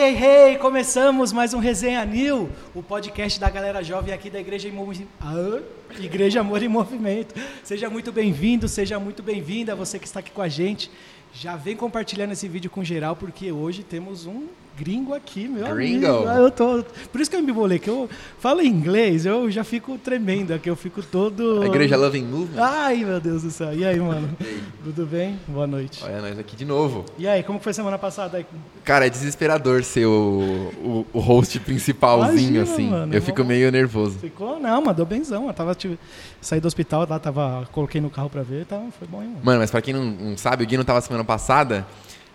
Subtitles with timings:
[0.00, 0.56] hey, hey!
[0.56, 5.06] Começamos mais um Resenha New, o podcast da galera jovem aqui da Igreja, Movi...
[5.20, 5.60] ah,
[5.98, 7.34] Igreja Amor e Movimento.
[7.62, 10.90] Seja muito bem-vindo, seja muito bem-vinda, você que está aqui com a gente.
[11.34, 14.46] Já vem compartilhando esse vídeo com geral, porque hoje temos um
[14.80, 16.06] gringo aqui, meu Gringo.
[16.06, 16.28] amigo.
[16.28, 18.08] Ah, Eu tô, por isso que eu me bolei, que eu
[18.38, 21.60] falo inglês, eu já fico tremendo aqui, eu fico todo...
[21.62, 22.62] A igreja Loving Movement.
[22.62, 23.74] Ai, meu Deus do céu.
[23.74, 24.28] E aí, mano?
[24.82, 25.38] Tudo bem?
[25.46, 26.02] Boa noite.
[26.02, 27.04] Olha nós aqui de novo.
[27.18, 28.44] E aí, como foi semana passada?
[28.84, 32.88] Cara, é desesperador ser o, o, o host principalzinho, Imagina, assim.
[32.88, 34.18] mano, eu fico meio nervoso.
[34.18, 34.58] Ficou?
[34.58, 35.46] Não, mandou benzão.
[35.46, 35.98] Eu tava, tipo,
[36.40, 39.40] saí do hospital, lá tava, coloquei no carro pra ver, tava, foi bom, hein, mano.
[39.42, 41.86] Mano, mas pra quem não, não sabe, o Gui não tava semana passada.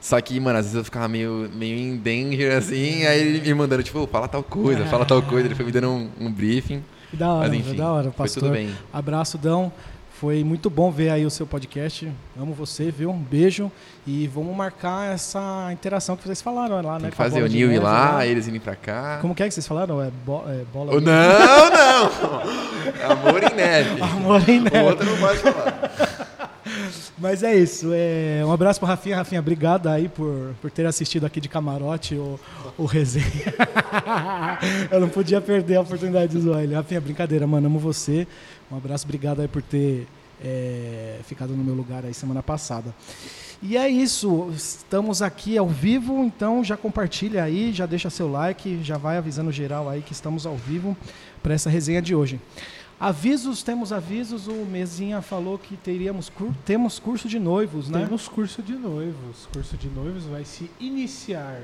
[0.05, 3.03] Só que, mano, às vezes eu ficava meio, meio em danger, assim.
[3.07, 5.47] Aí ele me mandando, tipo, fala tal coisa, fala tal coisa.
[5.47, 6.83] Ele foi me dando um, um briefing.
[7.09, 8.43] Que da hora, Mas, foi enfim, da hora, foi pastor.
[8.43, 8.69] tudo bem.
[8.93, 9.73] Abraço, Dão.
[10.11, 12.07] Foi muito bom ver aí o seu podcast.
[12.39, 13.09] Amo você, viu?
[13.09, 13.71] Um beijo.
[14.05, 17.09] E vamos marcar essa interação que vocês falaram lá, né?
[17.09, 19.17] Fazer o Nil ir lá, eles irem pra cá.
[19.21, 20.03] Como que é que vocês falaram?
[20.03, 23.11] É, bo é bola Oh, não, não!
[23.11, 24.01] Amor em neve.
[24.05, 24.77] Amor em neve.
[24.77, 26.14] O outro não pode falar.
[27.17, 27.91] Mas é isso.
[27.93, 29.15] É, um abraço pro Rafinha.
[29.15, 32.39] Rafinha, obrigado aí por, por ter assistido aqui de camarote o,
[32.77, 33.53] o resenha.
[34.91, 36.75] Eu não podia perder a oportunidade de zoar ele.
[36.75, 37.67] Rafinha, brincadeira, mano.
[37.67, 38.27] Amo você.
[38.69, 40.07] Um abraço, obrigado aí por ter
[40.43, 42.93] é, ficado no meu lugar aí semana passada.
[43.61, 48.83] E é isso, estamos aqui ao vivo, então já compartilha aí, já deixa seu like,
[48.83, 50.95] já vai avisando geral aí que estamos ao vivo
[51.41, 52.39] para essa resenha de hoje.
[52.99, 54.47] Avisos, temos avisos.
[54.47, 57.99] O Mezinha falou que teríamos cur- temos curso de noivos, né?
[58.03, 59.47] Temos curso de noivos.
[59.51, 61.61] Curso de noivos vai se iniciar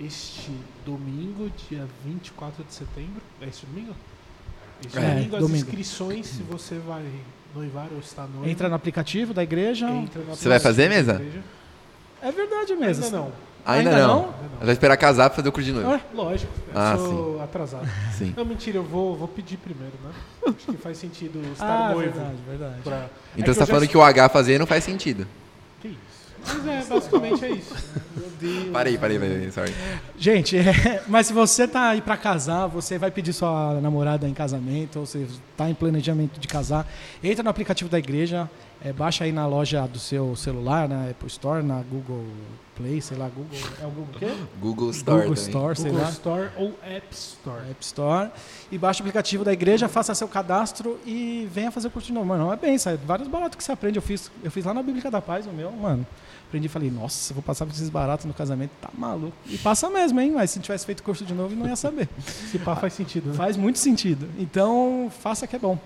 [0.00, 0.50] este
[0.84, 3.22] domingo, dia 24 de setembro.
[3.40, 3.94] É este domingo?
[4.84, 5.56] Este É, domingo, as domingo.
[5.58, 7.04] inscrições, se você vai
[7.54, 8.48] noivar ou está noivo.
[8.48, 9.88] Entra no aplicativo da igreja.
[9.88, 11.42] entra no Você vai fazer, aplicativo mesa?
[12.20, 13.04] É verdade mesmo.
[13.04, 13.32] Ainda não.
[13.66, 14.08] Ainda, Ainda não.
[14.08, 14.24] não?
[14.26, 14.66] Ainda não.
[14.66, 15.92] Vai esperar casar pra fazer o curso de novo.
[15.94, 17.88] Ah, Lógico, eu Ah, sou atrasado.
[18.16, 18.32] Sim.
[18.36, 20.10] Não, mentira, eu vou, vou pedir primeiro, né?
[20.46, 22.12] Acho que faz sentido estar Ah, noivo.
[22.12, 22.74] verdade, verdade.
[22.82, 23.06] Pra...
[23.36, 25.26] Então É você tá já falando que o H fazer não faz sentido.
[25.80, 25.98] Que isso?
[26.64, 27.74] Mas é, basicamente é isso.
[28.16, 28.70] Meu Deus.
[28.70, 29.74] Parei, parei, parei, sorry.
[30.18, 34.34] Gente, é, mas se você tá aí para casar, você vai pedir sua namorada em
[34.34, 35.26] casamento, ou você
[35.56, 36.86] tá em planejamento de casar,
[37.22, 38.48] entra no aplicativo da igreja,
[38.84, 42.24] é, baixa aí na loja do seu celular, na Apple Store, na Google
[42.76, 43.58] Play, sei lá, Google.
[43.80, 44.32] É o Google o quê?
[44.60, 45.48] Google Store Google também.
[45.48, 46.10] Store, sei Google lá.
[46.10, 47.70] Store ou App Store.
[47.70, 48.30] App Store.
[48.70, 52.12] E baixa o aplicativo da igreja, faça seu cadastro e venha fazer o curso de
[52.12, 52.26] novo.
[52.26, 52.98] Mano, é bem, sabe?
[53.04, 53.98] Vários baratos que você aprende.
[53.98, 56.06] Eu fiz, eu fiz lá na Bíblica da Paz, o meu, mano.
[56.48, 59.36] Aprendi e falei, nossa, vou passar por esses baratos no casamento, tá maluco.
[59.46, 60.32] E passa mesmo, hein?
[60.32, 62.08] Mas se tivesse feito curso de novo, não ia saber.
[62.50, 63.34] Se pá faz sentido, né?
[63.34, 64.28] Faz muito sentido.
[64.38, 65.78] Então, faça que é bom.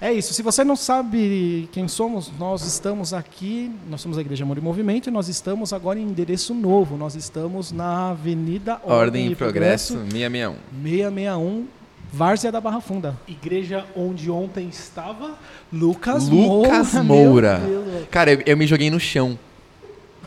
[0.00, 0.34] É isso.
[0.34, 4.60] Se você não sabe quem somos, nós estamos aqui, nós somos a Igreja Amor e
[4.60, 6.96] Movimento e nós estamos agora em endereço novo.
[6.96, 10.56] Nós estamos na Avenida Ordem e Progresso 661.
[10.82, 11.66] 661,
[12.12, 13.16] Várzea da Barra Funda.
[13.26, 15.34] Igreja onde ontem estava.
[15.72, 17.58] Lucas, Lucas Moura.
[17.58, 18.06] Moura.
[18.10, 19.38] Cara, eu, eu me joguei no chão.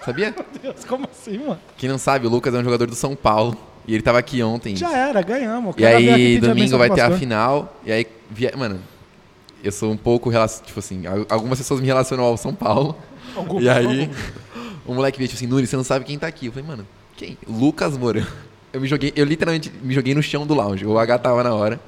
[0.03, 0.33] Sabia?
[0.33, 1.59] meu Deus, como assim, mano?
[1.77, 3.55] Quem não sabe, o Lucas é um jogador do São Paulo.
[3.87, 4.75] E ele tava aqui ontem.
[4.75, 5.75] Já era, ganhamos.
[5.77, 7.79] E aí, domingo vai ter a final.
[7.85, 8.53] E aí, via...
[8.55, 8.79] mano,
[9.63, 10.31] eu sou um pouco.
[10.65, 12.95] Tipo assim, al- algumas pessoas me relacionam ao São Paulo.
[13.35, 14.09] Algum- E aí,
[14.85, 16.47] o moleque veio, tipo assim, Nuri, você não sabe quem tá aqui.
[16.47, 17.37] Eu falei, mano, quem?
[17.47, 18.25] Lucas Moura.
[18.71, 20.85] Eu me joguei, eu literalmente me joguei no chão do lounge.
[20.85, 21.79] O H tava na hora.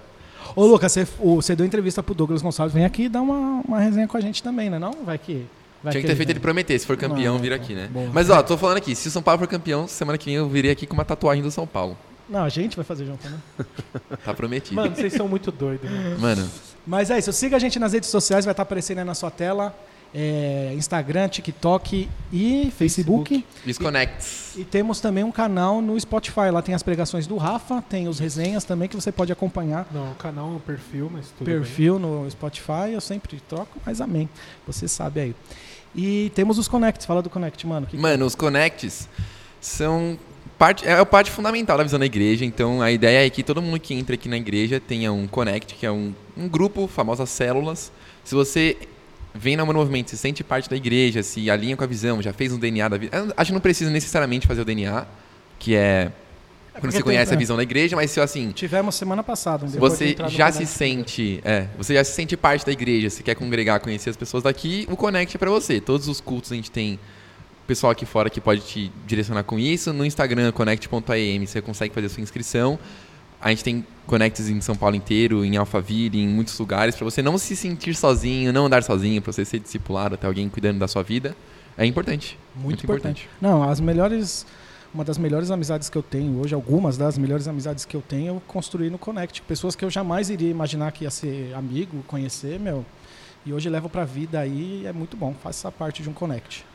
[0.56, 2.74] Ô, Lucas, você, deu entrevista pro Douglas Gonçalves.
[2.74, 4.78] Vem aqui dar uma, uma resenha com a gente também, né?
[4.80, 4.92] Não?
[5.06, 5.46] Vai que.
[5.84, 7.90] Vai Tinha que ter feito ele prometer, se for campeão, Não, vir aqui, né?
[7.92, 8.08] bom.
[8.14, 10.48] Mas ó, tô falando aqui, se o São Paulo for campeão, semana que vem eu
[10.48, 11.98] virei aqui com uma tatuagem do São Paulo.
[12.32, 13.38] Não, a gente vai fazer junto, né?
[14.26, 14.76] Tá prometido.
[14.76, 15.90] Mano, vocês são muito doidos.
[15.90, 16.18] Né?
[16.20, 16.50] Mano,
[16.88, 17.32] Mas é isso.
[17.34, 19.76] Siga a gente nas redes sociais, vai estar aparecendo aí na sua tela.
[20.14, 23.46] É, Instagram, TikTok e Facebook.
[23.66, 24.56] Desconnects.
[24.58, 26.50] E temos também um canal no Spotify.
[26.52, 29.88] Lá tem as pregações do Rafa, tem os resenhas também que você pode acompanhar.
[29.92, 34.02] Não, o canal é um perfil, mas tudo perfil no Spotify, eu sempre troco, mas
[34.02, 34.28] amém.
[34.68, 35.36] Você sabe aí.
[35.96, 37.06] E temos os Connects.
[37.06, 37.88] Fala do Connect, mano.
[37.88, 39.08] Que- Mano, os connects
[39.62, 40.18] são
[40.62, 42.46] parte, é a parte fundamental da visão da igreja.
[42.46, 45.74] Então, a ideia é que todo mundo que entra aqui na igreja tenha um connect,
[45.74, 47.92] que é um, um grupo, famosas células.
[48.24, 48.78] Se você
[49.34, 52.54] vem no movimento, se sente parte da igreja, se alinha com a visão, já fez
[52.54, 53.34] um DNA da vida.
[53.36, 55.08] Acho que não precisa necessariamente fazer o DNA,
[55.58, 56.12] que é
[56.74, 59.66] quando porque você conhece tem- a visão da igreja, mas se assim, Tivemos semana passada.
[59.66, 63.24] um de você já se sente, é, você já se sente parte da igreja, você
[63.24, 65.82] quer congregar, conhecer as pessoas daqui, o Connect é pra você.
[65.82, 67.00] Todos os cultos a gente tem
[67.72, 69.94] pessoal aqui fora que pode te direcionar com isso.
[69.94, 72.78] No Instagram, connect.am, você consegue fazer a sua inscrição.
[73.40, 77.22] A gente tem Connects em São Paulo inteiro, em Alphaville, em muitos lugares, para você
[77.22, 80.88] não se sentir sozinho, não andar sozinho, para você ser discipulado, ter alguém cuidando da
[80.88, 81.34] sua vida.
[81.78, 82.38] É importante.
[82.54, 83.30] Muito, importante.
[83.40, 84.46] Não, as melhores.
[84.94, 88.36] uma das melhores amizades que eu tenho hoje, algumas das melhores amizades que eu tenho,
[88.36, 89.44] eu construí no Connect.
[89.44, 92.86] Pessoas que eu jamais iria imaginar que ia ser amigo, conhecer, meu.
[93.46, 95.34] E hoje levo pra vida aí, é muito bom.
[95.42, 96.70] Faça parte de um Connect.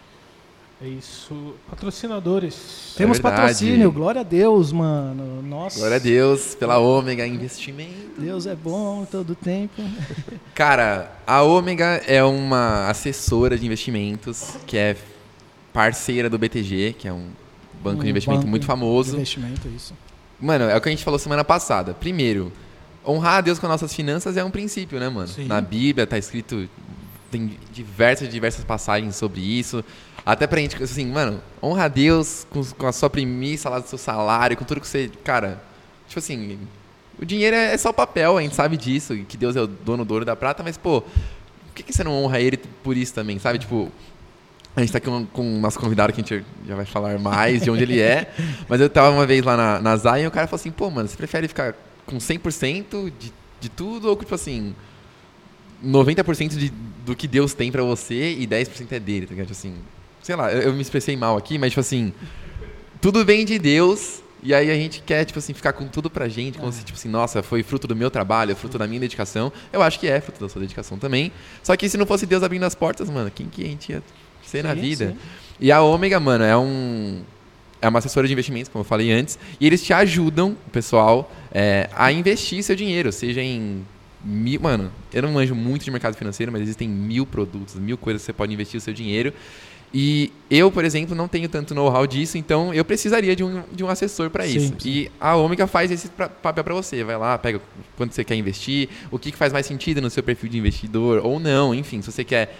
[0.80, 1.54] É isso.
[1.70, 2.94] Patrocinadores.
[2.96, 3.40] Temos verdade.
[3.40, 5.42] patrocínio, glória a Deus, mano.
[5.42, 5.78] Nossa.
[5.78, 8.20] Glória a Deus pela Ômega Investimento.
[8.20, 9.82] Deus é bom todo tempo.
[10.54, 14.96] Cara, a Ômega é uma assessora de investimentos que é
[15.72, 17.28] parceira do BTG, que é um
[17.82, 19.16] banco de Um investimento banco muito de famoso.
[19.16, 19.94] Investimento, isso.
[20.38, 21.94] Mano, é o que a gente falou semana passada.
[21.94, 22.52] Primeiro,
[23.06, 25.28] honrar a Deus com nossas finanças é um princípio, né, mano?
[25.28, 25.46] Sim.
[25.46, 26.68] Na Bíblia tá escrito,
[27.30, 29.82] tem diversas, diversas passagens sobre isso.
[30.26, 33.86] Até pra gente, assim, mano, honra a Deus com, com a sua premissa lá do
[33.86, 35.08] seu salário, com tudo que você.
[35.22, 35.62] Cara,
[36.08, 36.58] tipo assim,
[37.16, 40.04] o dinheiro é é só papel, a gente sabe disso, que Deus é o dono
[40.04, 43.14] do ouro da prata, mas, pô, por que, que você não honra ele por isso
[43.14, 43.60] também, sabe?
[43.60, 43.88] Tipo,
[44.74, 47.18] a gente tá aqui com, com o nosso convidado que a gente já vai falar
[47.20, 48.30] mais de onde ele é.
[48.68, 50.90] Mas eu tava uma vez lá na, na Zion e o cara falou assim, pô,
[50.90, 51.72] mano, você prefere ficar
[52.04, 54.74] com 100% de, de tudo ou tipo assim,
[55.84, 56.72] 90% de,
[57.04, 59.46] do que Deus tem pra você e 10% é dele, tá ligado?
[59.46, 59.76] Tipo Assim,
[60.26, 62.12] sei lá, eu, me expressei mal aqui, mas tipo assim,
[63.00, 66.28] tudo vem de Deus e aí a gente quer, tipo assim, ficar com tudo pra
[66.28, 69.52] gente, como se, tipo assim, nossa, foi fruto do meu trabalho, fruto da minha dedicação.
[69.72, 71.30] Eu acho que é fruto da sua dedicação também.
[71.62, 74.02] Só que se não fosse Deus abrindo as portas, mano, quem que a gente ia
[74.44, 75.10] ser na Sim, vida?
[75.10, 75.16] sim.
[75.60, 77.22] E a Ômega, mano, é um.
[77.80, 81.88] É uma assessora de investimentos, como eu falei antes, e eles te ajudam, pessoal, é,
[81.94, 83.84] a investir seu dinheiro, seja em
[84.24, 84.60] mil.
[84.60, 88.26] Mano, eu não manjo muito de mercado financeiro, mas existem mil produtos, mil coisas que
[88.26, 89.32] você pode investir o seu dinheiro.
[89.94, 93.82] E eu, por exemplo, não tenho tanto know-how disso, então eu precisaria de um, de
[93.82, 94.68] um assessor para isso.
[94.68, 94.76] sim.
[94.84, 97.02] E a Ômega faz esse pra- papel para você.
[97.02, 97.60] Vai lá, pega
[97.96, 101.24] quanto você quer investir, o que, que faz mais sentido no seu perfil de investidor
[101.24, 102.54] ou não, enfim, se você quer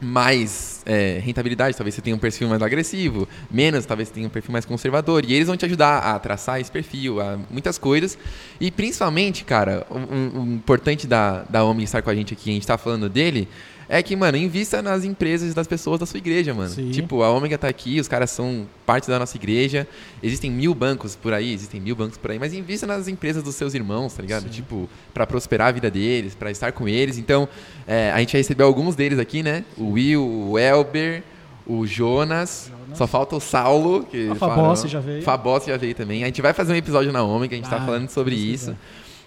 [0.00, 4.30] mais é, rentabilidade, talvez você tenha um perfil mais agressivo, menos, talvez você tenha um
[4.30, 5.24] perfil mais conservador.
[5.26, 8.18] E eles vão te ajudar a traçar esse perfil, a muitas coisas.
[8.60, 12.50] E principalmente, cara, o um, um importante da, da OMI estar com a gente aqui,
[12.50, 13.48] a gente tá falando dele,
[13.88, 16.70] é que, mano, invista nas empresas das pessoas da sua igreja, mano.
[16.70, 16.90] Sim.
[16.90, 19.86] Tipo, a Ômega tá aqui, os caras são parte da nossa igreja.
[20.22, 23.54] Existem mil bancos por aí, existem mil bancos por aí, mas invista nas empresas dos
[23.54, 24.44] seus irmãos, tá ligado?
[24.44, 24.48] Sim.
[24.48, 27.18] Tipo, pra prosperar a vida deles, pra estar com eles.
[27.18, 27.48] Então,
[27.86, 29.64] é, a gente já recebeu alguns deles aqui, né?
[29.76, 31.22] O Will, o Elber,
[31.66, 32.70] o Jonas.
[32.70, 32.98] Jonas.
[32.98, 34.04] Só falta o Saulo.
[34.04, 35.22] Que A fala- Fabossi já veio.
[35.22, 36.22] Fabossi já veio também.
[36.22, 38.66] A gente vai fazer um episódio na Ômega, a gente tá Ah, falando sobre isso.
[38.72, 38.76] quiser.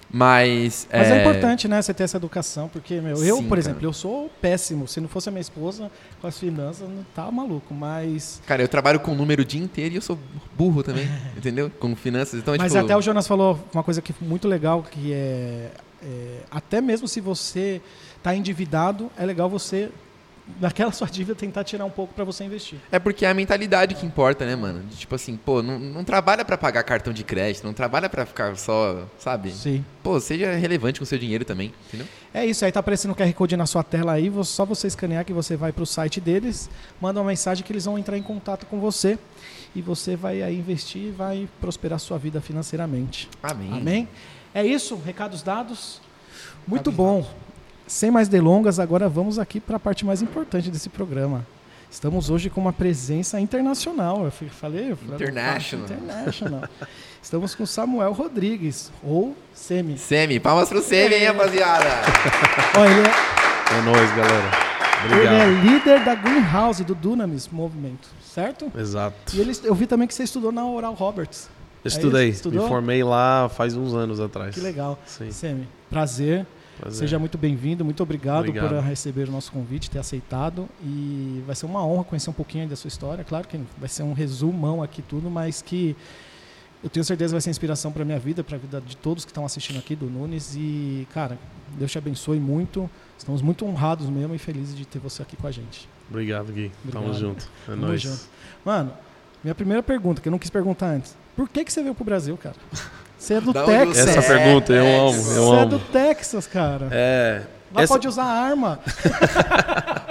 [0.09, 0.87] Mas.
[0.91, 3.59] Mas é, importante, né, você ter essa educação, porque, meu, eu, Sim, por cara.
[3.59, 4.87] exemplo, eu sou péssimo.
[4.87, 7.73] Se não fosse a minha esposa, com as finanças, não tá maluco.
[7.73, 8.41] Mas.
[8.45, 10.17] Cara, eu trabalho com número o dia inteiro e eu sou
[10.55, 11.69] burro também, entendeu?
[11.69, 12.39] Com finanças.
[12.39, 15.71] Então, Mas tipo, até o Jonas falou uma coisa que muito legal, que é,
[16.01, 17.81] é, até mesmo se você
[18.23, 19.89] tá endividado, é legal você,
[20.59, 22.79] daquela sua dívida, tentar tirar um pouco para você investir.
[22.91, 24.83] É porque é a mentalidade que importa, né, mano?
[24.83, 28.25] De, tipo assim, pô, não, não trabalha pra pagar cartão de crédito, não trabalha pra
[28.25, 29.51] ficar só, sabe?
[29.51, 29.83] Sim.
[30.01, 32.07] Pô, seja relevante com o seu dinheiro também, entendeu?
[32.33, 35.25] É isso, aí tá aparecendo o QR Code na sua tela aí, só você escanear
[35.25, 36.69] que você vai pro site deles,
[37.01, 39.19] manda uma mensagem que eles vão entrar em contato com você
[39.75, 43.29] e você vai aí investir e vai prosperar sua vida financeiramente.
[43.43, 43.73] Amém.
[43.73, 44.07] Amém?
[44.53, 46.01] É isso, recados dados.
[46.65, 47.25] Muito bom.
[47.87, 51.45] Sem mais delongas, agora vamos aqui para a parte mais importante desse programa.
[51.89, 54.25] Estamos hoje com uma presença internacional.
[54.25, 54.91] Eu falei?
[54.91, 55.85] eu falei- International.
[55.89, 56.63] International.
[57.21, 59.97] Estamos com Samuel Rodrigues, ou Semi.
[59.97, 61.87] Semi, palmas pro Semi, hein, rapaziada?
[62.77, 64.51] Ó, ele, é, É nóis, galera.
[65.05, 65.61] ele é Obrigado.
[65.65, 68.69] líder da Greenhouse, do Dunamis Movimento, certo?
[68.77, 69.15] Exato.
[69.33, 71.49] E ele, eu vi também que você estudou na Oral Roberts.
[71.85, 72.27] Estudei.
[72.29, 72.37] isso?
[72.39, 72.63] Estudou?
[72.63, 74.53] Me formei lá faz uns anos atrás.
[74.53, 74.99] Que legal.
[75.05, 75.31] Sim.
[75.31, 76.45] Semi, prazer.
[76.79, 76.99] Prazer.
[76.99, 78.69] Seja muito bem-vindo, muito obrigado, Obrigado.
[78.69, 80.69] por receber o nosso convite, ter aceitado.
[80.83, 83.23] E vai ser uma honra conhecer um pouquinho da sua história.
[83.23, 85.95] Claro que vai ser um resumão aqui tudo, mas que
[86.83, 89.31] eu tenho certeza vai ser inspiração para minha vida, para a vida de todos que
[89.31, 90.55] estão assistindo aqui, do Nunes.
[90.55, 91.37] E, cara,
[91.77, 92.89] Deus te abençoe muito.
[93.17, 95.89] Estamos muito honrados mesmo e felizes de ter você aqui com a gente.
[96.09, 96.71] Obrigado, Gui.
[96.91, 97.19] Tamo Obrigado.
[97.19, 97.43] junto.
[97.67, 98.01] É Tamo nóis.
[98.01, 98.21] junto.
[98.63, 98.93] Mano,
[99.43, 101.15] minha primeira pergunta, que eu não quis perguntar antes.
[101.35, 102.55] Por que, que você veio pro Brasil, cara?
[103.17, 104.07] Você é do Da Texas.
[104.15, 105.65] Essa É, pergunta eu amo, eu Você é amo.
[105.65, 106.87] do Texas, cara.
[106.91, 107.41] É.
[107.73, 108.79] Lá essa- pode usar arma.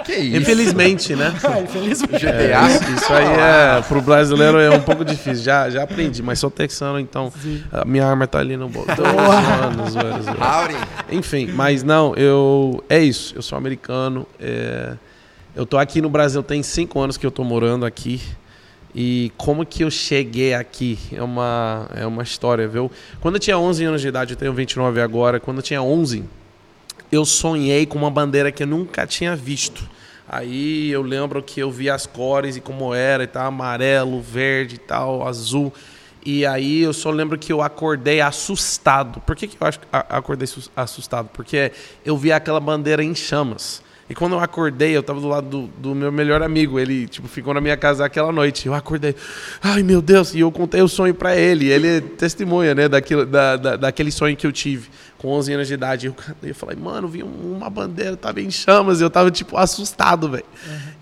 [0.05, 0.37] Que isso?
[0.37, 1.33] Infelizmente, né?
[1.43, 2.13] Ah, Infelizmente.
[2.25, 2.31] GTA.
[2.31, 5.43] É, isso, isso aí é, pro brasileiro é um pouco difícil.
[5.43, 7.61] Já, já aprendi, mas sou texano, então Sim.
[7.73, 8.87] a minha arma tá ali no bolso.
[11.11, 12.83] Enfim, mas não, eu.
[12.89, 13.33] É isso.
[13.35, 14.25] Eu sou americano.
[14.39, 14.93] é,
[15.55, 18.21] eu tô aqui no Brasil tem cinco anos que eu tô morando aqui.
[18.99, 20.97] E como que eu cheguei aqui?
[21.11, 22.91] É uma, é uma história, viu?
[23.21, 25.39] Quando eu tinha 11 anos de idade, eu tenho 29 agora.
[25.39, 26.23] Quando eu tinha 11,
[27.11, 29.87] eu sonhei com uma bandeira que eu nunca tinha visto.
[30.27, 34.75] Aí eu lembro que eu vi as cores e como era, e tal, amarelo, verde
[34.75, 35.71] e tal, azul.
[36.25, 39.21] E aí eu só lembro que eu acordei assustado.
[39.21, 41.29] Por que, que eu acordei sus- assustado?
[41.31, 41.71] Porque
[42.03, 43.85] eu vi aquela bandeira em chamas.
[44.09, 46.79] E quando eu acordei, eu tava do lado do, do meu melhor amigo.
[46.79, 48.67] Ele, tipo, ficou na minha casa aquela noite.
[48.67, 49.15] Eu acordei,
[49.61, 51.69] ai meu Deus, e eu contei o sonho pra ele.
[51.69, 55.67] Ele é testemunha, né, daquilo, da, da, daquele sonho que eu tive com 11 anos
[55.67, 56.07] de idade.
[56.07, 59.01] Eu, eu falei, mano, vi um- uma bandeira, tava em chamas.
[59.01, 60.45] Eu tava, tipo, assustado, velho.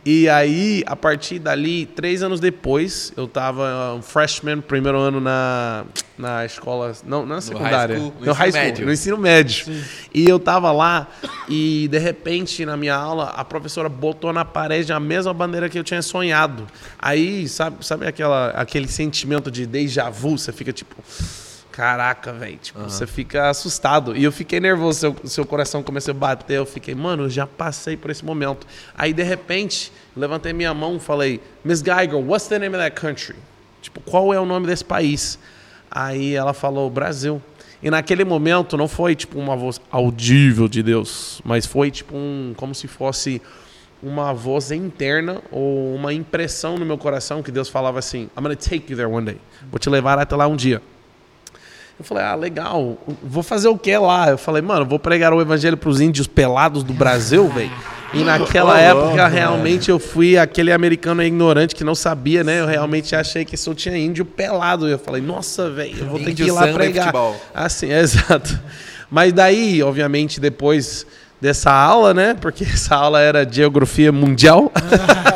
[0.06, 5.84] E aí, a partir dali, três anos depois, eu tava um freshman, primeiro ano na,
[6.16, 8.86] na escola, não na secundária, school, no no high school, médio.
[8.86, 9.66] no ensino médio.
[10.14, 11.08] E eu tava lá
[11.50, 15.78] e, de repente, na minha aula, a professora botou na parede a mesma bandeira que
[15.80, 16.68] eu tinha sonhado.
[17.00, 20.38] Aí, sabe, sabe aquela, aquele sentimento de déjà vu?
[20.38, 20.96] Você fica tipo...
[21.76, 22.58] Caraca, velho.
[22.58, 24.16] Tipo, você fica assustado.
[24.16, 24.98] E eu fiquei nervoso.
[24.98, 26.54] Seu, seu coração começou a bater.
[26.54, 28.66] Eu fiquei, mano, eu já passei por esse momento.
[28.98, 32.96] Aí, de repente, levantei minha mão e falei, Miss Geiger, what's the name of that
[33.00, 33.36] country?
[33.82, 35.38] Tipo, qual é o nome desse país?
[35.92, 37.42] Aí ela falou, Brasil.
[37.84, 42.54] E naquele momento não foi tipo uma voz audível de Deus, mas foi tipo um,
[42.56, 43.42] como se fosse
[44.02, 48.56] uma voz interna ou uma impressão no meu coração que Deus falava assim: I'm gonna
[48.56, 49.38] take you there one day.
[49.70, 50.82] Vou te levar até lá um dia.
[51.98, 52.98] Eu falei, ah, legal.
[53.24, 54.30] Vou fazer o que lá?
[54.30, 57.72] Eu falei, mano, vou pregar o evangelho pros índios pelados do Brasil, velho.
[58.14, 62.62] E naquela época, realmente, eu fui aquele americano ignorante que não sabia, né?
[62.62, 64.88] Eu realmente achei que só tinha índio pelado.
[64.88, 67.14] Eu falei, nossa, velho, eu vou ter que ir lá e pregar.
[67.54, 68.60] Assim, é, exato.
[69.10, 71.06] Mas daí, obviamente, depois
[71.42, 72.36] dessa aula, né?
[72.40, 74.72] Porque essa aula era geografia mundial.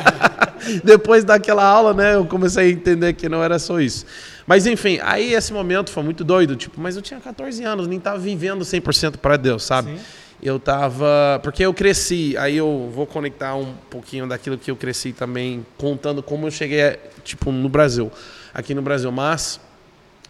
[0.83, 2.15] depois daquela aula, né?
[2.15, 4.05] Eu comecei a entender que não era só isso.
[4.49, 7.99] Mas enfim, aí esse momento foi muito doido, tipo, mas eu tinha 14 anos, nem
[7.99, 9.91] tava vivendo 100% para Deus, sabe?
[9.91, 10.03] Sim.
[10.41, 15.13] Eu tava, porque eu cresci, aí eu vou conectar um pouquinho daquilo que eu cresci
[15.13, 18.11] também, contando como eu cheguei, tipo, no Brasil,
[18.51, 19.59] aqui no Brasil, mas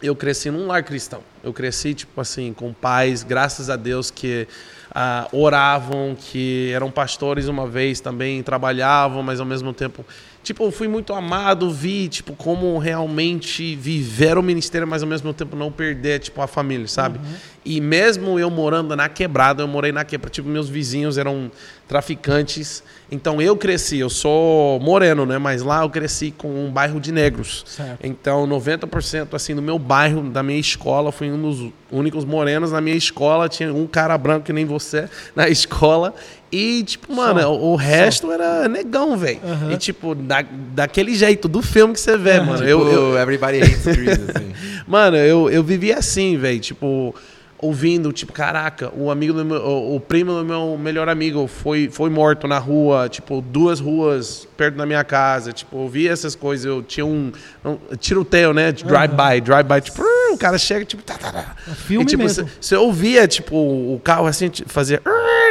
[0.01, 1.21] eu cresci num lar cristão.
[1.41, 4.49] Eu cresci, tipo assim, com pais, graças a Deus, que
[4.93, 10.05] ah, oravam, que eram pastores uma vez também, trabalhavam, mas ao mesmo tempo.
[10.50, 15.32] Tipo, eu fui muito amado, vi, tipo, como realmente viver o ministério, mas ao mesmo
[15.32, 17.20] tempo não perder, tipo, a família, sabe?
[17.63, 21.51] E mesmo eu morando na quebrada, eu morei na quebrada, tipo, meus vizinhos eram
[21.88, 22.84] traficantes.
[23.12, 25.38] Então eu cresci, eu sou moreno, né?
[25.38, 27.63] Mas lá eu cresci com um bairro de negros.
[27.66, 28.00] Certo.
[28.04, 32.80] Então, 90% assim do meu bairro, da minha escola, fui um dos únicos morenos na
[32.80, 36.13] minha escola, tinha um cara branco que nem você na escola.
[36.51, 39.39] E tipo, mano, o, o resto era negão, velho.
[39.44, 39.72] Aham.
[39.72, 42.58] E tipo, da, daquele jeito do filme que você vê, mano.
[42.58, 44.54] Tipo, eu, eu, Everybody Hates Chris, assim.
[44.88, 46.60] Mano, eu, eu vivi assim, velho.
[46.60, 47.13] Tipo,
[47.62, 51.89] ouvindo, tipo, caraca, o amigo do meu, o, o primo do meu melhor amigo foi,
[51.92, 55.51] foi morto na rua, tipo, duas ruas perto da minha casa.
[55.51, 56.66] Tipo, eu via essas coisas.
[56.66, 57.32] Eu tinha um,
[57.66, 58.72] um tiroteio, né?
[58.72, 60.01] Drive-by, drive-by, tipo,
[60.32, 61.56] o cara chega, tipo, tá, tá, tá.
[61.75, 62.50] filme e, tipo, mesmo.
[62.60, 65.01] Você ouvia, tipo, o carro assim, fazer.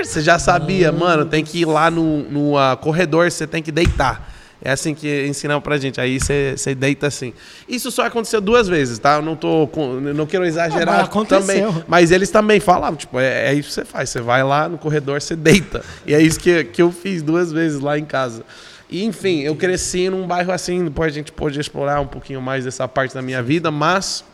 [0.02, 3.72] Você já sabia, mano, tem que ir lá no, no ah, corredor, você tem que
[3.72, 4.37] deitar.
[4.62, 6.00] É assim que ensinaram pra gente.
[6.00, 7.32] Aí você deita assim.
[7.68, 9.16] Isso só aconteceu duas vezes, tá?
[9.16, 9.68] Eu não tô.
[9.68, 11.62] com- não quero exagerar Ah, mas também.
[11.86, 14.10] Mas eles também falavam, tipo, é, é isso que você faz.
[14.10, 15.84] Você vai lá no corredor, você deita.
[16.06, 18.42] E é isso que, que eu fiz duas vezes lá em casa.
[18.90, 22.64] E, enfim, eu cresci num bairro assim, depois a gente pôde explorar um pouquinho mais
[22.64, 24.24] dessa parte da minha vida, mas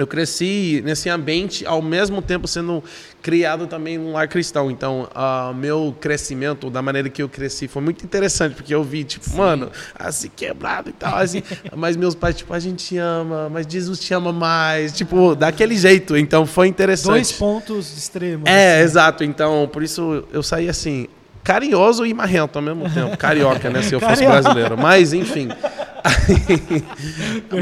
[0.00, 2.82] eu cresci nesse ambiente, ao mesmo tempo sendo
[3.20, 4.70] criado também num lar cristão.
[4.70, 9.04] Então, o meu crescimento, da maneira que eu cresci, foi muito interessante, porque eu vi,
[9.04, 11.42] tipo, mano, assim, quebrado e tal, assim.
[11.76, 15.76] mas meus pais, tipo, a gente te ama, mas Jesus te ama mais, tipo, daquele
[15.76, 16.16] jeito.
[16.16, 17.10] Então, foi interessante.
[17.10, 18.48] Dois pontos extremos.
[18.48, 18.84] É, assim.
[18.84, 19.22] exato.
[19.22, 21.08] Então, por isso eu saí assim,
[21.42, 23.16] carinhoso e marrento ao mesmo tempo.
[23.16, 23.82] Carioca, né?
[23.82, 24.78] Se eu fosse brasileiro.
[24.78, 25.48] Mas, enfim.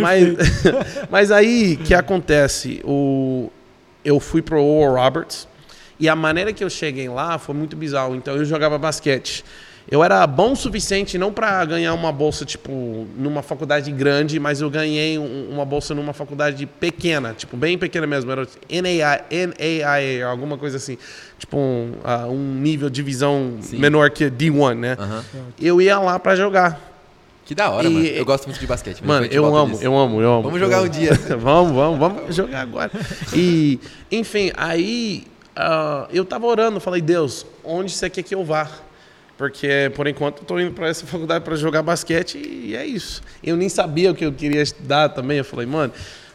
[0.00, 0.36] mas,
[1.10, 2.80] mas aí, que acontece?
[2.84, 3.50] O,
[4.04, 5.48] eu fui pro Oral Roberts
[5.98, 8.14] e a maneira que eu cheguei lá foi muito bizarro.
[8.14, 9.44] Então, eu jogava basquete.
[9.90, 14.60] Eu era bom o suficiente não para ganhar uma bolsa, tipo, numa faculdade grande, mas
[14.60, 18.30] eu ganhei um- uma bolsa numa faculdade pequena, tipo, bem pequena mesmo.
[18.30, 20.98] Era NAIA, NAIA alguma coisa assim.
[21.38, 23.78] Tipo, um, ah, um nível, divisão Sim.
[23.78, 24.94] menor que D1, né?
[24.98, 25.24] Aham.
[25.58, 26.78] Eu ia lá para jogar.
[27.46, 28.06] Que da hora, E- mano.
[28.06, 29.00] Eu gosto muito de basquete.
[29.02, 30.42] Mano, eu amo, eu amo, eu amo.
[30.42, 31.12] Vamos jogar Eu- um dia.
[31.40, 32.90] vamos, vamos, vamos jogar agora.
[33.32, 33.80] E,
[34.12, 35.24] enfim, aí
[35.56, 38.68] ah, eu tava orando, falei, Deus, onde você quer que eu vá?
[39.38, 43.22] Porque, por enquanto, tô indo para essa faculdade para jogar basquete e é isso.
[43.42, 45.38] Eu nem sabia o que eu queria estudar também.
[45.38, 45.92] Eu falei, mano.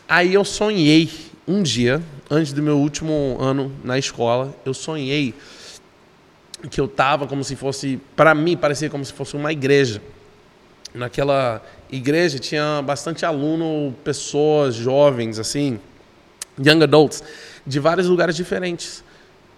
[0.07, 1.09] Aí eu sonhei
[1.45, 5.33] um dia, antes do meu último ano na escola, eu sonhei
[6.71, 10.01] que eu tava como se fosse, para mim parecia como se fosse uma igreja.
[10.93, 15.77] Naquela igreja tinha bastante aluno, pessoas jovens assim,
[16.57, 17.21] young adults,
[17.67, 19.02] de vários lugares diferentes.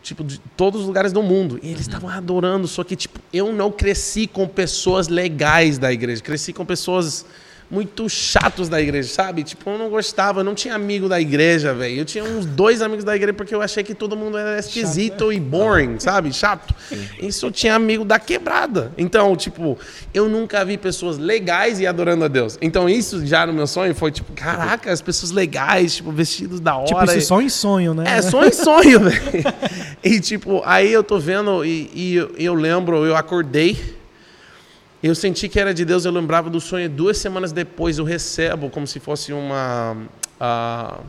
[0.05, 1.59] Tipo, de todos os lugares do mundo.
[1.63, 6.21] E eles estavam adorando, só que, tipo, eu não cresci com pessoas legais da igreja.
[6.21, 7.25] Cresci com pessoas
[7.69, 9.43] muito chatos da igreja, sabe?
[9.43, 11.97] Tipo, eu não gostava, eu não tinha amigo da igreja, velho.
[11.97, 15.13] Eu tinha uns dois amigos da igreja porque eu achei que todo mundo era esquisito
[15.25, 16.31] Chato, e boring, sabe?
[16.31, 16.73] Chato.
[17.19, 18.91] Isso eu tinha amigo da quebrada.
[18.97, 19.77] Então, tipo,
[20.13, 22.57] eu nunca vi pessoas legais e adorando a Deus.
[22.61, 26.75] Então, isso já no meu sonho foi tipo, caraca, as pessoas legais, tipo, vestidos da
[26.75, 26.85] hora.
[26.87, 28.03] Tipo, isso e- só em sonho, né?
[28.07, 29.21] é, sonho em sonho, velho.
[30.03, 33.94] E tipo, aí eu tô vendo e, e eu lembro, eu acordei,
[35.07, 36.89] eu senti que era de Deus, eu lembrava do sonho.
[36.89, 39.95] Duas semanas depois eu recebo como se fosse uma
[40.39, 40.99] ah,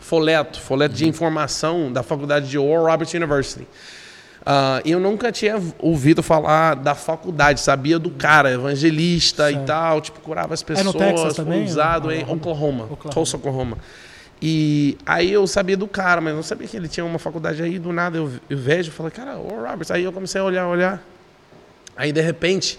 [0.00, 3.66] folheto, folheto de informação da faculdade de Oral Roberts University.
[4.44, 9.66] Ah, eu nunca tinha ouvido falar da faculdade, sabia do cara, evangelista e Certo.
[9.66, 11.64] tal, tipo, curava as É pessoas, no Texas foi também?
[11.64, 12.34] usado em Oklahoma.
[12.34, 13.14] Oklahoma, Oklahoma.
[13.14, 13.78] Tulsa, Oklahoma.
[14.42, 17.78] E aí eu sabia do cara, mas não sabia que ele tinha uma faculdade aí,
[17.78, 21.02] do nada eu, eu vejo, falei, cara, ô Roberts, aí eu comecei a olhar, olhar.
[21.96, 22.78] Aí de repente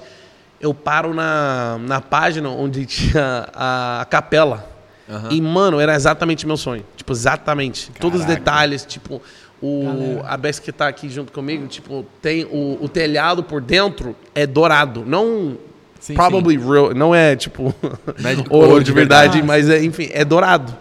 [0.59, 4.67] eu paro na, na página onde tinha a, a capela.
[5.09, 5.29] Aham.
[5.31, 6.85] E, mano, era exatamente meu sonho.
[6.95, 7.91] Tipo, exatamente.
[7.99, 8.39] Todos os Caraca.
[8.43, 9.21] detalhes, tipo,
[9.61, 10.27] o, Galera.
[10.27, 14.45] a Bess que tá aqui junto comigo, tipo, tem o, o telhado por dentro é
[14.45, 15.03] dourado.
[15.05, 15.57] Não
[15.99, 17.73] Sim, probably real, não é tipo
[18.49, 20.73] ouro, de de verdade, mas é, enfim, é dourado.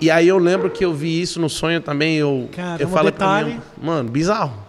[0.00, 3.12] E aí eu lembro que eu vi isso no sonho também, eu, Caramba, eu falei
[3.12, 3.48] pra detalhe.
[3.50, 4.63] minha, mano, bizarro.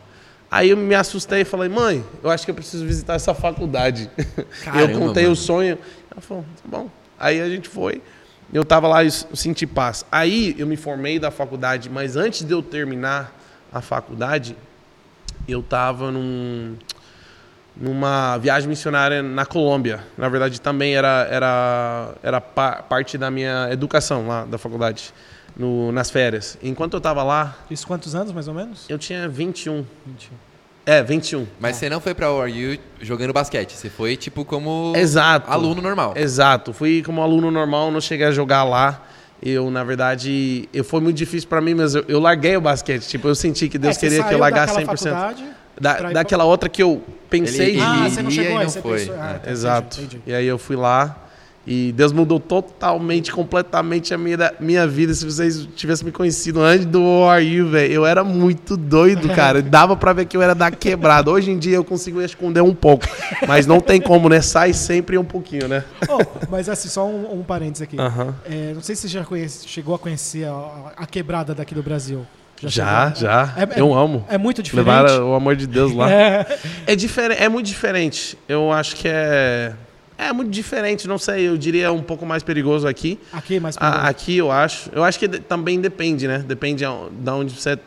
[0.49, 4.09] Aí eu me assustei e falei, mãe, eu acho que eu preciso visitar essa faculdade.
[4.63, 5.33] Caramba, eu contei mano.
[5.33, 5.77] o sonho.
[6.11, 6.89] Ela falou, tá bom.
[7.19, 8.01] Aí a gente foi.
[8.53, 10.05] Eu tava lá e senti paz.
[10.11, 13.33] Aí eu me formei da faculdade, mas antes de eu terminar
[13.73, 14.55] a faculdade,
[15.47, 16.75] eu tava num,
[17.75, 20.01] numa viagem missionária na Colômbia.
[20.17, 25.13] Na verdade, também era, era, era pa- parte da minha educação lá da faculdade,
[25.55, 26.57] no, nas férias.
[26.61, 28.85] Enquanto eu tava lá, Isso quantos anos, mais ou menos?
[28.89, 29.85] eu tinha 21.
[30.05, 30.33] 21.
[30.85, 31.47] É, 21.
[31.59, 35.49] Mas você não foi pra ORU jogando basquete, você foi tipo como Exato.
[35.51, 36.13] aluno normal.
[36.15, 36.73] Exato.
[36.73, 39.01] Fui como aluno normal, não cheguei a jogar lá.
[39.41, 43.07] Eu, na verdade, eu, foi muito difícil pra mim, mas eu, eu larguei o basquete.
[43.07, 44.97] Tipo, eu senti que Deus É, queria que eu largasse daquela 100%.
[45.09, 45.43] faculdade
[45.79, 48.11] Da, pra daquela outra que eu pensei Ele- Ah, ele- ir.
[48.11, 48.99] você não chegou e aí, não você foi.
[48.99, 49.15] pensou...
[49.15, 49.97] Ah, tá, Exato.
[49.99, 50.31] entendi, entendi.
[50.31, 51.17] E aí eu fui lá
[51.67, 55.13] e Deus mudou totalmente, completamente a minha, minha vida.
[55.13, 59.61] Se vocês tivessem me conhecido antes do ORU, velho, eu era muito doido, cara.
[59.65, 61.31] Dava pra ver que eu era da quebrada.
[61.31, 63.05] Hoje em dia eu consigo esconder um pouco,
[63.47, 64.41] mas não tem como, né?
[64.41, 65.83] Sai sempre um pouquinho, né?
[66.07, 67.99] Oh, mas assim, só um, um parênteses aqui.
[67.99, 68.35] Aham.
[68.49, 71.81] É, não sei se você já conhece, chegou a conhecer a, a quebrada daqui do
[71.81, 72.25] Brasil.
[72.61, 73.21] Já, chegou?
[73.29, 73.53] já.
[73.57, 74.23] É- é- eu amo.
[74.29, 74.87] É muito diferente.
[74.87, 76.09] Levar o amor de Deus lá.
[76.13, 76.45] É,
[76.87, 78.37] É diferente, é muito diferente.
[78.47, 79.73] Eu acho que é
[80.17, 83.19] é muito diferente, não sei, eu diria um pouco mais perigoso aqui.
[83.33, 84.89] aqui, mas A- aqui eu acho.
[84.93, 86.39] Eu acho que de- também depende, né?
[86.39, 86.83] Depende
[87.19, 87.77] da onde você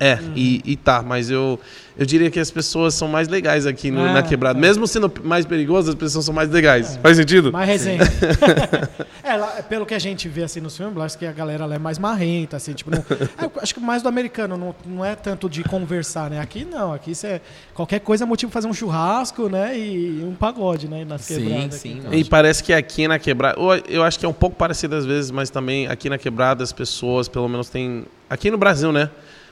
[0.00, 0.32] é Uhum.
[0.36, 1.02] e, e tá.
[1.02, 1.58] Mas eu,
[1.96, 4.54] eu diria que as pessoas são mais legais aqui no- Ah, na quebrada.
[4.54, 4.60] tá.
[4.60, 6.96] Mesmo sendo mais perigoso, as pessoas são mais legais.
[6.96, 7.00] É.
[7.00, 7.50] Faz sentido?
[7.52, 8.00] mais resenha.
[9.22, 11.74] é, lá, pelo que a gente vê assim nos filmes, acho que a galera lá
[11.74, 15.14] é mais marrenta, assim, tipo, não- é, acho que mais do americano, não, não é
[15.14, 16.40] tanto de conversar, né?
[16.40, 17.40] Aqui não, aqui você
[17.74, 19.76] qualquer coisa é motivo fazer um churrasco, né?
[19.78, 21.04] E um pagode, né?
[21.04, 21.74] Nas Sim, quebradas.
[21.74, 22.14] sim, aqui, então.
[22.14, 23.58] E parece que aqui na quebrada.
[23.58, 26.62] Eu, eu acho que é um pouco parecido às vezes, mas também aqui na quebrada
[26.62, 28.04] as pessoas, pelo menos, têm.
[28.30, 29.08] Aqui no Brasil, né?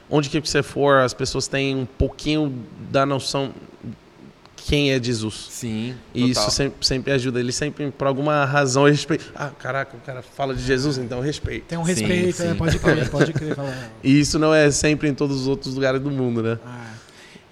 [0.09, 2.53] Onde que você for, as pessoas têm um pouquinho
[2.91, 3.53] da noção
[4.57, 5.47] quem é Jesus.
[5.51, 6.43] Sim, E total.
[6.49, 7.39] isso sempre, sempre ajuda.
[7.39, 9.27] Eles sempre, por alguma razão, respeitam.
[9.35, 11.67] Ah, caraca, o cara fala de Jesus, então respeito.
[11.67, 12.51] Tem um Sim, respeito, né?
[12.51, 12.55] sim.
[12.57, 13.55] Pode crer, pode crer.
[13.55, 13.91] Falar.
[14.03, 16.59] E isso não é sempre em todos os outros lugares do mundo, né?
[16.67, 16.95] Ah.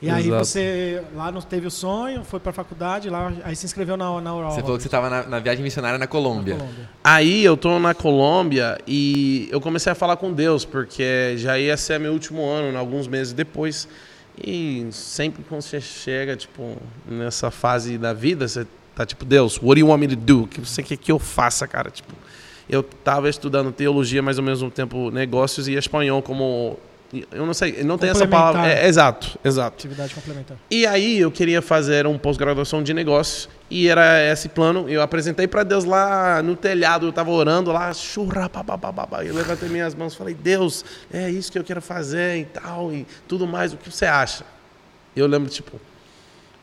[0.04, 0.44] E aí Exato.
[0.44, 4.32] você lá não teve o sonho, foi pra faculdade, lá, aí se inscreveu na, na.
[4.50, 6.56] Você falou que você estava na, na viagem missionária na Colômbia.
[6.56, 6.90] Colômbia.
[7.02, 11.74] Aí eu tô na Colômbia e eu comecei a falar com Deus, porque já ia
[11.78, 13.88] ser meu último ano, alguns meses depois.
[14.36, 16.76] E sempre quando você chega, tipo,
[17.08, 20.42] nessa fase da vida, você tá tipo, Deus, what do you want me to do?
[20.42, 21.90] O que você quer que eu faça, cara?
[21.90, 22.12] Tipo,
[22.68, 26.78] eu tava estudando teologia, mas ao mesmo tempo negócios e espanhol como...
[27.30, 28.60] Eu não sei, não tem essa palavra...
[28.60, 28.84] Complementar.
[28.84, 29.76] É, exato, exato.
[29.76, 30.56] Atividade complementar.
[30.70, 34.88] E aí eu queria fazer um pós-graduação de negócios e era esse plano.
[34.88, 39.24] Eu apresentei para Deus lá no telhado, eu tava orando lá, churra, papapá.
[39.24, 42.92] Eu levantei minhas mãos e falei: "Deus, é isso que eu quero fazer e tal
[42.92, 44.44] e tudo mais, o que você acha?"
[45.14, 45.80] Eu lembro tipo,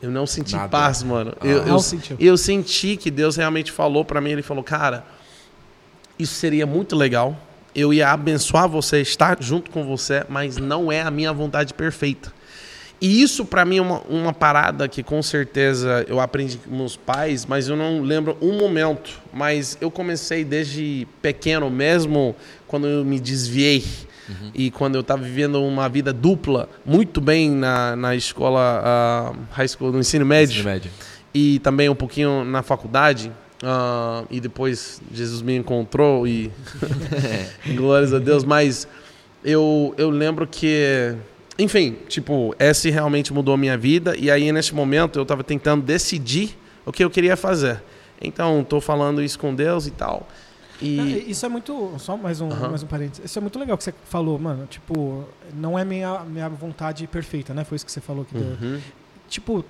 [0.02, 0.68] eu não senti Nada.
[0.68, 1.34] paz, mano.
[1.40, 1.46] Ah.
[1.46, 2.16] Eu, Não eu, sentiu.
[2.20, 5.04] eu senti que Deus realmente falou para mim, ele falou: "Cara,
[6.18, 7.36] isso seria muito legal.
[7.74, 12.32] Eu ia abençoar você, estar junto com você, mas não é a minha vontade perfeita."
[13.02, 16.96] E isso para mim é uma, uma parada que com certeza eu aprendi com meus
[16.96, 19.20] pais, mas eu não lembro um momento.
[19.32, 22.36] Mas eu comecei desde pequeno, mesmo
[22.68, 23.84] quando eu me desviei
[24.28, 24.50] uhum.
[24.54, 29.66] e quando eu estava vivendo uma vida dupla, muito bem na, na escola, uh, high
[29.66, 30.90] school, no ensino médio, ensino médio,
[31.34, 33.32] e também um pouquinho na faculdade.
[33.62, 36.50] Uh, e depois Jesus me encontrou e
[37.76, 38.44] glórias a Deus.
[38.44, 38.88] Mas
[39.44, 41.16] eu, eu lembro que
[41.58, 44.16] enfim, tipo, esse realmente mudou a minha vida.
[44.16, 47.82] E aí, nesse momento, eu estava tentando decidir o que eu queria fazer.
[48.20, 50.26] Então, estou falando isso com Deus e tal.
[50.80, 51.30] E...
[51.30, 51.94] Isso é muito.
[51.98, 52.70] Só mais um, uhum.
[52.70, 53.24] mais um parênteses.
[53.24, 54.66] Isso é muito legal que você falou, mano.
[54.66, 57.64] Tipo, não é minha, minha vontade perfeita, né?
[57.64, 58.80] Foi isso que você falou que uhum.
[59.28, 59.64] Tipo,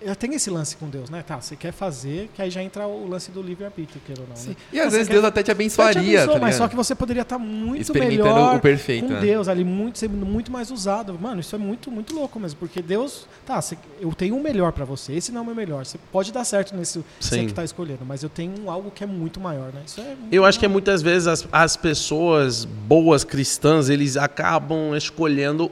[0.00, 1.24] eu tenho esse lance com Deus, né?
[1.26, 4.34] Tá, você quer fazer, que aí já entra o lance do livre-arbítrio, queira ou não.
[4.34, 4.56] Né?
[4.72, 6.94] E às então, vezes Deus até te abençoaria, te abençoa, tá Mas só que você
[6.94, 9.20] poderia estar tá muito melhor o perfeito, com né?
[9.20, 11.18] Deus ali, muito, sendo muito mais usado.
[11.18, 14.72] Mano, isso é muito, muito louco mesmo, porque Deus, tá, você, eu tenho um melhor
[14.72, 15.84] para você, esse não é o meu melhor.
[15.84, 19.06] Você pode dar certo nesse você que tá escolhendo, mas eu tenho algo que é
[19.06, 19.82] muito maior, né?
[19.84, 25.70] Isso é eu acho que muitas vezes as, as pessoas boas cristãs, eles acabam escolhendo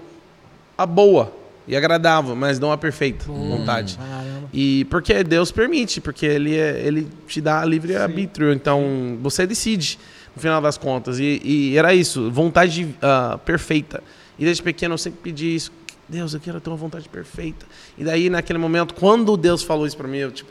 [0.77, 3.97] a boa e agradável, mas não a perfeita hum, vontade.
[3.97, 4.49] Caramba.
[4.53, 9.99] E porque Deus permite, porque ele, é, ele te dá livre arbítrio, então você decide
[10.35, 11.19] no final das contas.
[11.19, 14.03] E, e era isso, vontade uh, perfeita.
[14.39, 15.73] E desde pequeno eu sempre pedi isso.
[16.09, 17.67] Deus, eu quero ter uma vontade perfeita.
[17.99, 20.51] E daí, naquele momento, quando Deus falou isso para mim, eu, tipo,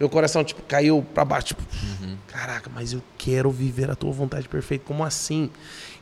[0.00, 1.48] meu coração tipo, caiu para baixo.
[1.48, 1.62] Tipo,
[2.02, 2.16] uhum.
[2.26, 4.84] Caraca, mas eu quero viver a tua vontade perfeita.
[4.84, 5.50] Como assim?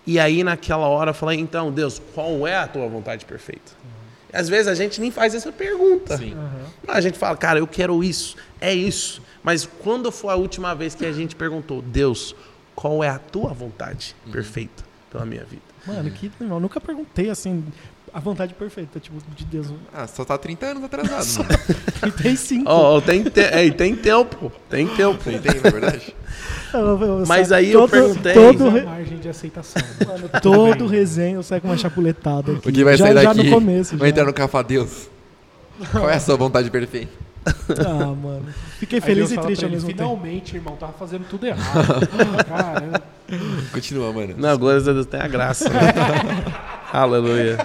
[0.07, 3.73] E aí, naquela hora, eu falei: então, Deus, qual é a tua vontade perfeita?
[4.37, 6.16] Às vezes a gente nem faz essa pergunta.
[6.16, 6.35] Sim.
[6.35, 6.66] Uhum.
[6.87, 9.22] A gente fala, cara, eu quero isso, é isso.
[9.42, 12.35] Mas quando foi a última vez que a gente perguntou, Deus,
[12.75, 14.33] qual é a tua vontade uhum.
[14.33, 15.62] perfeita pela minha vida?
[15.87, 17.64] Mano, que eu nunca perguntei assim,
[18.16, 19.66] a vontade perfeita, tipo, de Deus.
[19.92, 22.14] Ah, só tá 30 anos atrasado, mano.
[22.16, 22.64] 35.
[22.66, 24.50] Oh, tem, te é, tem tempo.
[24.70, 25.22] Tem tempo.
[25.22, 26.16] Tem tempo, na verdade.
[27.26, 28.33] Mas aí todo, eu perguntei.
[28.33, 28.83] Todo re...
[28.85, 29.83] margem de aceitação.
[30.07, 32.70] Mano, todo resenho sai com uma chapuletada aqui.
[32.70, 33.26] O que vai já, sair daqui?
[33.26, 33.98] Já no começo.
[33.98, 34.12] Vai já.
[34.12, 35.11] entrar no Cafa Deus.
[35.92, 37.12] Qual é a sua vontade perfeita?
[37.87, 38.46] Ah, mano.
[38.79, 39.98] Fiquei feliz e triste ao mesmo tempo.
[39.98, 42.09] Finalmente, irmão, tava fazendo tudo errado.
[42.48, 43.02] Caramba.
[43.72, 44.35] Continua, mano.
[44.38, 45.70] Não, glória a Deus tem a graça.
[46.90, 47.59] Aleluia.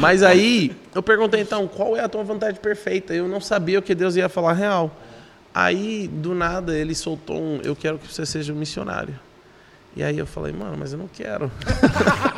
[0.00, 3.12] Mas aí, eu perguntei então, qual é a tua vontade perfeita?
[3.12, 4.90] Eu não sabia o que Deus ia falar real.
[5.54, 9.14] Aí, do nada, ele soltou um: Eu quero que você seja um missionário.
[9.94, 11.50] E aí eu falei, mano, mas eu não quero.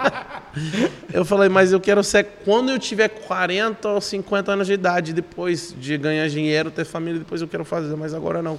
[1.13, 5.13] eu falei, mas eu quero ser quando eu tiver 40 ou 50 anos de idade,
[5.13, 8.59] depois de ganhar dinheiro, ter família, depois eu quero fazer, mas agora não.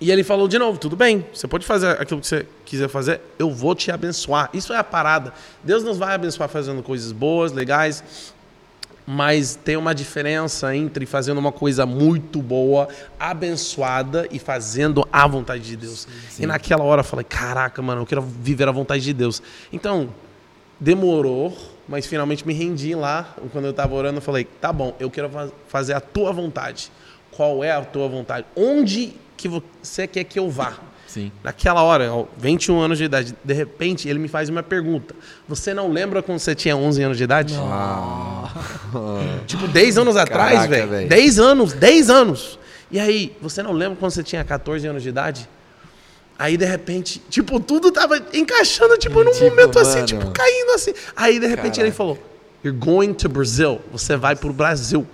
[0.00, 3.20] E ele falou de novo: tudo bem, você pode fazer aquilo que você quiser fazer,
[3.38, 4.50] eu vou te abençoar.
[4.52, 5.32] Isso é a parada.
[5.62, 8.32] Deus nos vai abençoar fazendo coisas boas, legais,
[9.06, 15.62] mas tem uma diferença entre fazendo uma coisa muito boa, abençoada e fazendo a vontade
[15.62, 16.08] de Deus.
[16.30, 16.44] Sim.
[16.44, 19.42] E naquela hora eu falei: caraca, mano, eu quero viver a vontade de Deus.
[19.72, 20.08] Então,
[20.80, 21.56] demorou,
[21.88, 23.34] mas finalmente me rendi lá.
[23.52, 25.30] Quando eu estava orando, eu falei: tá bom, eu quero
[25.68, 26.90] fazer a tua vontade.
[27.30, 28.46] Qual é a tua vontade?
[28.56, 29.14] Onde
[29.48, 30.72] que você quer que eu vá.
[31.06, 31.30] Sim.
[31.42, 35.14] Naquela hora, 21 anos de idade, de repente ele me faz uma pergunta.
[35.46, 37.54] Você não lembra quando você tinha 11 anos de idade?
[39.46, 41.08] Tipo, 10 anos atrás, velho.
[41.08, 42.58] 10 anos, 10 anos.
[42.90, 45.48] E aí, você não lembra quando você tinha 14 anos de idade?
[46.38, 50.04] Aí, de repente, tipo, tudo tava encaixando, tipo, num tipo, momento assim, mano.
[50.04, 50.94] assim, tipo, caindo assim.
[51.14, 51.82] Aí, de repente, Caraca.
[51.82, 52.18] ele falou:
[52.64, 53.80] You're going to Brazil.
[53.92, 55.06] Você vai pro Brasil.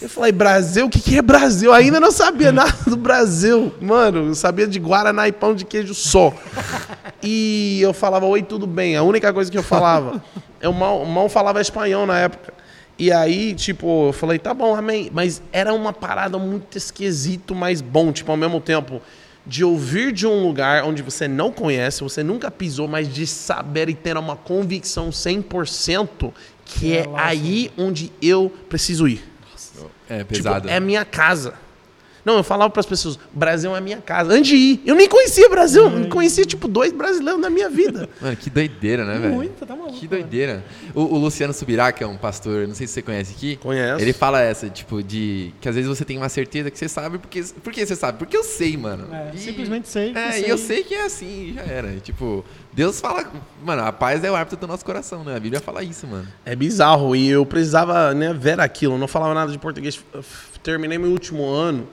[0.00, 0.86] Eu falei, Brasil?
[0.86, 1.70] O que, que é Brasil?
[1.70, 3.72] Eu ainda não sabia nada do Brasil.
[3.80, 6.34] Mano, eu sabia de Guaraná e pão de queijo só.
[7.22, 8.96] E eu falava, oi, tudo bem.
[8.96, 10.22] A única coisa que eu falava.
[10.62, 12.54] Eu mal, mal falava espanhol na época.
[12.96, 15.10] E aí, tipo, eu falei, tá bom, amém.
[15.12, 19.02] Mas era uma parada muito esquisito, mas bom, tipo, ao mesmo tempo,
[19.44, 23.88] de ouvir de um lugar onde você não conhece, você nunca pisou, mas de saber
[23.88, 26.32] e ter uma convicção 100%
[26.64, 29.31] que é, é aí onde eu preciso ir.
[30.12, 30.62] É tipo, pesado.
[30.62, 31.54] Tipo, é minha casa.
[32.24, 34.32] Não, eu falava para as pessoas, Brasil é minha casa.
[34.32, 38.08] Antes de ir, eu nem conhecia Brasil, eu conhecia tipo dois brasileiros na minha vida.
[38.20, 39.34] Mano, que doideira, né, velho?
[39.34, 39.98] Muito, tá maluco.
[39.98, 40.64] Que doideira.
[40.94, 43.56] O, o, Luciano Subirá, que é um pastor, não sei se você conhece aqui.
[43.56, 44.00] Conhece.
[44.00, 47.18] Ele fala essa, tipo, de que às vezes você tem uma certeza que você sabe,
[47.18, 48.18] porque por que você sabe?
[48.18, 49.12] Porque eu sei, mano.
[49.12, 50.12] É, e, simplesmente sei.
[50.14, 50.46] É, sei.
[50.46, 51.92] e eu sei que é assim, já era.
[51.92, 53.28] E, tipo, Deus fala,
[53.64, 55.34] mano, a paz é o árbitro do nosso coração, né?
[55.34, 56.28] A Bíblia fala isso, mano.
[56.44, 60.00] É bizarro e eu precisava, né, ver aquilo, eu não falava nada de português.
[60.62, 61.88] Terminei meu último ano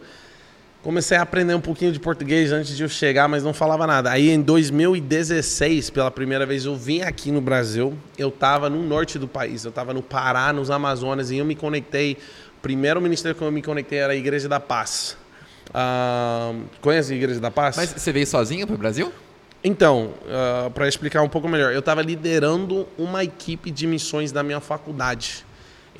[0.82, 4.10] Comecei a aprender um pouquinho de português antes de eu chegar, mas não falava nada.
[4.12, 7.98] Aí em 2016, pela primeira vez, eu vim aqui no Brasil.
[8.18, 11.54] Eu estava no norte do país, eu estava no Pará, nos Amazonas, e eu me
[11.54, 12.14] conectei.
[12.58, 15.18] O primeiro ministério que eu me conectei era a Igreja da Paz.
[15.74, 17.76] Ah, conhece a Igreja da Paz?
[17.76, 19.12] Mas você veio sozinho pro Brasil?
[19.62, 20.14] Então,
[20.74, 25.46] para explicar um pouco melhor, eu estava liderando uma equipe de missões da minha faculdade.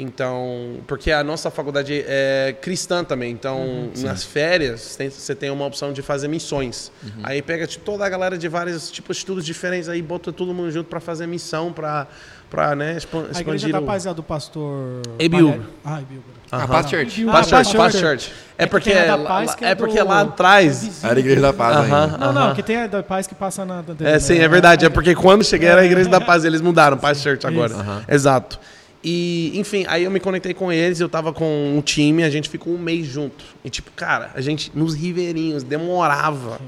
[0.02, 5.66] Então, porque a nossa faculdade é cristã também, então nas férias tem- você tem uma
[5.66, 6.90] opção de fazer missões.
[7.22, 10.54] Aí pega tipo, toda a galera de vários tipos de estudos diferentes, aí bota todo
[10.54, 12.08] mundo junto para fazer missão, para
[12.50, 13.86] para né, expan- A Igreja expandir da o...
[13.86, 15.02] Paz é a do pastor...
[15.04, 16.26] Palha- Ah, Ebiúgo.
[16.52, 16.68] A.
[16.68, 17.26] Paz Church.
[17.30, 18.32] Ah, Paz Church, Paz Church.
[18.58, 21.42] É É que porque lá- Paz é é porque do- lá atrás Era a Igreja
[21.42, 22.08] da Paz ainda.
[22.18, 23.84] Não, não, que tem a da Paz que passa na...
[24.04, 24.84] É, sim, é verdade.
[24.84, 27.76] É porque quando cheguei era a Igreja da Paz, eles mudaram, Paz Church agora.
[28.10, 28.60] Exato.
[29.04, 32.50] E, enfim, aí eu me conectei com eles, eu tava com um time, a gente
[32.50, 33.46] ficou um mês junto.
[33.64, 36.60] E tipo, cara, a gente nos ribeirinhos demorava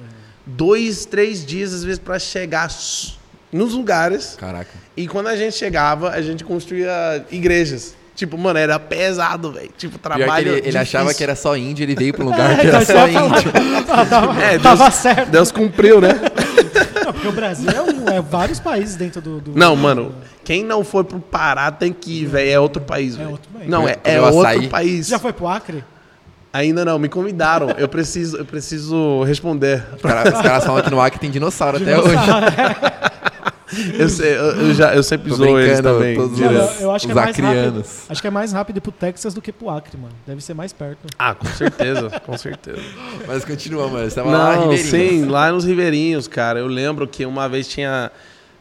[0.46, 2.70] dois, três dias às vezes pra chegar
[3.52, 4.36] nos lugares.
[4.40, 4.70] Caraca.
[4.96, 7.96] E quando a gente chegava, a gente construía igrejas.
[8.16, 9.72] Tipo, mano, era pesado, velho.
[9.78, 10.44] Tipo, trabalho.
[10.54, 12.84] que ele, ele achava que era só índio, ele veio um lugar que então, era
[12.84, 13.38] isso só falar.
[13.40, 13.52] índio.
[14.06, 15.30] tava, É, tava Deus- certo.
[15.32, 16.10] Deus cumpriu, né?
[17.22, 19.40] Porque o Brasil é, um- é vários países dentro do...
[19.40, 20.12] do- Não, mano,
[20.44, 22.50] quem não foi pro Pará tem que ir, velho.
[22.50, 23.32] É outro país, velho.
[23.32, 23.70] outro país.
[23.70, 24.68] Não, é, é outro açaí.
[24.68, 25.08] país.
[25.08, 25.84] Já foi pro Acre?
[26.52, 27.70] Ainda não, me convidaram.
[27.78, 29.84] Eu preciso, eu preciso responder.
[29.96, 32.16] Os caras os caras falam que no Acre tem dinossauro até hoje.
[33.98, 36.16] Eu, sei, eu, eu já, eu sempre zoo eles também.
[36.16, 36.82] todos direto.
[36.82, 37.46] eu, acho que é Os mais rápido.
[37.48, 38.02] acrianos.
[38.10, 40.14] Acho que é mais rápido pro Texas do que pro Acre, mano.
[40.28, 41.08] Deve ser mais perto.
[41.18, 42.82] Ah, com certeza, com certeza.
[43.28, 44.10] Mas continua, mano.
[44.10, 44.90] Você tava lá, Não, Ribeirinho.
[44.90, 46.60] sim, lá nos ribeirinhos, cara.
[46.60, 48.12] Eu lembro que uma vez tinha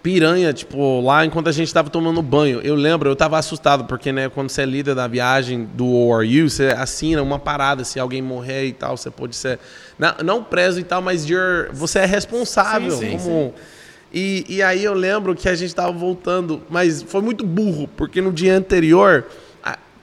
[0.03, 2.61] piranha, tipo, lá enquanto a gente tava tomando banho.
[2.63, 6.49] Eu lembro, eu tava assustado, porque, né, quando você é líder da viagem do ORU,
[6.49, 9.59] você assina uma parada, se alguém morrer e tal, você pode ser,
[9.99, 12.93] não, não preso e tal, mas you're- você é responsável.
[12.93, 13.55] Sim, sim, como...
[14.13, 18.21] E, e aí eu lembro que a gente tava voltando, mas foi muito burro, porque
[18.21, 19.27] no dia anterior,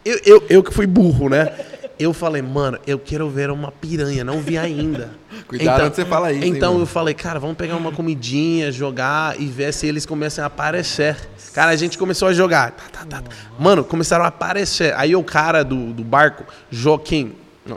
[0.05, 1.51] eu, eu, eu que fui burro, né?
[1.99, 5.11] Eu falei, mano, eu quero ver uma piranha, não vi ainda.
[5.47, 6.83] Cuidado onde você fala isso, hein, Então mano.
[6.83, 11.17] eu falei, cara, vamos pegar uma comidinha, jogar e ver se eles começam a aparecer.
[11.53, 12.71] Cara, a gente começou a jogar.
[12.71, 13.31] Tá, tá, tá, tá.
[13.59, 14.93] Mano, começaram a aparecer.
[14.95, 17.33] Aí o cara do, do barco, Joaquim.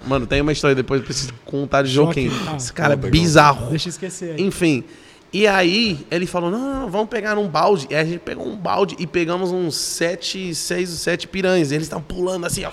[0.07, 2.29] Mano, tem uma história depois, eu preciso contar de Joaquim.
[2.29, 2.57] Joaquim, tá.
[2.57, 3.71] Esse cara é Conta, bizarro.
[3.71, 4.43] Deixa eu esquecer aí.
[4.43, 4.85] Enfim.
[5.33, 7.87] E aí ele falou: não, não, vamos pegar um balde.
[7.89, 11.71] E aí a gente pegou um balde e pegamos uns sete, seis ou sete piranhas.
[11.71, 12.71] Eles estavam pulando assim, ó.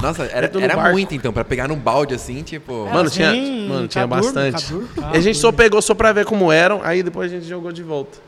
[0.00, 0.92] Nossa, era, era barco.
[0.92, 2.86] muito então, pra pegar num balde assim, tipo.
[2.88, 4.64] É, Mano, tinha, Sim, mano, tinha Cadurno, bastante.
[4.64, 7.46] Cadurno, e a gente só pegou só pra ver como eram, aí depois a gente
[7.46, 8.18] jogou de volta.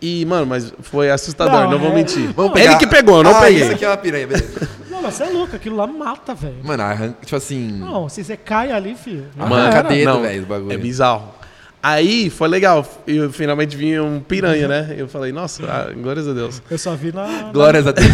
[0.00, 2.32] E, mano, mas foi assustador, não, Não, vou é- mentir.
[2.32, 3.62] Vamos Ele que pegou, eu não ah, peguei.
[3.64, 4.68] Isso aqui é uma piranha, beleza.
[4.88, 6.56] Não, mas você é louco, aquilo lá mata, velho.
[6.64, 7.70] Mano, arranca, tipo assim.
[7.72, 9.26] Não, se você cai ali, filho.
[9.36, 10.06] já Mano, cadê?
[10.06, 10.72] dedo, velho, o bagulho.
[10.72, 11.39] É bizarro.
[11.82, 14.94] Aí foi legal, eu finalmente vi um piranha, né?
[14.98, 16.62] Eu falei, nossa, ah, glórias a Deus.
[16.70, 17.50] Eu só vi na.
[17.52, 18.08] Glórias a Deus.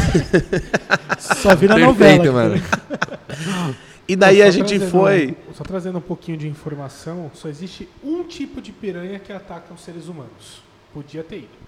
[1.18, 2.22] Só vi na novela.
[2.22, 2.62] Perfeito, mano.
[4.08, 5.36] E daí a gente foi.
[5.52, 9.80] Só trazendo um pouquinho de informação, só existe um tipo de piranha que ataca os
[9.80, 10.62] seres humanos.
[10.94, 11.65] Podia ter ido.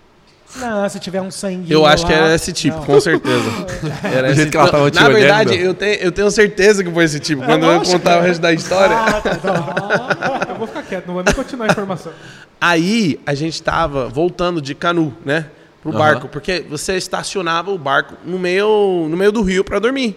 [0.57, 1.71] Não, se tiver um sangue.
[1.71, 3.51] Eu acho que era esse tipo, com certeza.
[4.03, 5.67] Era esse que ela tava te Na verdade, olhando.
[5.67, 7.45] eu tenho, eu tenho certeza que foi esse tipo.
[7.45, 8.27] Quando eu contar o é.
[8.29, 8.97] resto da história.
[8.97, 10.47] Ah, tá, tá.
[10.49, 12.13] Eu vou ficar quieto, não vou nem continuar a informação.
[12.61, 15.47] Aí a gente tava voltando de canu, né?
[15.83, 15.99] Pro Aham.
[15.99, 16.29] barco.
[16.29, 20.17] Porque você estacionava o barco no meio, no meio do rio pra dormir.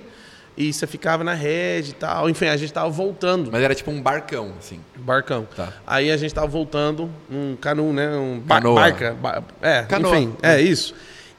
[0.57, 2.29] E você ficava na rede e tal.
[2.29, 3.49] Enfim, a gente tava voltando.
[3.51, 4.79] Mas era tipo um barcão, assim.
[4.97, 5.47] Barcão.
[5.55, 5.69] Tá.
[5.87, 8.09] Aí a gente tava voltando num canu, né?
[8.15, 8.75] Um Canoa.
[8.75, 9.15] barca.
[9.19, 10.17] ba- é, Canoa.
[10.17, 10.93] enfim, é isso.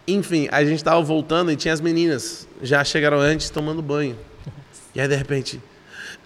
[0.08, 2.48] Enfim, a gente tava voltando e tinha as meninas.
[2.62, 4.16] Já chegaram antes tomando banho.
[4.94, 5.60] E aí, de repente.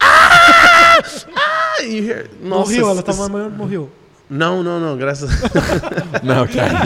[0.00, 0.98] Ah!
[1.36, 1.82] Ah!
[1.82, 3.90] E, nossa, Morreu, ela tava morreu.
[4.28, 5.48] Não, não, não, graças a
[6.24, 6.80] Não, cara.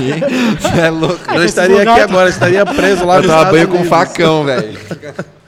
[0.60, 1.30] Você é louco.
[1.30, 4.78] Eu esse estaria aqui agora, estaria preso lá Eu no tava banho com facão, velho.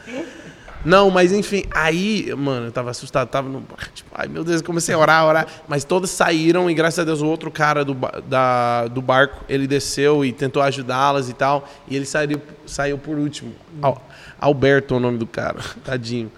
[0.85, 3.63] Não, mas enfim, aí, mano, eu tava assustado, tava no.
[3.95, 5.47] Tipo, ai meu Deus, eu comecei a orar, orar.
[5.69, 7.95] Mas todos saíram e graças a Deus o outro cara do,
[8.27, 11.69] da, do barco, ele desceu e tentou ajudá-las e tal.
[11.89, 13.53] E ele saiu, saiu por último.
[13.81, 14.05] Al-
[14.41, 16.31] Alberto é o nome do cara, tadinho.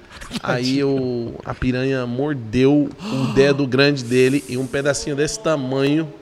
[0.42, 6.12] Aí o, a piranha mordeu o dedo grande dele e um pedacinho desse tamanho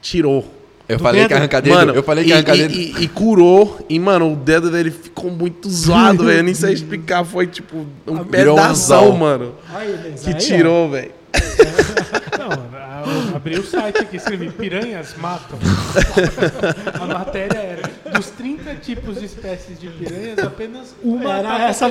[0.00, 0.44] tirou.
[0.88, 1.28] Eu falei dedo?
[1.28, 1.74] que arranca dedo.
[1.74, 2.74] Mano, eu falei que e, arranca e- dedo.
[2.74, 3.84] e- e curou.
[3.88, 6.38] E, mano, o dedo dele ficou muito zoado, velho.
[6.40, 7.24] Eu nem sei explicar.
[7.24, 9.16] Foi tipo um anzol.
[9.16, 9.54] mano.
[9.74, 11.10] Aí, Que aí, tirou, velho.
[12.38, 15.58] Não, abri o site aqui, escrevi piranhas matam.
[17.00, 21.88] A matéria era dos 30 tipos de espécies de piranhas, apenas uma Era essa.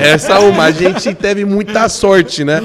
[0.00, 2.60] Essa uma, a gente teve muita sorte, né?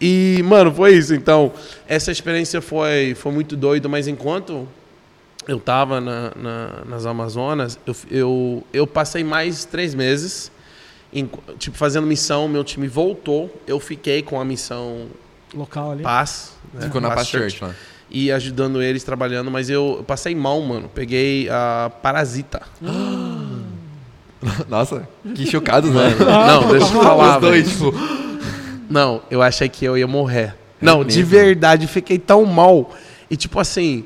[0.00, 1.14] E, mano, foi isso.
[1.14, 1.52] Então,
[1.88, 4.66] essa experiência foi, foi muito doida, mas enquanto
[5.46, 10.50] eu tava na, na- nas Amazonas, eu, eu, eu passei mais três meses,
[11.12, 11.28] em-
[11.58, 15.06] tipo, fazendo missão, meu time voltou, eu fiquei com a missão
[15.54, 16.02] Local ali.
[16.02, 16.52] Paz.
[16.72, 16.82] né?
[16.82, 17.74] Ficou na Paz Past Church lá.
[18.10, 20.90] E ajudando eles, trabalhando, mas eu, eu passei mal, mano.
[20.94, 22.62] Peguei a parasita.
[24.68, 26.14] Nossa, que chocados, né?
[26.46, 27.92] Não, deixa eu Os falar, dois, tipo.
[28.90, 30.54] Não, eu achei que eu ia morrer.
[30.80, 32.94] Não, de verdade, fiquei tão mal.
[33.30, 34.04] E tipo assim,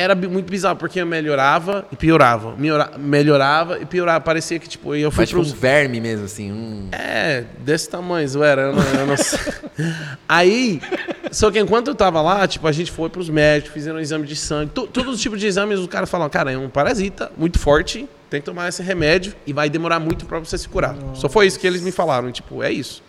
[0.00, 2.54] era muito bizarro, porque eu melhorava e piorava.
[2.56, 4.20] Melhora- melhorava e piorava.
[4.20, 5.52] Parecia que, tipo, eu fui Mas tipo um pros...
[5.58, 6.52] verme mesmo, assim.
[6.52, 6.88] Um...
[6.92, 9.38] É, desse tamanho, zoeira, eu não, eu não sei.
[10.28, 10.80] Aí,
[11.30, 14.26] só que enquanto eu tava lá, tipo, a gente foi pros médicos, fizeram um exame
[14.26, 17.30] de sangue, to- todos os tipos de exames, os caras falam, cara, é um parasita
[17.36, 20.94] muito forte, tem que tomar esse remédio e vai demorar muito pra você se curar.
[21.14, 23.02] Só foi isso que eles me falaram, tipo, é isso.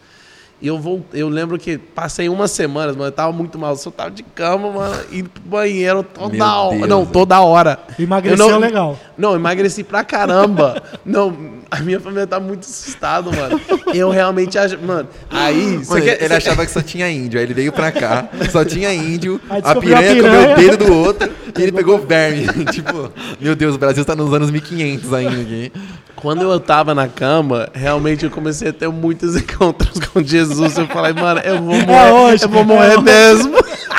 [0.62, 3.76] E eu vou, eu lembro que passei umas semanas, mano, eu tava muito mal, eu
[3.78, 6.76] só tava de cama, mano, indo pro banheiro toda Meu hora.
[6.78, 7.12] Deus, Não, velho.
[7.14, 7.80] toda hora.
[7.98, 9.00] Emagreceu Eu não- legal.
[9.20, 10.82] Não, emagreci pra caramba.
[11.06, 13.60] não, a minha família tá muito assustada, mano.
[13.94, 14.80] Eu realmente acho.
[14.80, 15.78] Mano, aí.
[15.78, 17.38] você Mano, quer- ele achava que só tinha índio.
[17.40, 19.40] Aí ele veio pra cá, só tinha índio.
[19.50, 20.40] A descobriu a piranha, piranha.
[20.48, 22.48] comeu o dedo do outro e ele pegou verme.
[22.72, 25.72] tipo, meu Deus, o Brasil tá nos anos 1500 ainda aqui.
[26.16, 30.78] Quando eu tava na cama, realmente eu comecei a ter muitos encontros com Jesus.
[30.78, 32.12] Eu falei, mano, eu vou morrer.
[32.12, 33.04] hoje, eu vou morrer é hoje.
[33.04, 33.54] mesmo.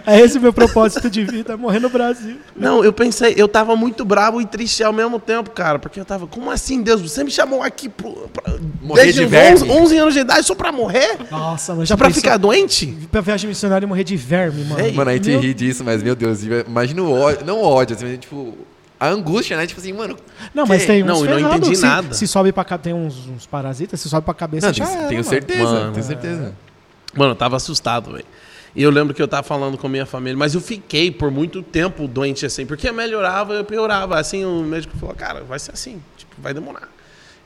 [0.06, 2.36] É esse meu propósito de vida, é morrer no Brasil.
[2.56, 5.78] Não, eu pensei, eu tava muito bravo e triste ao mesmo tempo, cara.
[5.78, 7.00] Porque eu tava, como assim, Deus?
[7.00, 9.62] Você me chamou aqui pro, pra, Morrer desde de os verme?
[9.62, 11.18] 11, 11 anos de idade só pra morrer?
[11.30, 12.22] Nossa, mas Só já pra pensou?
[12.22, 12.86] ficar doente?
[13.10, 14.80] Pra viagem missionária e morrer de verme, mano.
[14.84, 17.46] Ei, Mano, a gente Meu- ri disso, mas meu Deus, imagina o ódio.
[17.46, 18.56] Não o ódio, assim, mas tipo.
[19.00, 19.66] A angústia, né?
[19.66, 20.16] Tipo assim, mano.
[20.54, 21.56] Não, mas tem uns Não, eu não ferrado.
[21.58, 22.14] entendi se, nada.
[22.14, 24.98] Se sobe pra cá, tem uns, uns parasitas, se sobe pra cabeça, Não, já tenho,
[24.98, 25.30] era, tenho mano.
[25.30, 25.92] certeza, Mano.
[25.92, 26.52] tenho certeza.
[27.14, 28.24] Mano, eu tava assustado, velho.
[28.76, 31.30] E eu lembro que eu tava falando com a minha família, mas eu fiquei por
[31.30, 34.18] muito tempo doente assim, porque eu melhorava, eu piorava.
[34.18, 36.88] Assim, o médico falou, cara, vai ser assim, tipo, vai demorar.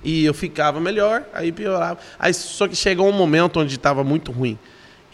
[0.03, 1.99] E eu ficava melhor, aí piorava.
[2.19, 4.59] Aí só que chegou um momento onde tava muito ruim.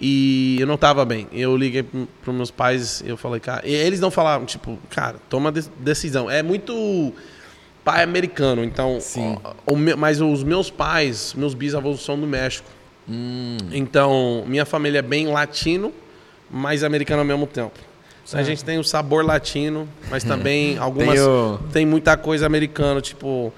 [0.00, 1.26] E eu não tava bem.
[1.32, 5.50] Eu liguei pros meus pais, eu falei, cara, e eles não falaram, tipo, cara, toma
[5.50, 6.30] de- decisão.
[6.30, 7.12] É muito
[7.84, 9.36] pai americano, então, Sim.
[9.66, 12.68] o mas os meus pais, meus bisavós são do México.
[13.08, 15.92] Hum, Então, minha família é bem latino,
[16.50, 17.78] mas americano ao mesmo tempo.
[18.32, 21.14] A gente tem o sabor latino, mas também algumas.
[21.18, 23.52] Tenho- Tem muita coisa americana, tipo.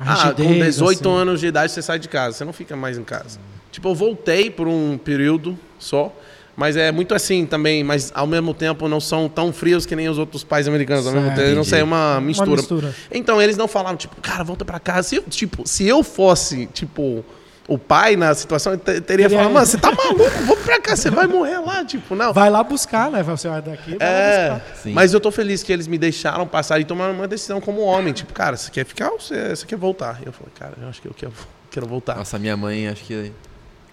[0.00, 1.18] Ah, com rigidez, 18 assim.
[1.20, 3.38] anos de idade você sai de casa, você não fica mais em casa.
[3.72, 6.12] Tipo, eu voltei por um período só,
[6.56, 10.08] mas é muito assim também, mas ao mesmo tempo não são tão frios que nem
[10.08, 11.06] os outros pais americanos.
[11.06, 12.50] Ao mesmo tempo, não sei, é uma Uma mistura.
[12.52, 12.94] mistura.
[13.10, 15.08] Então eles não falavam, tipo, cara, volta pra casa.
[15.08, 17.24] Se eu, tipo, se eu fosse, tipo,
[17.68, 21.26] o pai na situação, teria falado, mano, você tá maluco, vamos pra cá, você vai
[21.26, 22.32] morrer lá, tipo, não.
[22.32, 23.22] Vai lá buscar, né?
[23.22, 24.76] Você vai daqui, vai lá É, buscar.
[24.76, 24.92] Sim.
[24.94, 28.12] mas eu tô feliz que eles me deixaram passar e tomaram uma decisão como homem.
[28.14, 30.18] Tipo, cara, você quer ficar ou você, você quer voltar?
[30.22, 31.32] E eu falei, cara, eu acho que eu quero,
[31.70, 32.16] quero voltar.
[32.16, 33.30] Nossa, minha mãe, acho que.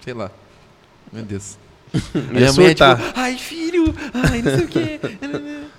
[0.03, 0.31] Sei lá.
[1.11, 1.57] Meu Deus.
[2.31, 4.99] Minha mãe é tipo, ai filho, ai não sei o quê.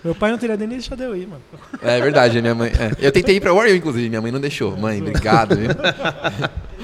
[0.03, 1.43] Meu pai não teria nem deixado eu ir, mano.
[1.83, 2.71] É verdade, minha mãe.
[2.71, 3.07] é.
[3.07, 4.75] Eu tentei ir pra Warrior, inclusive, minha mãe não deixou.
[4.79, 5.69] Mãe, obrigado, viu?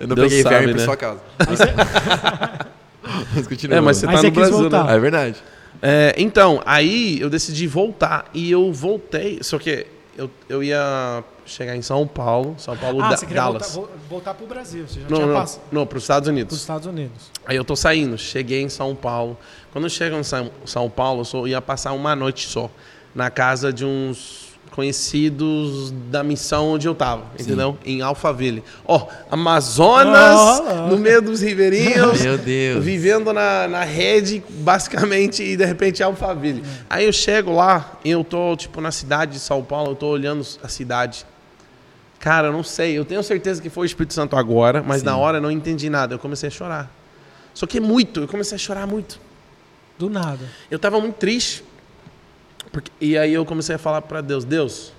[0.00, 0.78] Eu não Deus peguei sabe, verme né?
[0.78, 1.20] por sua causa.
[3.34, 3.76] Mas continua.
[3.76, 4.84] É, mas você Aí tá você no quis Brasil, voltar.
[4.84, 4.94] né?
[4.96, 5.36] É verdade.
[5.82, 11.76] É, então, aí eu decidi voltar e eu voltei, só que eu, eu ia chegar
[11.76, 13.74] em São Paulo, São Paulo, Ah, da, você queria voltar, Dallas.
[13.74, 14.86] vo- voltar pro Brasil.
[14.88, 16.58] Você já Não, tinha não, passado não, para os Estados pros Unidos.
[16.58, 17.30] Estados Unidos.
[17.44, 19.36] Aí eu tô saindo, cheguei em São Paulo.
[19.72, 22.70] Quando eu chego em São, São Paulo, eu só ia passar uma noite só
[23.14, 24.43] na casa de uns
[24.74, 27.78] conhecidos da missão onde eu tava, entendeu?
[27.84, 28.62] Em Alphaville.
[28.86, 30.14] Ó, Amazonas,
[30.60, 30.86] Ah.
[30.90, 32.84] no meio dos ribeirinhos, Meu Deus.
[32.84, 36.62] vivendo na, na rede, basicamente, e de repente Alphaville.
[36.88, 40.08] Aí eu chego lá e eu tô, tipo, na cidade de São Paulo, eu tô
[40.08, 41.24] olhando a cidade.
[42.18, 45.06] Cara, eu não sei, eu tenho certeza que foi o Espírito Santo agora, mas Sim.
[45.06, 46.90] na hora eu não entendi nada, eu comecei a chorar.
[47.52, 49.20] Só que muito, eu comecei a chorar muito.
[49.98, 50.40] Do nada.
[50.70, 51.62] Eu tava muito triste.
[52.74, 54.92] Porque, e aí eu comecei a falar para Deus, Deus,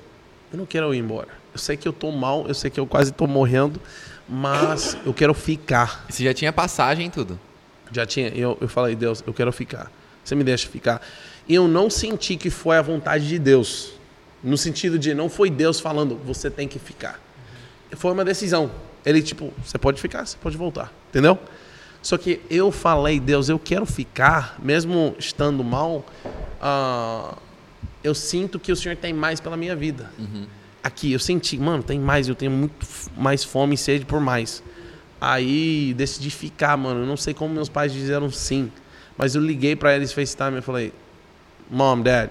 [0.49, 1.27] eu não quero ir embora.
[1.53, 3.81] Eu sei que eu tô mal, eu sei que eu quase tô morrendo,
[4.29, 6.05] mas eu quero ficar.
[6.09, 7.37] Você já tinha passagem e tudo.
[7.91, 9.91] Já tinha, eu, eu falei, Deus, eu quero ficar.
[10.23, 11.01] Você me deixa ficar.
[11.49, 13.91] E eu não senti que foi a vontade de Deus.
[14.41, 17.19] No sentido de não foi Deus falando, você tem que ficar.
[17.91, 18.71] Foi uma decisão.
[19.05, 20.93] Ele, tipo, você pode ficar, você pode voltar.
[21.09, 21.37] Entendeu?
[22.01, 26.05] Só que eu falei, Deus, eu quero ficar, mesmo estando mal.
[26.61, 27.37] ah,
[28.05, 30.11] eu sinto que o Senhor tem mais pela minha vida.
[30.83, 32.85] Aqui, eu senti, mano, tem mais, eu tenho muito
[33.17, 34.61] mais fome e sede por mais.
[35.19, 37.01] Aí decidi ficar, mano.
[37.01, 38.71] Eu não sei como meus pais disseram sim.
[39.17, 40.93] Mas eu liguei pra eles FaceTime e falei,
[41.71, 42.29] Mom, Dad,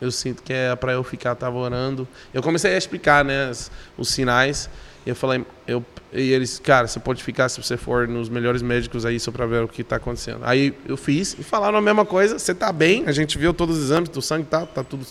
[0.00, 2.06] eu sinto que é pra eu ficar, tava orando.
[2.34, 4.68] Eu comecei a explicar, né, as- os sinais.
[5.06, 8.62] E eu falei, eu, e eles, cara, você pode ficar se você for nos melhores
[8.62, 10.40] médicos aí só pra ver o que tá acontecendo.
[10.42, 13.78] Aí eu fiz e falaram a mesma coisa, você tá bem, a gente viu todos
[13.78, 15.06] os exames, do sangue tá, tá tudo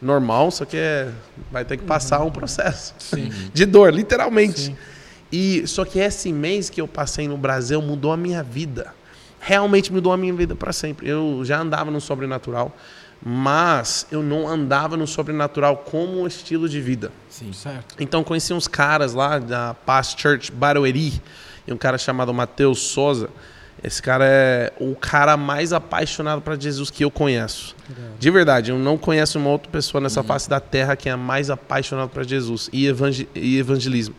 [0.00, 1.10] normal, só que é,
[1.50, 2.94] vai ter que passar um processo
[3.52, 4.60] de dor, literalmente.
[4.60, 4.76] Sim.
[5.30, 8.94] E só que esse mês que eu passei no Brasil mudou a minha vida.
[9.40, 11.08] Realmente mudou a minha vida para sempre.
[11.08, 12.74] Eu já andava no sobrenatural,
[13.24, 17.10] mas eu não andava no sobrenatural como estilo de vida.
[17.28, 17.52] Sim.
[17.52, 17.96] Certo.
[17.98, 21.20] Então conheci uns caras lá da Paz Church Barueri,
[21.66, 23.28] e um cara chamado Matheus Souza.
[23.82, 27.76] Esse cara é o cara mais apaixonado para Jesus que eu conheço.
[28.18, 31.48] De verdade, eu não conheço uma outra pessoa nessa face da terra que é mais
[31.48, 34.16] apaixonado para Jesus e, evangel e evangelismo.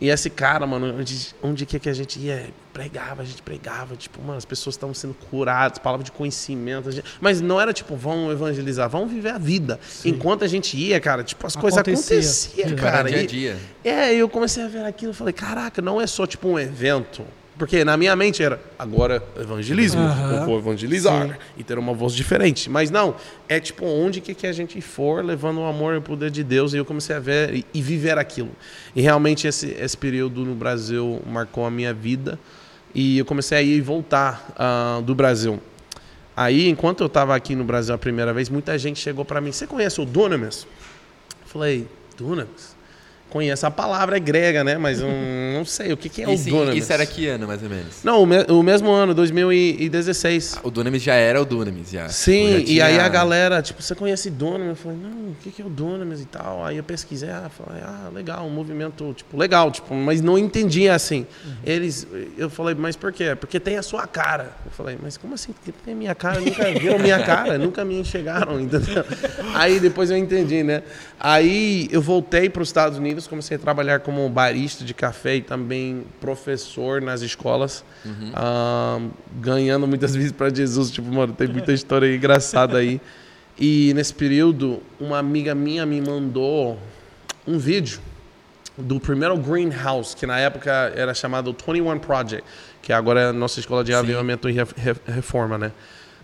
[0.00, 2.48] E esse cara, mano, onde, onde que, que a gente ia?
[2.76, 6.88] Pregava, a gente pregava, tipo, mano, as pessoas estavam sendo curadas, palavra de conhecimento.
[6.88, 9.80] a gente- mas não era tipo, vamos evangelizar, vamos viver a vida.
[10.04, 12.16] Enquanto a gente ia, cara, tipo, as coisas Acontecia.
[12.18, 13.08] aconteciam, Era cara.
[13.08, 13.56] dia a E- dia.
[13.84, 17.22] é, eu comecei a ver aquilo e falei, caraca, não é só tipo um evento.
[17.58, 20.40] Porque na minha mente era, agora evangelismo, Aham.
[20.40, 21.34] eu vou evangelizar Sim.
[21.56, 22.68] e ter uma voz diferente.
[22.68, 23.16] Mas não,
[23.48, 26.44] é tipo onde que, que a gente for levando o amor e o poder de
[26.44, 26.74] Deus.
[26.74, 28.50] E eu comecei a ver e, e viver aquilo.
[28.94, 32.38] E realmente esse, esse período no Brasil marcou a minha vida.
[32.98, 35.60] E eu comecei a ir e voltar ah, do Brasil.
[36.36, 39.52] Aí, enquanto eu estava aqui no Brasil a primeira vez, muita gente chegou para mim,
[39.52, 40.66] você conhece o Dunamis?
[41.42, 42.75] Eu falei, Dunamis?
[43.36, 44.78] Conheço a palavra é grega, né?
[44.78, 45.08] Mas eu
[45.52, 46.82] não sei o que, que é Isso, o Dunamis.
[46.84, 47.96] isso era que ano, mais ou menos?
[48.02, 50.60] Não, o, me- o mesmo ano, 2016.
[50.62, 52.08] O Dunamis já era o Dunamis, já.
[52.08, 54.68] Sim, Já e tinha- aí a galera, tipo, você conhece Dunamis?
[54.68, 56.64] Eu falei, não, o que, que é o Dunamis e tal?
[56.64, 60.94] Aí eu pesquisei, ah, falei, ah, legal, um movimento, tipo, legal, tipo, mas não entendia
[60.94, 61.26] assim.
[61.62, 62.06] Eles,
[62.38, 63.36] eu falei, mas por quê?
[63.38, 64.50] Porque tem a sua cara.
[64.64, 65.52] Eu falei, mas como assim?
[65.52, 66.40] Porque tem a minha cara?
[66.40, 69.04] Nunca viram minha cara, nunca me enxergaram, entendeu?
[69.54, 70.82] Aí depois eu entendi, né?
[71.18, 75.40] Aí eu voltei para os Estados Unidos, comecei a trabalhar como barista de café e
[75.42, 77.82] também professor nas escolas,
[78.34, 79.00] ah,
[79.40, 80.90] ganhando muitas vezes para Jesus.
[80.90, 83.00] Tipo, mano, tem muita história engraçada aí.
[83.58, 86.78] E nesse período, uma amiga minha me mandou
[87.46, 87.98] um vídeo
[88.76, 92.44] do primeiro greenhouse, que na época era chamado 21 Project,
[92.82, 95.72] que agora é a nossa escola de avivamento e ref- ref- reforma, né?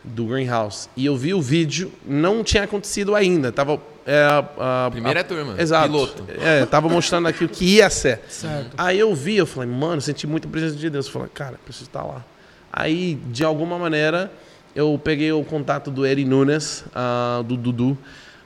[0.05, 0.89] Do greenhouse.
[0.97, 5.25] E eu vi o vídeo, não tinha acontecido ainda, tava é, a, a- Primeira a-
[5.25, 5.87] turma, Exato.
[5.89, 6.25] piloto.
[6.41, 8.21] É, tava mostrando aqui o que ia ser.
[8.29, 8.73] Certo.
[8.77, 11.07] Aí eu vi, eu falei, mano, senti muita presença de Deus.
[11.07, 12.25] Eu falei, cara, preciso estar lá.
[12.73, 14.33] Aí, de alguma maneira,
[14.75, 17.97] eu peguei o contato do Eri Nunes, ah, do Dudu,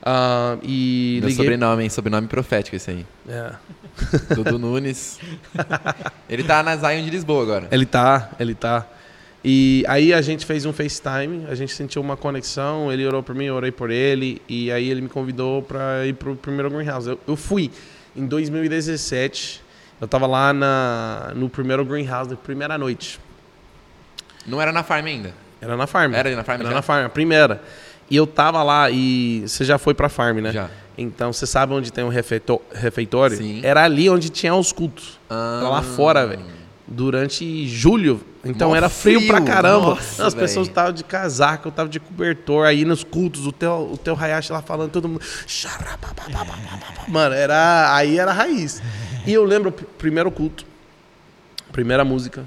[0.03, 1.45] ah, e Meu liguei.
[1.45, 1.89] sobrenome, hein?
[1.89, 3.07] Sobrenome profético esse aí.
[3.29, 3.53] É.
[4.35, 5.19] Dudu Nunes.
[6.29, 7.69] Ele tá na Zion de Lisboa agora.
[7.71, 8.87] Ele tá, ele tá.
[9.49, 13.32] E aí a gente fez um FaceTime, a gente sentiu uma conexão, ele orou por
[13.32, 17.11] mim, eu orei por ele, e aí ele me convidou para ir pro primeiro Greenhouse.
[17.11, 17.70] Eu, eu fui
[18.16, 19.62] em 2017,
[20.01, 23.20] eu tava lá na, no primeiro Greenhouse, na primeira noite.
[24.44, 25.32] Não era na farm ainda.
[25.61, 26.12] Era na farm.
[26.12, 26.74] Era na farm Era já?
[26.74, 27.62] na farm, a primeira.
[28.11, 30.51] E eu tava lá e você já foi pra farm, né?
[30.51, 30.68] Já.
[30.99, 33.36] Então você sabe onde tem um refeitório?
[33.36, 33.61] Sim.
[33.62, 35.20] Era ali onde tinha os cultos.
[35.30, 35.59] Ah.
[35.61, 36.66] Era lá fora, velho.
[36.89, 38.20] Durante julho.
[38.45, 39.87] Então Mó era frio, frio, pra caramba.
[39.97, 40.72] nossa, As pessoas velho.
[40.72, 42.64] estavam de casaco, eu tava de cobertor.
[42.64, 45.20] Aí nos cultos, o teu, o teu Hayashi lá falando, todo mundo.
[47.09, 47.95] Mano, era.
[47.95, 48.80] Aí era a raiz.
[49.26, 50.64] E eu lembro, pr- primeiro culto,
[51.72, 52.45] primeira música.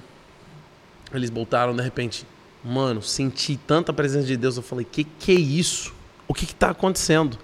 [1.13, 2.25] Eles voltaram de repente.
[2.63, 4.55] Mano, senti tanta presença de Deus.
[4.57, 5.93] Eu falei, que que é isso?
[6.27, 7.37] O que que tá acontecendo?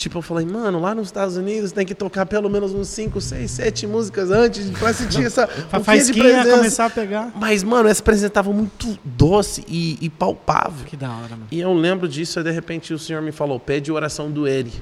[0.00, 3.20] Tipo, eu falei, mano, lá nos Estados Unidos tem que tocar pelo menos uns 5,
[3.20, 5.46] 6, 7 músicas antes pra sentir essa.
[5.70, 6.56] Um quê de presença.
[6.56, 7.32] começar a pegar.
[7.36, 10.86] Mas, mano, essa presença tava muito doce e, e palpável.
[10.86, 11.46] Que da hora, mano.
[11.50, 14.72] E eu lembro disso, e de repente o senhor me falou, pede oração do Eri,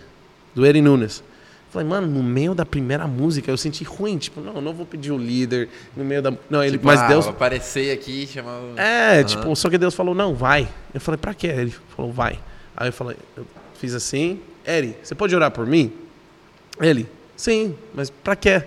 [0.54, 1.24] do Eri Nunes.
[1.70, 4.86] Falei, mano, no meio da primeira música eu senti ruim, tipo, não, eu não vou
[4.86, 6.32] pedir o líder no meio da.
[6.48, 6.72] Não, ele.
[6.72, 7.26] Tipo, mas ah, Deus.
[7.26, 8.78] aparecer aqui e chamar o...
[8.78, 9.24] É, Aham.
[9.24, 10.68] tipo, só que Deus falou, não, vai.
[10.94, 11.48] Eu falei, pra quê?
[11.48, 12.38] Ele falou, vai.
[12.76, 13.44] Aí eu falei, eu
[13.78, 15.90] fiz assim, Eri, você pode orar por mim?
[16.78, 18.62] Ele, sim, mas pra quê?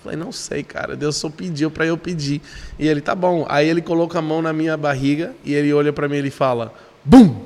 [0.00, 2.40] Falei, não sei, cara, Deus só pediu pra eu pedir.
[2.78, 3.44] E ele, tá bom.
[3.48, 6.30] Aí ele coloca a mão na minha barriga e ele olha pra mim e ele
[6.30, 6.72] fala,
[7.04, 7.42] BUM!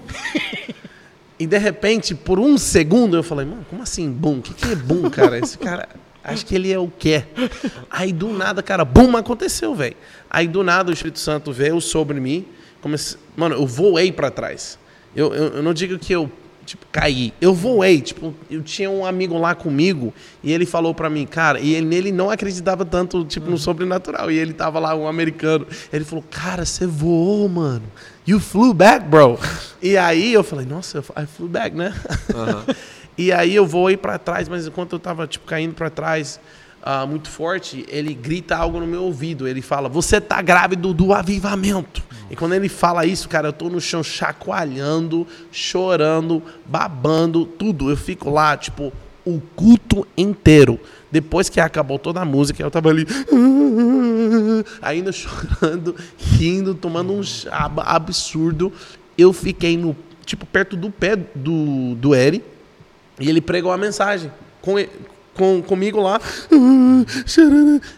[1.40, 4.38] e de repente, por um segundo, eu falei, mano, como assim, BUM?
[4.38, 5.38] O que, que é BUM, cara?
[5.38, 5.88] Esse cara,
[6.22, 7.24] acho que ele é o quê?
[7.90, 9.16] Aí do nada, cara, BUM!
[9.16, 9.96] Aconteceu, velho.
[10.28, 12.44] Aí do nada o Espírito Santo veio sobre mim.
[12.82, 14.78] Comecei, mano, eu voei pra trás.
[15.16, 16.30] Eu, eu, eu não digo que eu
[16.64, 17.32] tipo, cair.
[17.40, 20.12] Eu voei, tipo, eu tinha um amigo lá comigo
[20.42, 24.30] e ele falou pra mim, cara, e ele, nele não acreditava tanto, tipo, no sobrenatural.
[24.30, 25.66] E ele tava lá, um americano.
[25.92, 27.84] Ele falou, cara, você voou, mano.
[28.26, 29.38] You flew back, bro.
[29.82, 31.94] e aí eu falei, nossa, I flew back, né?
[33.16, 36.40] e aí eu voei pra trás, mas enquanto eu tava, tipo, caindo pra trás,
[36.86, 39.48] ah, muito forte, ele grita algo no meu ouvido.
[39.48, 42.02] Ele fala, você tá grávido do avivamento.
[42.30, 47.88] E quando ele fala isso, cara, eu tô no chão chacoalhando, chorando, babando, tudo.
[47.88, 48.92] Eu fico lá, tipo,
[49.24, 50.78] o culto inteiro.
[51.10, 53.06] Depois que acabou toda a música, eu tava ali,
[54.82, 57.22] ainda chorando, rindo, tomando um
[57.78, 58.70] absurdo.
[59.16, 62.44] Eu fiquei no, tipo, perto do pé do, do Eri.
[63.18, 64.30] E ele pregou a mensagem
[64.60, 64.90] com, e-
[65.34, 66.20] com, comigo lá.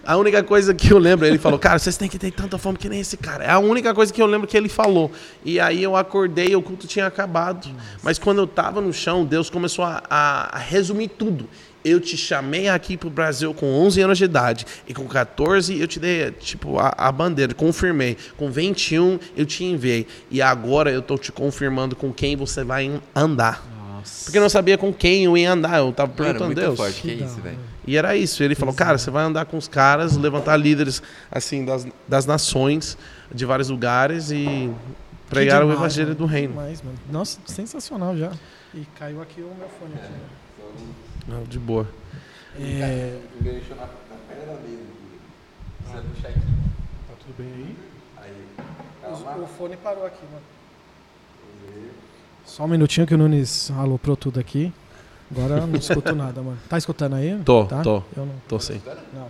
[0.05, 2.79] A única coisa que eu lembro, ele falou, cara, vocês têm que ter tanta fome
[2.79, 3.45] que nem esse cara.
[3.45, 5.11] É a única coisa que eu lembro que ele falou.
[5.45, 7.69] E aí eu acordei, o culto tinha acabado.
[8.03, 11.49] Mas quando eu tava no chão, Deus começou a, a- a resumir tudo.
[11.85, 14.67] Eu te chamei aqui pro Brasil com 11 anos de idade.
[14.89, 17.55] E com 14 eu te dei, tipo, a, a bandeira.
[17.55, 18.17] Confirmei.
[18.37, 20.05] Com 21 eu te enviei.
[20.29, 23.76] E agora eu tô te confirmando com quem você vai andar.
[24.25, 25.79] Porque eu não sabia com quem eu ia andar.
[25.79, 26.77] Eu tava perguntando muito Deus.
[26.77, 27.01] forte.
[27.03, 27.59] Que, Que isso, velho.
[27.87, 28.43] E era isso.
[28.43, 32.99] Ele falou, cara, você vai andar com os caras, levantar líderes assim das, das nações,
[33.33, 34.71] de vários lugares e
[35.29, 36.19] pregar o demais, evangelho mano.
[36.19, 36.49] do reino.
[36.55, 36.99] Demais, mano.
[37.11, 38.33] Nossa, sensacional já.
[38.75, 39.95] E caiu aqui o meu fone.
[39.95, 40.19] Aqui, né?
[41.29, 41.87] Não, de boa.
[42.59, 43.19] É,
[47.09, 47.77] Tá tudo bem aí?
[49.05, 50.43] o, o fone parou aqui, mano.
[52.47, 54.73] Só um minutinho que o Nunes aloprou tudo aqui.
[55.31, 56.59] Agora eu não escuto nada, mano.
[56.69, 57.39] Tá escutando aí?
[57.45, 57.83] Tô, tá?
[57.83, 58.03] tô.
[58.17, 58.35] Eu não.
[58.49, 58.81] Tô sim.
[59.13, 59.29] Não.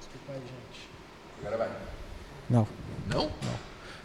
[0.00, 0.88] Desculpa aí, gente.
[1.40, 1.68] Agora vai.
[2.50, 2.66] Não.
[3.08, 3.30] Não?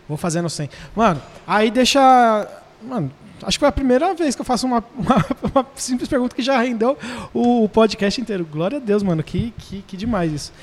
[0.08, 0.70] Vou fazendo sem.
[0.96, 2.48] Mano, aí deixa.
[2.82, 3.12] Mano,
[3.44, 6.42] acho que foi a primeira vez que eu faço uma, uma, uma simples pergunta que
[6.42, 6.98] já rendeu
[7.34, 8.46] o podcast inteiro.
[8.46, 9.24] Glória a Deus, mano.
[9.24, 10.54] Que, que, que demais isso.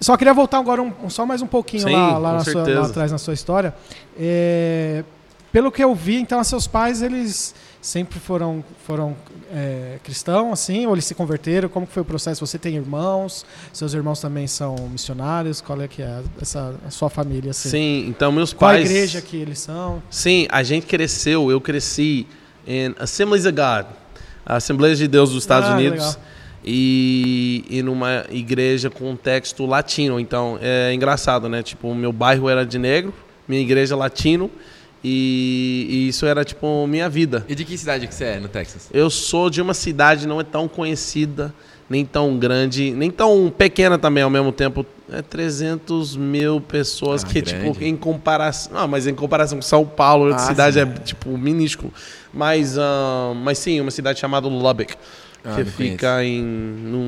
[0.00, 3.10] Só queria voltar agora um- só mais um pouquinho Sim, lá, lá, sua- lá atrás
[3.12, 3.74] na sua história.
[4.18, 5.02] É,
[5.50, 9.16] pelo que eu vi, então, seus pais, eles sempre foram, foram
[9.54, 11.68] é, cristãos, assim, ou eles se converteram?
[11.68, 12.44] Como foi o processo?
[12.44, 13.46] Você tem irmãos?
[13.72, 15.60] Seus irmãos também são missionários?
[15.60, 17.68] Qual é que é essa, a sua família, assim?
[17.70, 18.90] Sim, então meus Qual a pais.
[18.90, 20.02] igreja que eles são?
[20.10, 22.26] Sim, a gente cresceu, eu cresci
[22.66, 23.86] em Assemblies of God,
[24.44, 25.98] Assembleias de Deus dos Estados Ah, Unidos.
[26.00, 26.16] legal.
[26.66, 30.18] E, e numa igreja com texto latino.
[30.18, 31.62] Então é engraçado, né?
[31.62, 33.14] Tipo, o meu bairro era de negro,
[33.46, 34.50] minha igreja latino.
[35.04, 37.44] E, e isso era, tipo, minha vida.
[37.48, 38.88] E de que cidade que você é no Texas?
[38.92, 41.54] Eu sou de uma cidade não é tão conhecida,
[41.88, 44.84] nem tão grande, nem tão pequena também ao mesmo tempo.
[45.12, 47.70] É 300 mil pessoas Ah, que, grande.
[47.72, 48.72] tipo, em comparação.
[48.72, 50.80] Não, mas em comparação com São Paulo, outra Ah, cidade sim.
[50.80, 51.92] é, tipo, minúsculo.
[52.34, 54.94] Mas, ahn, mas sim, uma cidade chamada Lubbock,
[55.46, 56.98] Ah, que fica em, no,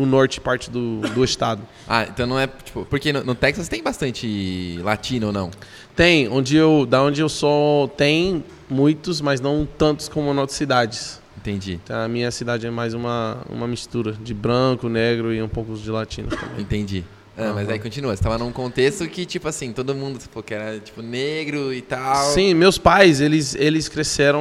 [0.00, 1.62] no norte parte do, do estado.
[1.88, 5.50] Ah, então não é, tipo, porque no, no Texas tem bastante latino ou não?
[5.94, 10.56] Tem, onde eu, da onde eu sou, tem muitos, mas não tantos como em outras
[10.58, 11.20] cidades.
[11.38, 15.48] Entendi, Então, a minha cidade é mais uma, uma mistura de branco, negro e um
[15.48, 16.60] pouco de latino também.
[16.60, 17.04] entendi.
[17.38, 20.54] Ah, Mas aí continua, você tava num contexto que, tipo assim, todo mundo falou que
[20.54, 22.32] era, tipo, negro e tal.
[22.32, 24.40] Sim, meus pais, eles, eles cresceram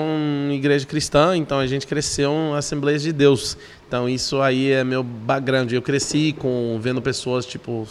[0.50, 3.58] em igreja cristã, então a gente cresceu em Assembleias de Deus.
[3.86, 5.72] Então isso aí é meu background.
[5.74, 7.86] Eu cresci com vendo pessoas, tipo,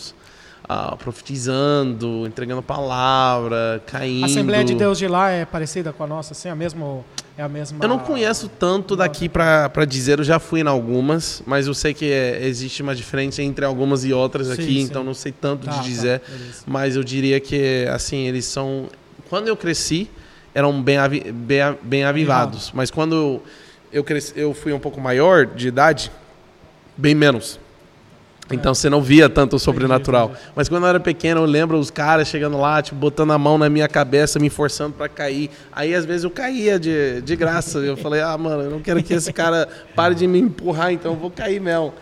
[0.66, 4.24] ah, profetizando, entregando palavra, caindo.
[4.24, 6.48] A Assembleia de Deus de lá é parecida com a nossa, assim?
[6.48, 7.04] A mesma,
[7.36, 7.78] é a mesma...
[7.82, 11.92] Eu não conheço tanto daqui pra dizer, eu já fui em algumas, mas eu sei
[11.92, 14.80] que é- existe uma diferença entre algumas e outras Sim, aqui, sim.
[14.80, 16.22] então não sei tanto Tá, de tá, dizer.
[16.28, 16.62] beleza.
[16.66, 18.88] Mas eu diria que, assim, eles são.
[19.28, 20.08] Quando eu cresci,
[20.54, 22.70] eram bem, avi- bem, bem avivados.
[22.74, 23.42] Mas quando
[23.92, 26.12] eu, cresci, eu fui um pouco maior de idade,
[26.96, 27.58] bem menos.
[28.50, 30.34] Então você não via tanto o sobrenatural.
[30.54, 33.56] Mas quando eu era pequeno, eu lembro os caras chegando lá, tipo, botando a mão
[33.56, 35.50] na minha cabeça, me forçando pra cair.
[35.72, 37.78] Aí às vezes eu caía de, de graça.
[37.78, 41.12] Eu falei, ah, mano, eu não quero que esse cara pare de me empurrar, então
[41.12, 41.94] eu vou cair mesmo.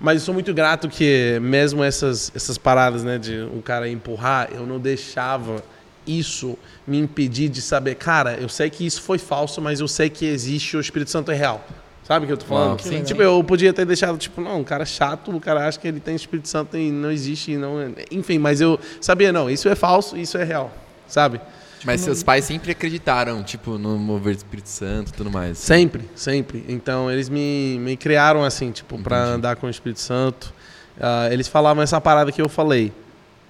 [0.00, 4.50] Mas eu sou muito grato que mesmo essas, essas paradas, né, de um cara empurrar,
[4.52, 5.62] eu não deixava
[6.06, 10.10] isso me impedir de saber, cara, eu sei que isso foi falso, mas eu sei
[10.10, 11.64] que existe o Espírito Santo é real.
[12.04, 12.70] Sabe o que eu tô falando?
[12.70, 15.78] Uau, sim, tipo, eu podia ter deixado, tipo, não, um cara chato, o cara acha
[15.78, 17.76] que ele tem Espírito Santo e não existe, não,
[18.10, 20.72] enfim, mas eu sabia, não, isso é falso, isso é real,
[21.06, 21.40] sabe?
[21.84, 25.58] Mas seus pais sempre acreditaram, tipo, no mover do Espírito Santo e tudo mais.
[25.58, 26.64] Sempre, sempre.
[26.68, 29.14] Então eles me, me criaram assim, tipo, Entendi.
[29.14, 30.54] andar com o Espírito Santo.
[31.00, 32.92] Ah, eles falavam essa parada que eu falei.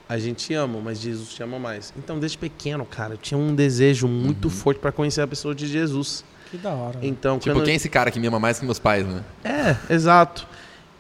[0.09, 1.92] a gente te ama, mas Jesus te ama mais.
[1.96, 5.66] Então, desde pequeno, cara, eu tinha um desejo muito forte para conhecer a pessoa de
[5.66, 6.24] Jesus.
[6.53, 6.98] Que da hora.
[7.03, 9.24] Então, Tipo, quando quem é esse cara que me ama mais que meus pais, né?
[9.42, 10.46] É, exato.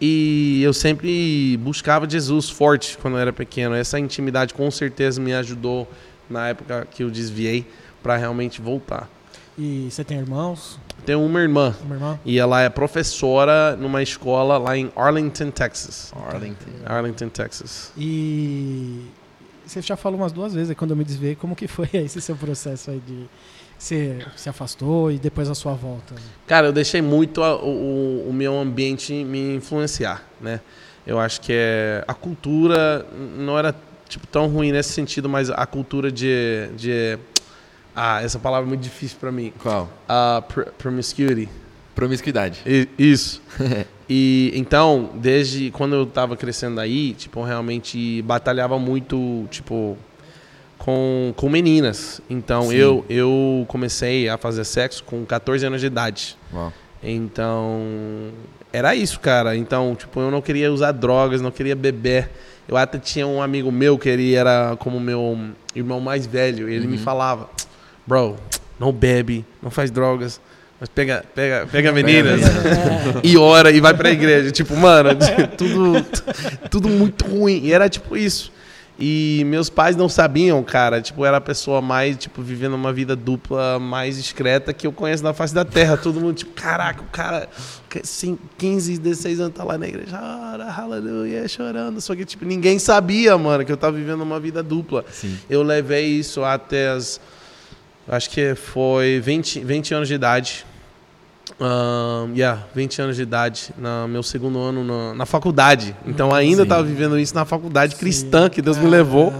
[0.00, 3.74] E eu sempre buscava Jesus forte quando eu era pequeno.
[3.74, 5.86] Essa intimidade com certeza me ajudou
[6.28, 7.64] na época que eu desviei
[8.02, 9.08] para realmente voltar.
[9.56, 10.80] E você tem irmãos?
[11.04, 12.20] Tenho uma irmã Uma irmã?
[12.24, 16.12] e ela é professora numa escola lá em Arlington, Texas.
[16.32, 16.70] Arlington.
[16.86, 17.92] Arlington, Texas.
[17.96, 19.02] E
[19.66, 22.20] você já falou umas duas vezes aí, quando eu me desviei, como que foi esse
[22.20, 23.26] seu processo aí de
[23.82, 26.14] você se afastou e depois a sua volta?
[26.46, 30.60] Cara, eu deixei muito a- o, o- meu ambiente me influenciar, né?
[31.06, 33.04] Eu acho que é a cultura
[33.36, 33.74] não era
[34.08, 37.18] tipo tão ruim nesse sentido, mas a cultura de, de
[37.94, 39.52] ah, essa palavra é muito difícil pra mim.
[39.58, 39.90] Qual?
[40.08, 41.48] A pr promiscuity.
[41.94, 42.60] Promiscuidade.
[42.64, 43.42] I- Isso.
[44.08, 49.98] e então, desde quando eu tava crescendo aí, tipo, eu realmente batalhava muito, tipo,
[50.82, 52.20] com, com meninas.
[52.28, 52.74] Então, Sim.
[52.74, 56.36] eu, eu comecei a fazer sexo com 14 anos de idade.
[56.52, 56.72] Uau.
[57.00, 57.80] Então,
[58.72, 59.56] era isso, cara.
[59.56, 62.30] Então, tipo, eu não queria usar drogas, não queria beber.
[62.66, 65.38] Eu até tinha um amigo meu que ele era como meu
[65.72, 66.68] irmão mais velho.
[66.68, 67.48] Ele me falava,
[68.04, 68.34] bro,
[68.76, 70.40] não bebe, não faz drogas,
[70.80, 72.40] mas pega, pega, pega meninas
[73.22, 74.50] e ora e vai pra igreja.
[74.50, 75.10] Tipo, mano,
[75.56, 76.04] tudo,
[76.68, 77.60] tudo muito ruim.
[77.62, 78.50] E era tipo isso.
[78.98, 81.00] E meus pais não sabiam, cara.
[81.00, 85.24] Tipo, era a pessoa mais, tipo, vivendo uma vida dupla mais discreta que eu conheço
[85.24, 85.96] na face da terra.
[85.96, 87.48] Todo mundo, tipo, caraca, o cara,
[88.02, 92.00] assim, 15, 16 anos tá lá na igreja, ora, aleluia, chorando.
[92.00, 95.04] Só que, tipo, ninguém sabia, mano, que eu tava vivendo uma vida dupla.
[95.10, 95.38] Sim.
[95.48, 97.20] Eu levei isso até as.
[98.06, 100.66] Acho que foi 20, 20 anos de idade.
[101.64, 105.94] Um, yeah, 20 anos de idade, no meu segundo ano na, na faculdade.
[106.04, 108.00] Então ainda estava vivendo isso na faculdade Sim.
[108.00, 109.32] cristã que Deus me Ah, levou.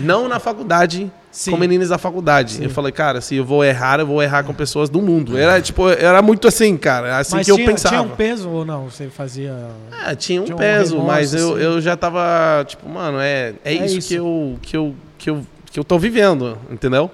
[0.00, 1.52] Não na faculdade, Sim.
[1.52, 2.54] com meninos da faculdade.
[2.54, 2.64] Sim.
[2.64, 5.38] Eu falei, cara, se eu vou errar, eu vou errar com pessoas do mundo.
[5.38, 7.18] Era tipo, era muito assim, cara.
[7.18, 7.94] Assim Mas que eu tinha, pensava.
[7.96, 8.90] tinha um peso ou não?
[8.90, 9.54] Você fazia.
[9.92, 11.62] Ah, tinha um Tinha um peso, remorso, mas eu, assim.
[11.62, 14.08] eu já tava, tipo, mano, é, é, É isso, isso.
[14.08, 17.08] Que, eu, que, eu, que, eu, que eu tô vivendo, entendeu?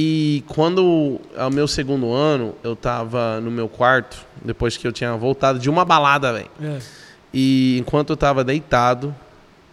[0.00, 5.16] E quando, ao meu segundo ano, eu tava no meu quarto, depois que eu tinha
[5.16, 6.48] voltado de uma balada, velho.
[6.62, 6.78] É.
[7.34, 9.12] E enquanto eu tava deitado,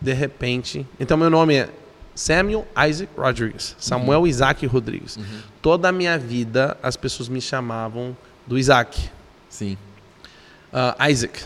[0.01, 0.84] de repente.
[0.99, 1.69] Então, meu nome é
[2.15, 3.76] Samuel Isaac Rodrigues.
[3.78, 5.19] Samuel Isaac Rodrigues.
[5.61, 8.17] Toda a minha vida, as pessoas me chamavam
[8.47, 9.11] do Isaac.
[9.47, 9.78] Sim.
[10.73, 11.43] Ah, Isaac.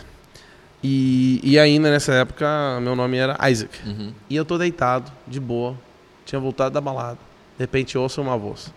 [0.82, 3.78] E, e ainda nessa época, meu nome era Isaac.
[3.86, 4.14] Uhum.
[4.30, 5.76] E eu tô deitado, de boa.
[6.24, 7.29] Tinha voltado da balada.
[7.60, 8.72] De repente eu ouço uma voz.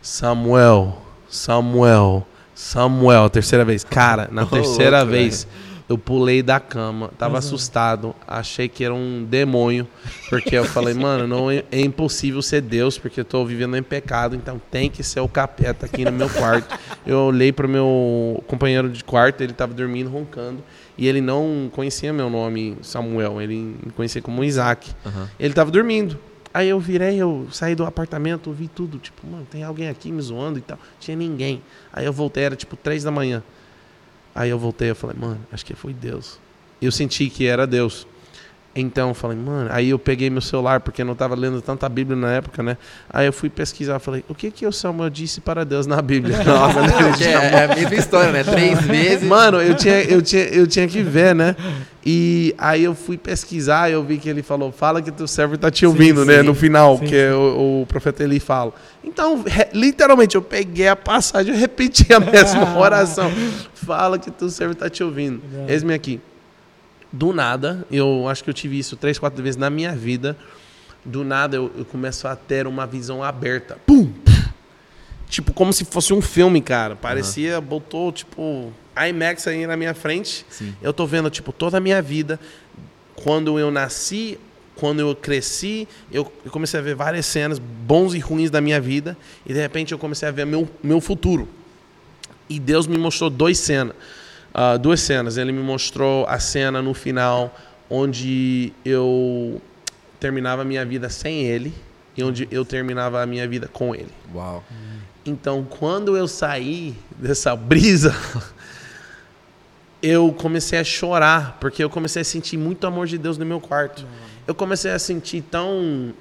[0.00, 0.96] Samuel,
[1.28, 3.28] Samuel, Samuel.
[3.28, 3.82] Terceira vez.
[3.82, 5.44] Cara, na terceira louco, vez,
[5.88, 7.10] eu pulei da cama.
[7.18, 7.38] Tava ó.
[7.38, 8.14] assustado.
[8.24, 9.88] Achei que era um demônio.
[10.30, 13.82] Porque eu falei, mano, não é, é impossível ser Deus, porque eu tô vivendo em
[13.82, 14.36] pecado.
[14.36, 16.78] Então tem que ser o capeta aqui no meu quarto.
[17.04, 20.62] Eu olhei pro meu companheiro de quarto, ele tava dormindo, roncando.
[20.96, 23.42] E ele não conhecia meu nome, Samuel.
[23.42, 24.92] Ele me conhecia como Isaac.
[25.04, 25.28] Aham.
[25.40, 26.16] Ele tava dormindo.
[26.54, 28.98] Aí eu virei, eu saí do apartamento, ouvi tudo.
[28.98, 30.78] Tipo, mano, tem alguém aqui me zoando e tal.
[31.00, 31.62] Tinha ninguém.
[31.92, 33.42] Aí eu voltei, era tipo três da manhã.
[34.34, 36.38] Aí eu voltei, eu falei, mano, acho que foi Deus.
[36.80, 38.06] Eu senti que era Deus.
[38.74, 41.86] Então eu falei, mano, aí eu peguei meu celular, porque eu não tava lendo tanta
[41.88, 42.78] Bíblia na época, né?
[43.10, 46.38] Aí eu fui pesquisar, falei, o que que o Samuel disse para Deus na Bíblia?
[46.44, 46.80] Nossa,
[47.22, 48.42] é, é a mesma história, né?
[48.42, 49.28] Três vezes.
[49.28, 51.54] Mano, eu tinha, eu, tinha, eu tinha que ver, né?
[52.04, 55.70] E aí eu fui pesquisar eu vi que ele falou, fala que teu servo tá
[55.70, 56.40] te ouvindo, né?
[56.40, 56.46] sim.
[56.46, 58.72] No final, Sim, que é o, o profeta Eli fala.
[59.04, 63.30] Então, literalmente, eu peguei a passagem e repeti a mesma oração.
[63.74, 65.42] Fala que teu servo tá te ouvindo.
[65.68, 66.20] Eis-me aqui.
[67.12, 70.36] Do nada, eu acho que eu tive isso três, quatro vezes na minha vida.
[71.04, 73.76] Do nada, eu, eu começo a ter uma visão aberta.
[73.86, 74.10] Pum!
[75.28, 76.94] Tipo, como se fosse um filme, cara.
[76.94, 80.44] Parecia, botou, tipo, IMAX aí na minha frente.
[80.50, 80.74] Sim.
[80.82, 82.38] Eu tô vendo, tipo, toda a minha vida.
[83.14, 84.38] Quando eu nasci,
[84.76, 88.80] quando eu cresci, eu, eu comecei a ver várias cenas bons e ruins da minha
[88.80, 89.16] vida.
[89.46, 91.48] E de repente eu comecei a ver meu, meu futuro.
[92.48, 93.96] E Deus me mostrou dois cenas.
[94.54, 95.36] Ah, duas cenas.
[95.36, 97.54] Ele me mostrou a cena no final
[97.90, 99.60] onde eu
[100.18, 101.74] terminava a minha vida sem ele
[102.16, 104.12] e onde eu terminava a minha vida com ele.
[104.34, 104.62] Uau.
[105.24, 108.14] Então, quando eu saí dessa brisa,
[110.02, 113.60] eu comecei a chorar, porque eu comecei a sentir muito amor de Deus no meu
[113.60, 114.04] quarto.
[114.46, 116.12] Eu comecei a sentir tão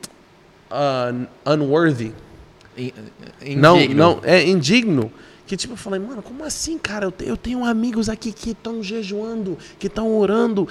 [0.69, 2.13] uh, unworthy.
[2.77, 2.93] In-
[3.55, 5.11] Não, não, é indigno
[5.51, 7.07] Que tipo, eu falei, mano, como assim, cara?
[7.07, 10.65] Eu, eu tenho amigos aqui que estão jejuando, que estão orando,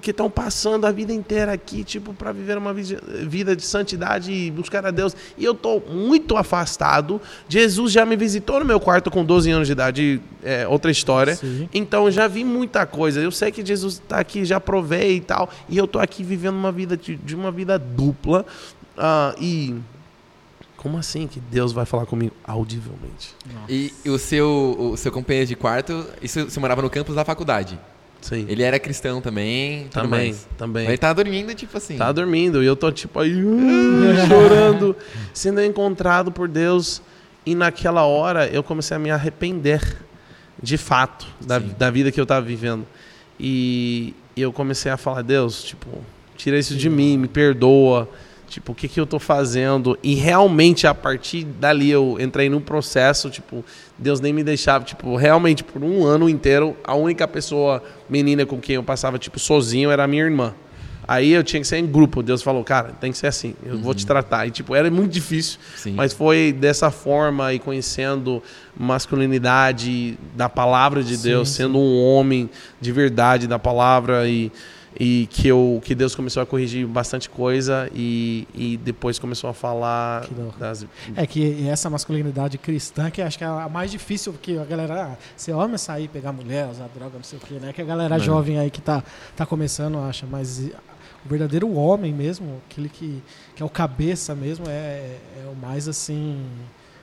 [0.00, 4.30] que estão passando a vida inteira aqui, tipo, para viver uma vi- vida de santidade
[4.30, 5.16] e buscar a Deus.
[5.36, 7.20] E eu tô muito afastado.
[7.48, 11.34] Jesus já me visitou no meu quarto com 12 anos de idade, é outra história.
[11.34, 11.68] Sim.
[11.74, 13.20] Então eu já vi muita coisa.
[13.20, 15.50] Eu sei que Jesus está aqui, já provei e tal.
[15.68, 18.46] E eu tô aqui vivendo uma vida de, de uma vida dupla.
[18.96, 19.74] Ah, e
[20.80, 23.34] como assim que Deus vai falar comigo audivelmente?
[23.68, 27.78] E o seu, o seu companheiro de quarto, isso você morava no campus da faculdade.
[28.22, 28.46] Sim.
[28.48, 30.48] Ele era cristão também, também, mais.
[30.56, 30.84] também.
[30.84, 31.98] Mas ele tava dormindo, tipo assim.
[31.98, 33.48] Tá dormindo e eu tô tipo aí uh,
[34.26, 34.96] chorando,
[35.34, 37.02] sendo encontrado por Deus.
[37.44, 39.82] E naquela hora eu comecei a me arrepender,
[40.62, 41.74] de fato, da, Sim.
[41.78, 42.86] da vida que eu tava vivendo.
[43.38, 45.88] E eu comecei a falar, Deus, tipo,
[46.38, 48.08] tira isso de mim, me perdoa.
[48.50, 49.96] Tipo, o que, que eu tô fazendo?
[50.02, 53.64] E realmente, a partir dali, eu entrei num processo, tipo,
[53.96, 58.58] Deus nem me deixava, tipo, realmente, por um ano inteiro, a única pessoa, menina com
[58.58, 60.52] quem eu passava, tipo, sozinho era a minha irmã.
[61.06, 62.24] Aí eu tinha que ser em grupo.
[62.24, 64.48] Deus falou, cara, tem que ser assim, eu vou te tratar.
[64.48, 65.92] E, tipo, era muito difícil, Sim.
[65.92, 68.42] mas foi dessa forma e conhecendo
[68.76, 71.62] masculinidade da palavra de Deus, sim.
[71.62, 74.50] sendo um homem de verdade da palavra e,
[74.98, 79.54] e que, eu, que Deus começou a corrigir bastante coisa e, e depois começou a
[79.54, 80.86] falar Que das...
[81.14, 85.12] É que essa masculinidade cristã, que acho que é a mais difícil, porque a galera,
[85.12, 87.72] ah, ser homem sair, pegar mulher, usar droga, não sei o quê, né?
[87.72, 88.18] Que a galera É.
[88.18, 89.02] jovem aí que tá,
[89.36, 90.70] tá começando acha, mas
[91.24, 93.22] o verdadeiro homem mesmo, aquele que,
[93.54, 96.44] que é o cabeça mesmo, é, é o mais assim.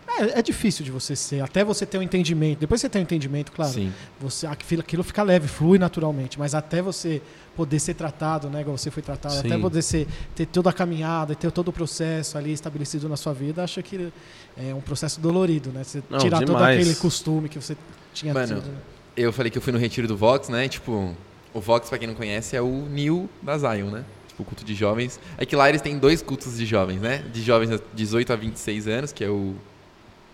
[0.07, 2.59] É, é difícil de você ser, até você ter um entendimento.
[2.59, 3.73] Depois você tem um entendimento, claro.
[3.73, 3.91] Sim.
[4.19, 7.21] Você, aquilo, aquilo fica leve, flui naturalmente, mas até você
[7.55, 9.47] poder ser tratado, né, igual você foi tratado, Sim.
[9.47, 13.33] até poder ser, ter toda a caminhada, ter todo o processo ali estabelecido na sua
[13.33, 14.11] vida, acho que
[14.55, 15.83] é um processo dolorido, né?
[15.83, 16.79] Você Não, tirar todo demais.
[16.79, 17.75] aquele costume que você
[18.13, 18.67] tinha Mano, tido.
[18.67, 18.77] né?
[19.15, 20.67] Eu falei que eu fui no retiro do Vox, né?
[20.67, 21.15] Tipo,
[21.53, 24.05] o Vox, pra quem não conhece, é o Nil da Zion, né?
[24.27, 25.19] Tipo, o culto de jovens.
[25.37, 27.23] É que lá eles têm dois cultos de jovens, né?
[27.33, 29.55] De jovens de 18 a 26 anos, que é o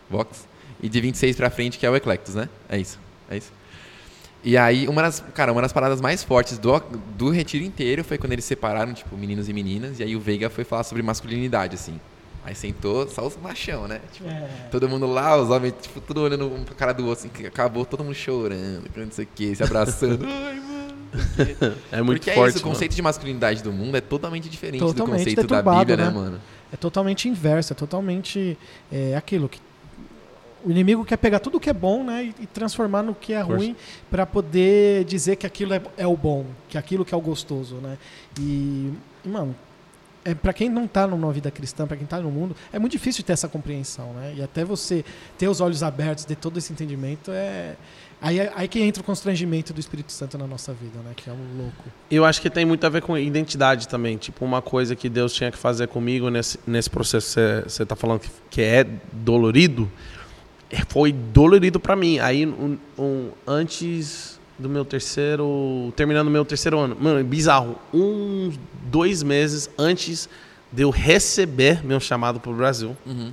[0.10, 0.48] Vox.
[0.82, 2.50] E de 26 pra frente, que é o Eclectus, né?
[2.68, 3.00] É isso.
[3.30, 3.52] É isso.
[4.44, 6.78] E aí, uma das, cara, uma das paradas mais fortes do,
[7.18, 10.00] do retiro inteiro foi quando eles separaram, tipo, meninos e meninas.
[10.00, 11.98] E aí o Veiga foi falar sobre masculinidade, assim.
[12.46, 14.02] Aí sentou só os machão, né?
[14.12, 17.26] Tipo, É, Todo mundo lá, os homens, tipo, tudo olhando um pra cara do outro,
[17.26, 20.26] assim, que acabou todo mundo chorando, não sei o que, se abraçando.
[20.28, 21.78] Ai, mano.
[21.90, 24.82] É muito Porque é forte, isso, o conceito de masculinidade do mundo é totalmente diferente
[24.82, 26.10] do Totalmente conceito da Bíblia, né, né?
[26.10, 26.42] mano?
[26.72, 28.58] é totalmente inverso, é totalmente
[28.92, 29.60] é, aquilo que
[30.66, 33.42] o inimigo quer pegar tudo que é bom, né, e, e transformar no que é
[33.42, 33.76] ruim
[34.10, 37.76] para poder dizer que aquilo é, é o bom, que aquilo que é o gostoso,
[37.76, 37.98] né?
[38.40, 38.92] E,
[39.26, 39.56] mano,
[40.26, 42.94] é para quem não tá numa vida cristã, para quem tá no mundo, é muito
[42.94, 44.34] difícil ter essa compreensão, né?
[44.38, 45.04] E até você
[45.38, 47.76] ter os olhos abertos, ter todo esse entendimento é
[48.22, 51.12] aí, aí que entra o constrangimento do Espírito Santo na nossa vida, né?
[51.16, 51.84] Que é um louco.
[52.10, 54.16] Eu acho que tem muito a ver com identidade também.
[54.16, 57.96] Tipo, uma coisa que Deus tinha que fazer comigo nesse, nesse processo que você está
[57.96, 59.92] falando que, que é dolorido,
[60.90, 62.20] foi dolorido para mim.
[62.20, 65.92] Aí, um, um- antes do meu terceiro.
[65.96, 66.96] Terminando o meu terceiro ano.
[67.00, 67.78] Mano, bizarro.
[67.94, 70.30] Uns dois meses antes
[70.72, 73.32] de eu receber meu chamado pro Brasil, Uhum.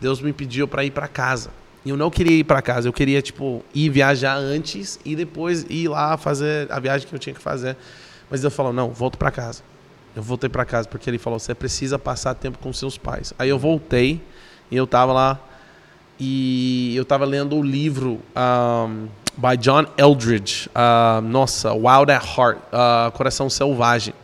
[0.00, 1.50] Deus me pediu para ir para casa.
[1.84, 5.64] E eu não queria ir para casa, eu queria tipo ir viajar antes e depois
[5.70, 7.76] ir lá fazer a viagem que eu tinha que fazer.
[8.30, 9.62] Mas Deus falou: "Não, volto para casa".
[10.14, 13.32] Eu voltei para casa porque ele falou: "Você precisa passar tempo com seus pais".
[13.38, 14.20] Aí eu voltei
[14.70, 15.40] e eu tava lá
[16.18, 22.58] e eu tava lendo o livro um, by John Eldridge, uh, nossa, Wild at Heart,
[22.58, 24.14] uh, Coração Selvagem.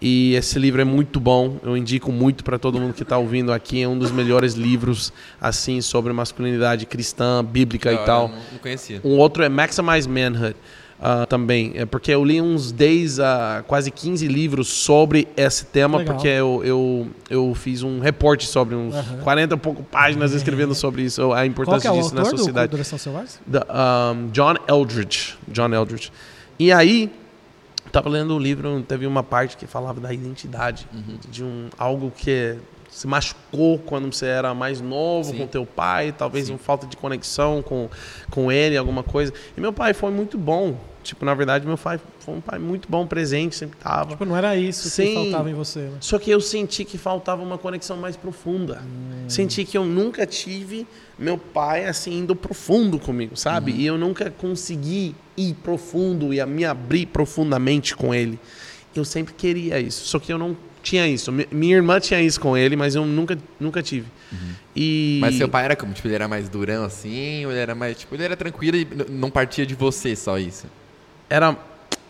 [0.00, 3.52] E esse livro é muito bom, eu indico muito para todo mundo que está ouvindo
[3.52, 3.82] aqui.
[3.82, 8.28] É um dos melhores livros assim sobre masculinidade cristã, bíblica e hora, tal.
[8.28, 9.00] Não, não conhecia.
[9.02, 10.54] Um outro é Maximize Manhood
[11.00, 15.98] ah, também, é porque eu li uns 10 a quase 15 livros sobre esse tema,
[15.98, 16.14] Legal.
[16.14, 19.18] porque eu, eu, eu fiz um reporte sobre uns Aham.
[19.22, 22.36] 40 e pouco páginas escrevendo sobre isso, a Qual que importância é disso na do
[22.36, 22.72] sociedade.
[23.46, 25.36] Da- um, John Eldridge.
[25.46, 26.10] John Eldridge.
[26.58, 27.12] E aí,
[27.92, 30.88] tava lendo o livro, teve uma parte que falava da identidade,
[31.30, 32.56] de um algo que
[32.98, 35.38] se machucou quando você era mais novo Sim.
[35.38, 36.54] com teu pai, talvez Sim.
[36.54, 37.88] uma falta de conexão com,
[38.28, 39.32] com ele, alguma coisa.
[39.56, 40.76] E meu pai foi muito bom.
[41.04, 44.10] Tipo, na verdade, meu pai foi um pai muito bom, presente, sempre tava.
[44.10, 45.06] Tipo, não era isso Sim.
[45.06, 45.98] que faltava em você, né?
[46.00, 48.82] Só que eu senti que faltava uma conexão mais profunda.
[49.28, 50.84] Senti que eu nunca tive
[51.16, 53.70] meu pai assim indo profundo comigo, sabe?
[53.70, 58.40] E eu nunca consegui ir profundo e a me abrir profundamente com ele.
[58.92, 60.56] Eu sempre queria isso, só que eu não
[60.88, 61.30] tinha isso.
[61.32, 64.06] Mi- Minha irmã tinha isso com ele, mas eu nunca, nunca tive.
[64.76, 65.14] E...
[65.16, 65.20] Uhum.
[65.20, 65.92] Mas seu pai era como?
[65.92, 67.44] Tipo, ele era mais durão assim?
[67.46, 67.98] Ou ele era mais.
[67.98, 70.66] Tipo, ele era tranquilo e não partia de você só isso?
[71.28, 71.56] Era...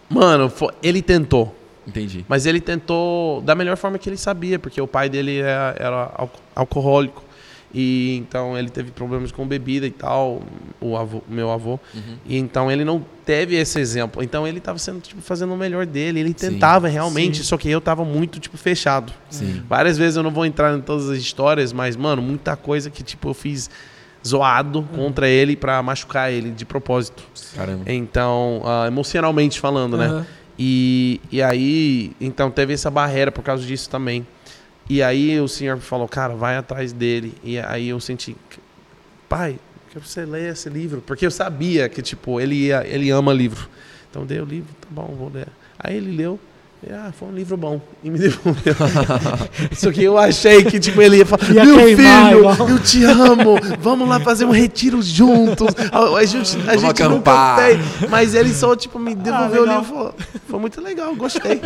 [0.08, 0.50] Mano,
[0.82, 1.54] ele tentou.
[1.86, 2.24] Entendi.
[2.28, 6.12] Mas ele tentou da melhor forma que ele sabia, porque o pai dele era, era
[6.14, 7.24] alco- alcoólico.
[7.72, 10.42] E então ele teve problemas com bebida e tal,
[10.80, 11.78] o avô, meu avô.
[11.94, 12.16] Uhum.
[12.26, 14.22] E então ele não teve esse exemplo.
[14.22, 16.52] Então ele estava sendo tipo fazendo o melhor dele, ele Sim.
[16.52, 17.44] tentava realmente, Sim.
[17.44, 19.12] só que eu tava muito tipo fechado.
[19.28, 19.62] Sim.
[19.68, 23.02] Várias vezes eu não vou entrar em todas as histórias, mas mano, muita coisa que
[23.02, 23.68] tipo eu fiz
[24.26, 27.22] zoado contra ele pra machucar ele de propósito.
[27.54, 27.84] Caramba.
[27.86, 30.06] Então, ah, emocionalmente falando, né?
[30.06, 30.26] Aham.
[30.58, 34.26] E, e aí, então teve essa barreira por causa disso também.
[34.88, 37.34] E aí o senhor falou, cara, vai atrás dele.
[37.44, 38.36] E aí eu senti,
[39.28, 39.58] pai,
[39.90, 41.02] quero que você leia esse livro.
[41.02, 43.68] Porque eu sabia que, tipo, ele, ia, ele ama livro.
[44.10, 45.48] Então dei o livro, tá bom, vou ler.
[45.78, 46.40] Aí ele leu.
[46.86, 47.80] E, ah, foi um livro bom.
[48.04, 48.74] E me devolveu.
[49.74, 52.78] Só que eu achei que, tipo, ele ia falar, Ia meu queimar filho, igual." eu
[52.78, 53.56] te amo.
[53.80, 55.68] Vamos lá fazer um retiro juntos.
[55.90, 57.58] A, a gente, a Vamos gente nunca acampar.
[57.58, 58.10] fez.
[58.10, 59.80] Mas ele só, tipo, me devolveu o legal.
[59.80, 60.14] livro e falou,
[60.48, 61.60] foi muito legal, gostei.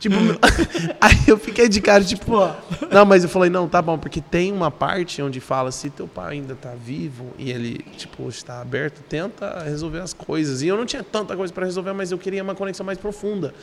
[0.00, 0.16] tipo,
[1.00, 2.48] aí eu fiquei de cara, tipo, Pô,
[2.90, 6.08] não, mas eu falei, não, tá bom, porque tem uma parte onde fala, se teu
[6.08, 10.60] pai ainda tá vivo e ele, tipo, está aberto, tenta resolver as coisas.
[10.62, 13.54] E eu não tinha tanta coisa para resolver, mas eu queria uma conexão mais profunda.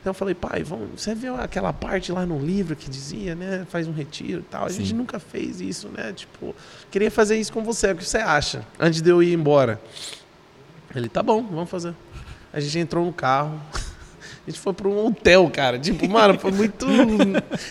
[0.00, 3.64] Então eu falei, pai, vamos, você viu aquela parte lá no livro que dizia, né,
[3.70, 4.66] faz um retiro e tal.
[4.66, 4.94] A gente Sim.
[4.94, 6.12] nunca fez isso, né?
[6.12, 6.54] Tipo,
[6.90, 8.66] queria fazer isso com você, o que você acha?
[8.78, 9.80] Antes de eu ir embora.
[10.94, 11.94] Ele, tá bom, vamos fazer.
[12.52, 13.58] A gente entrou no carro.
[14.44, 15.78] A gente foi para um hotel, cara.
[15.78, 16.84] Tipo, mano, foi muito.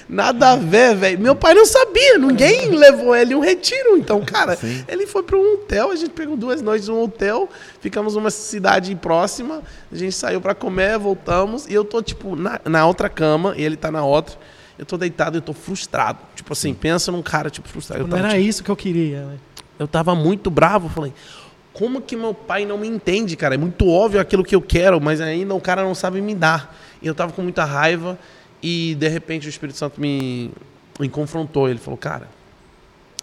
[0.08, 1.20] Nada a ver, velho.
[1.20, 3.98] Meu pai não sabia, ninguém levou ele um retiro.
[3.98, 4.86] Então, cara, Sim.
[4.88, 5.92] ele foi para um hotel.
[5.92, 7.50] A gente pegou duas noites num hotel.
[7.82, 9.62] Ficamos numa cidade próxima.
[9.92, 11.68] A gente saiu para comer, voltamos.
[11.68, 14.38] E eu tô, tipo, na, na outra cama e ele tá na outra.
[14.80, 16.20] Eu tô deitado e eu tô frustrado.
[16.36, 18.04] Tipo assim, pensa num cara, tipo, frustrado.
[18.04, 19.26] Eu não tava, era tipo, isso que eu queria.
[19.26, 19.38] né?
[19.82, 21.12] eu tava muito bravo, falei,
[21.74, 23.56] como que meu pai não me entende, cara?
[23.56, 26.78] É muito óbvio aquilo que eu quero, mas ainda o cara não sabe me dar.
[27.02, 28.18] E eu tava com muita raiva
[28.62, 30.52] e de repente o Espírito Santo me,
[31.00, 31.70] me confrontou.
[31.70, 32.28] Ele falou, cara,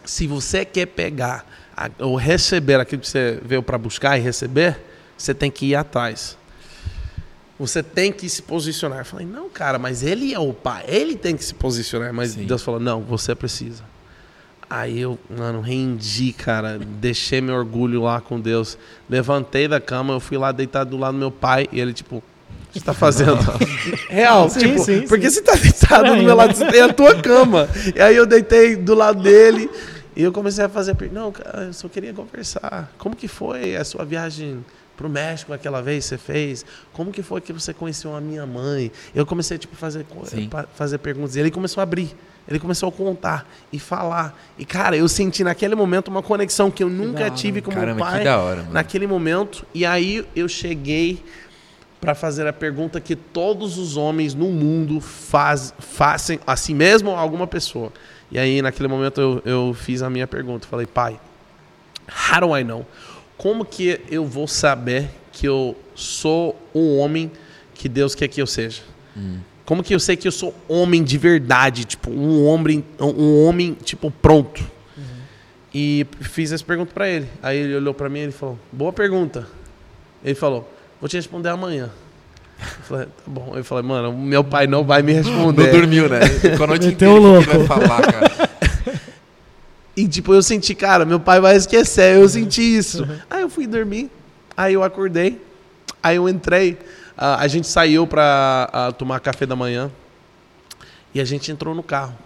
[0.05, 1.45] se você quer pegar
[1.77, 4.81] a- ou receber aquilo que você veio para buscar e receber,
[5.17, 6.37] você tem que ir atrás.
[7.59, 9.01] Você tem que se posicionar.
[9.01, 12.13] Eu falei, não, cara, mas ele é o pai, ele tem que se posicionar.
[12.15, 12.47] Mas Sim.
[12.47, 13.83] Deus falou, não, você precisa.
[14.71, 16.79] Aí eu, mano, rendi, cara.
[16.79, 18.77] Deixei meu orgulho lá com Deus.
[19.09, 22.17] Levantei da cama, eu fui lá deitado do lado do meu pai e ele, tipo,
[22.17, 22.23] o
[22.71, 23.39] que você tá fazendo?
[24.11, 25.37] Real, Sim, tipo, sim, porque sim.
[25.37, 26.71] você tá deitado do Estranho, meu lado, né?
[26.71, 27.67] tem a tua cama.
[27.95, 29.71] E aí eu deitei do lado dele
[30.15, 30.95] e eu comecei a fazer.
[31.13, 32.93] Não, cara, eu só queria conversar.
[32.99, 34.63] Como que foi a sua viagem
[34.99, 36.67] pro México aquela vez que você fez?
[36.93, 38.93] Como que foi que você conheceu a minha mãe?
[39.15, 40.51] Eu comecei tipo fazer Sim.
[40.75, 42.15] fazer perguntas e ele começou a abrir.
[42.49, 44.39] Ele começou a contar e falar.
[44.59, 47.31] E cara, eu senti naquele momento uma conexão que eu nunca hora.
[47.31, 48.73] tive com meu Caramba, pai que da hora, mano.
[48.73, 49.67] naquele momento.
[49.75, 51.23] E aí eu cheguei
[52.01, 57.11] para fazer a pergunta que todos os homens no mundo faz, fazem a si mesmo
[57.11, 57.93] ou a alguma pessoa.
[58.31, 60.67] E aí naquele momento eu, eu fiz a minha pergunta.
[60.67, 61.21] Falei, pai,
[62.33, 62.87] how do I know?
[63.37, 67.31] Como que eu vou saber que eu sou um homem
[67.75, 68.83] que Deus quer que eu seja?
[69.65, 73.77] Como que eu sei que eu sou homem de verdade, tipo um homem, um homem
[73.85, 74.65] tipo pronto?
[75.75, 77.29] E fiz essa pergunta pra ele.
[77.43, 79.47] Aí ele olhou pra mim e ele falou: "Boa pergunta".
[80.25, 81.91] Ele falou: "Vou te responder amanhã".
[82.59, 83.53] Eu falei: "Tá bom".
[83.55, 85.65] Eu falei: "Mano, meu pai não vai me responder".
[85.71, 86.21] Não dormiu, né?
[86.27, 87.13] Ficou a noite inteira.
[87.13, 87.67] o o que ele louco.
[87.69, 88.49] vai falar, cara?
[89.99, 92.15] E tipo, eu senti, cara, meu pai vai esquecer.
[92.15, 93.05] Eu senti isso.
[93.29, 94.09] Aí eu fui dormir.
[94.57, 95.41] Aí eu acordei.
[96.01, 96.79] Aí eu entrei.
[97.19, 99.91] A gente saiu pra ah, tomar café da manhã.
[101.15, 102.17] E a gente entrou no carro.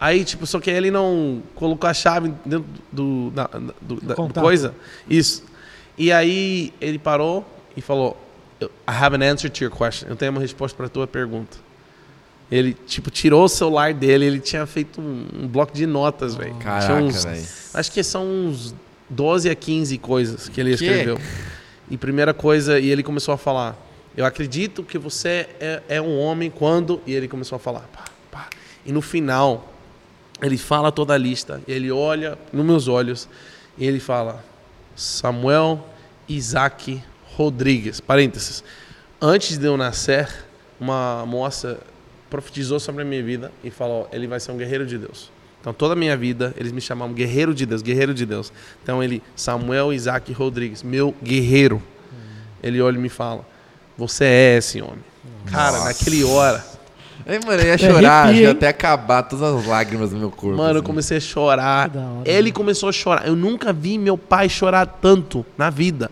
[0.00, 3.46] Aí, tipo, só que ele não colocou a chave dentro do, da,
[3.80, 4.74] do- da- do coisa.
[5.08, 5.44] Isso.
[5.98, 7.44] E aí ele parou
[7.76, 8.16] e falou:
[8.60, 10.08] I have an answer to your question.
[10.08, 11.58] Eu tenho uma resposta para tua pergunta.
[12.50, 16.50] Ele, tipo, tirou o celular dele, ele tinha feito um, um bloco de notas, velho.
[16.52, 17.46] Tinha Caraca, uns- velho.
[17.74, 18.74] Acho que são uns
[19.08, 20.84] 12 a 15 coisas que ele Que?
[20.84, 21.18] escreveu.
[21.90, 23.76] E primeira coisa, e ele começou a falar:
[24.16, 27.00] Eu acredito que você é, é um homem quando.
[27.06, 27.88] E ele começou a falar.
[27.92, 28.50] Pá, pá.
[28.84, 29.72] E no final,
[30.40, 31.62] ele fala toda a lista.
[31.66, 33.28] Ele olha nos meus olhos
[33.78, 34.44] e ele fala:
[34.94, 35.86] Samuel
[36.28, 37.02] Isaac
[37.36, 38.00] Rodrigues.
[38.00, 38.62] Parênteses.
[39.20, 40.28] Antes de eu nascer,
[40.78, 41.80] uma moça
[42.28, 45.30] profetizou sobre a minha vida e falou: ele vai ser um guerreiro de Deus.
[45.60, 48.52] Então, toda a minha vida, eles me chamavam guerreiro de Deus, guerreiro de Deus.
[48.82, 51.80] Então, ele, Samuel Isaac Rodrigues, meu guerreiro.
[52.60, 53.46] Ele olha e me fala:
[53.96, 55.04] Você é esse homem.
[55.46, 55.84] Cara, Nossa.
[55.84, 56.64] naquele hora,
[57.26, 60.56] Aí, mano, eu ia chorar, arrepia, ia até acabar todas as lágrimas do meu corpo.
[60.56, 60.86] Mano, eu assim.
[60.86, 61.90] comecei a chorar.
[61.94, 62.54] Hora, Ele né?
[62.54, 63.26] começou a chorar.
[63.26, 66.10] Eu nunca vi meu pai chorar tanto na vida.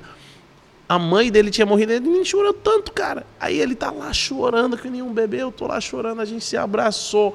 [0.88, 3.24] A mãe dele tinha morrido, ele nem chorou tanto, cara.
[3.38, 6.44] Aí ele tá lá chorando que nem um bebê, eu tô lá chorando, a gente
[6.44, 7.34] se abraçou.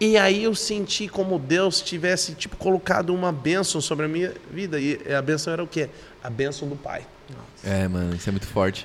[0.00, 4.80] E aí eu senti como Deus tivesse, tipo, colocado uma bênção sobre a minha vida.
[4.80, 5.88] E a bênção era o quê?
[6.22, 7.02] A bênção do pai.
[7.64, 8.82] É, mano, isso é muito forte.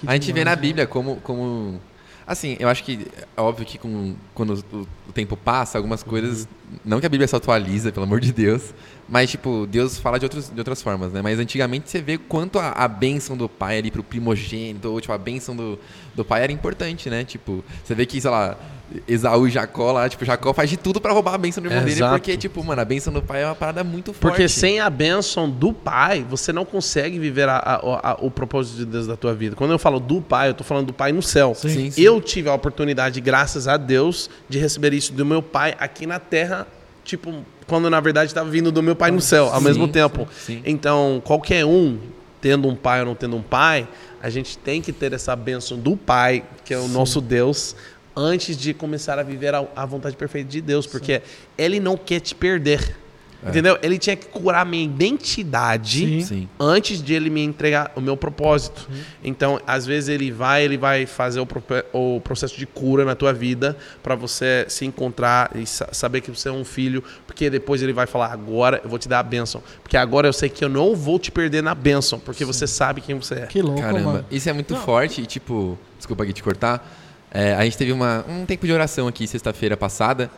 [0.00, 0.62] Que a gente vê demais, na né?
[0.62, 1.80] Bíblia como, como.
[2.26, 6.46] Assim, eu acho que é óbvio que com, quando o, o tempo passa, algumas coisas.
[6.84, 8.74] Não que a Bíblia se atualiza, pelo amor de Deus.
[9.08, 11.22] Mas, tipo, Deus fala de, outros, de outras formas, né?
[11.22, 15.12] Mas antigamente você vê quanto a, a bênção do pai ali pro primogênito, ou tipo,
[15.12, 15.78] a bênção do,
[16.14, 17.24] do pai era importante, né?
[17.24, 18.58] Tipo, você vê que, sei lá,
[19.06, 21.80] Esaú e Jacó lá, tipo, Jacó faz de tudo pra roubar a bênção do irmão
[21.84, 22.12] dele, Exato.
[22.14, 24.20] porque, tipo, mano, a bênção do pai é uma parada muito forte.
[24.20, 28.76] Porque sem a bênção do pai, você não consegue viver a- a- a- o propósito
[28.78, 29.54] de Deus da tua vida.
[29.54, 31.54] Quando eu falo do pai, eu tô falando do pai no céu.
[31.54, 32.00] Sim, sim.
[32.02, 36.18] Eu tive a oportunidade, graças a Deus, de receber isso do meu pai aqui na
[36.18, 36.66] terra,
[37.04, 37.34] tipo,
[37.66, 40.26] quando na verdade estava vindo do meu pai no céu, ao Sim, mesmo tempo.
[40.46, 40.62] sim.
[40.64, 41.98] Então, qualquer um,
[42.40, 43.86] tendo um pai ou não tendo um pai,
[44.22, 47.76] a gente tem que ter essa bênção do pai, que é o nosso Deus,
[48.20, 51.22] antes de começar a viver a, a vontade perfeita de Deus, porque
[51.56, 52.96] ele não quer te perder.
[53.44, 53.50] É.
[53.50, 53.78] Entendeu?
[53.80, 56.20] Ele tinha que curar minha identidade Sim.
[56.22, 56.48] Sim.
[56.58, 58.88] antes de ele me entregar o meu propósito.
[59.22, 61.46] Então, às vezes ele vai, ele vai fazer o,
[61.92, 66.32] o processo de cura na tua vida para você se encontrar e sa- saber que
[66.32, 69.22] você é um filho, porque depois ele vai falar: "Agora eu vou te dar a
[69.22, 72.66] bênção, porque agora eu sei que eu não vou te perder na bênção, porque você
[72.66, 73.46] sabe quem você é".
[73.46, 74.24] Que louco, Caramba, mano.
[74.32, 74.80] isso é muito Não.
[74.80, 76.84] forte e, tipo, desculpa aqui te cortar.
[77.30, 80.30] É, a gente teve uma, um tempo de oração aqui sexta-feira passada.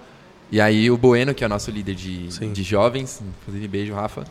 [0.53, 2.53] E aí o Bueno, que é o nosso líder de, Sim.
[2.53, 4.25] de jovens, inclusive beijo, Rafa.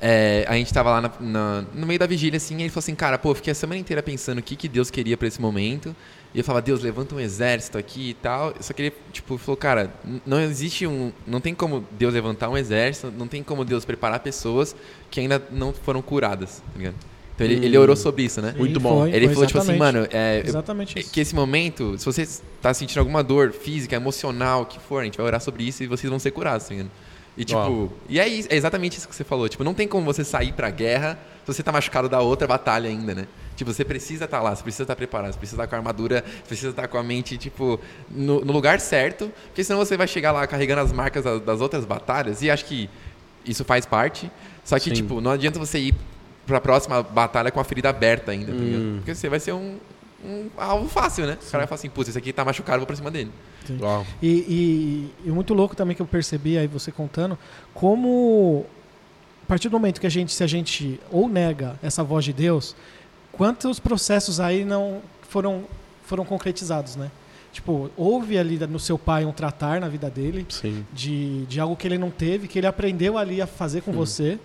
[0.00, 2.80] é, a gente tava lá na- na- no meio da vigília, assim, e ele falou
[2.80, 5.26] assim, cara, pô, eu fiquei a semana inteira pensando o que, que Deus queria pra
[5.26, 5.96] esse momento.
[6.34, 8.52] E eu falava, Deus, levanta um exército aqui e tal.
[8.60, 9.90] Só que ele, tipo, falou, cara,
[10.26, 11.10] não existe um.
[11.26, 14.76] Não tem como Deus levantar um exército, não tem como Deus preparar pessoas
[15.10, 16.96] que ainda não foram curadas, tá ligado?
[17.34, 17.82] Então ele, ele Hum.
[17.82, 18.54] orou sobre isso, né?
[18.56, 19.00] Muito Sim, bom.
[19.00, 21.10] foi, Ele foi falou, tipo assim, mano, é, eu- Exatamente é isso.
[21.10, 25.04] que esse momento, se você está sentindo alguma dor física, emocional, o que for, a
[25.04, 26.90] gente vai orar sobre isso e vocês vão ser curados, tá ligado?
[27.36, 27.92] E tipo, Uau.
[28.08, 29.48] e é, isso- é exatamente isso que você falou.
[29.48, 32.88] Tipo, não tem como você sair pra guerra se você tá machucado da outra batalha
[32.88, 33.26] ainda, né?
[33.56, 36.24] Tipo, você precisa estar lá, você precisa estar preparado, você precisa estar com a armadura,
[36.26, 40.06] você precisa estar com a mente, tipo, no, no lugar certo, porque senão você vai
[40.06, 42.88] chegar lá carregando as marcas das, das outras batalhas, e acho que
[43.44, 44.30] isso faz parte.
[44.64, 44.94] Só que, Sim.
[44.94, 45.94] tipo, não adianta você ir
[46.46, 48.58] pra próxima batalha com a ferida aberta ainda, tá?
[48.58, 48.96] Hum.
[48.96, 49.78] Porque você vai ser um,
[50.24, 51.38] um alvo fácil, né?
[51.40, 53.30] O cara vai falar assim, putz, esse aqui tá machucado, eu vou pra cima dele.
[54.22, 57.38] E, e, e muito louco também que eu percebi aí você contando,
[57.72, 58.66] como
[59.42, 62.32] a partir do momento que a gente, se a gente ou nega essa voz de
[62.32, 62.74] Deus,
[63.32, 65.64] quantos processos aí não foram,
[66.04, 67.10] foram concretizados, né?
[67.52, 70.84] Tipo, houve ali no seu pai um tratar na vida dele Sim.
[70.92, 74.40] de, de algo que ele não teve, que ele aprendeu ali a fazer com você,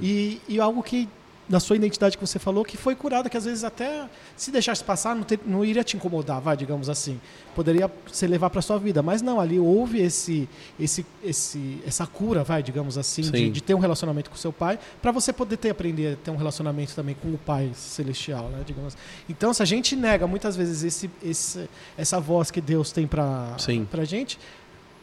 [0.00, 1.08] e, e algo que
[1.48, 4.82] da sua identidade que você falou que foi curada, que às vezes até se deixasse
[4.82, 7.20] passar não, ter- não iria te incomodar, vai, digamos assim.
[7.54, 10.48] Poderia se levar para sua vida, mas não, ali houve esse,
[10.80, 14.78] esse, esse, essa cura, vai, digamos assim, de, de ter um relacionamento com seu pai,
[15.02, 18.62] para você poder ter aprender a ter um relacionamento também com o Pai celestial, né,
[18.66, 18.96] digamos.
[19.28, 23.54] Então, se a gente nega muitas vezes esse, esse, essa voz que Deus tem para
[23.84, 24.38] para gente,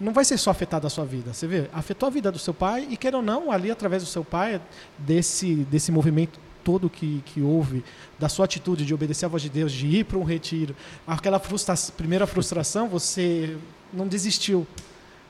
[0.01, 1.31] não vai ser só afetada a sua vida.
[1.33, 4.09] Você vê, afetou a vida do seu pai e quer ou não, ali através do
[4.09, 4.59] seu pai,
[4.97, 7.83] desse, desse movimento todo que, que houve,
[8.19, 10.75] da sua atitude de obedecer à voz de Deus, de ir para um retiro,
[11.07, 13.57] aquela frustra primeira frustração, você
[13.93, 14.65] não desistiu.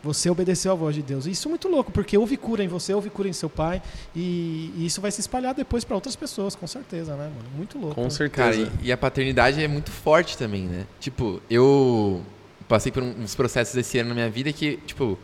[0.04, 1.28] Você obedeceu à voz de Deus.
[1.28, 3.82] Isso é muito louco, porque houve cura em você, houve cura em seu pai,
[4.16, 7.50] e, e isso vai se espalhar depois para outras pessoas, com certeza, né, mano?
[7.56, 7.96] Muito louco.
[7.96, 8.30] Com né?
[8.30, 8.72] Cara, certeza.
[8.82, 10.88] e, e a paternidade é muito forte também, né?
[11.00, 12.24] Tipo, eu
[12.72, 15.18] passei por uns processos esse ano na minha vida que, tipo,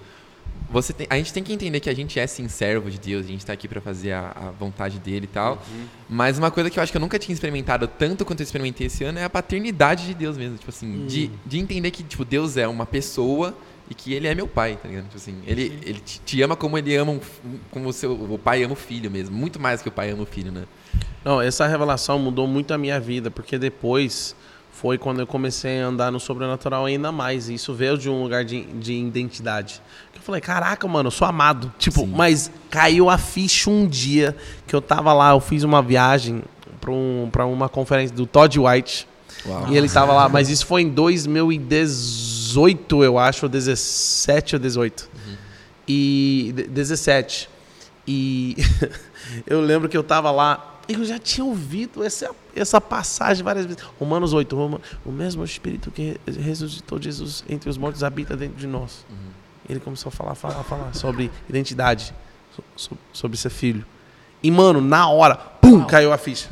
[0.69, 3.25] você tem- a gente tem que entender que a gente é sim servo de Deus,
[3.25, 5.61] a gente tá aqui pra fazer a, a vontade dele e tal.
[6.09, 8.87] Mas uma coisa que eu acho que eu nunca tinha experimentado tanto quanto eu experimentei
[8.87, 10.57] esse ano é a paternidade de Deus mesmo.
[10.57, 13.55] Tipo assim, de, de entender que, tipo, Deus é uma pessoa
[13.89, 15.05] e que ele é meu pai, tá ligado?
[15.05, 17.19] Tipo assim, ele, ele te, ama como ele ama um,
[17.71, 19.35] como o, seu, o pai ama o filho mesmo.
[19.37, 20.65] Muito mais que o pai ama o filho, né?
[21.23, 24.35] Não, essa revelação mudou muito a minha vida, porque depois
[24.81, 27.49] foi quando eu comecei a andar no sobrenatural ainda mais.
[27.49, 29.81] E isso veio de um lugar de, de identidade.
[30.13, 31.73] Eu falei, caraca, mano, eu sou amado.
[31.79, 32.13] Tipo, Sim.
[32.15, 34.35] mas caiu a ficha um dia
[34.67, 36.43] que eu tava lá, eu fiz uma viagem
[36.79, 39.07] pra, um, pra uma conferência do Todd White.
[39.47, 39.67] Uau.
[39.69, 45.09] E ele tava lá, mas isso foi em 2018, eu acho, ou 17 ou 18.
[45.87, 47.49] E de- 17.
[48.07, 48.55] E
[49.47, 53.81] eu lembro que eu tava lá, eu já tinha ouvido essa, essa passagem várias vezes.
[53.99, 58.67] Romanos 8, Roma, o mesmo Espírito que ressuscitou Jesus entre os mortos habita dentro de
[58.67, 59.05] nós.
[59.09, 59.15] Uhum.
[59.69, 62.13] Ele começou a falar, falar, falar sobre identidade,
[62.75, 63.85] sobre, sobre ser filho.
[64.41, 66.49] E, mano, na hora, pum, caiu a ficha.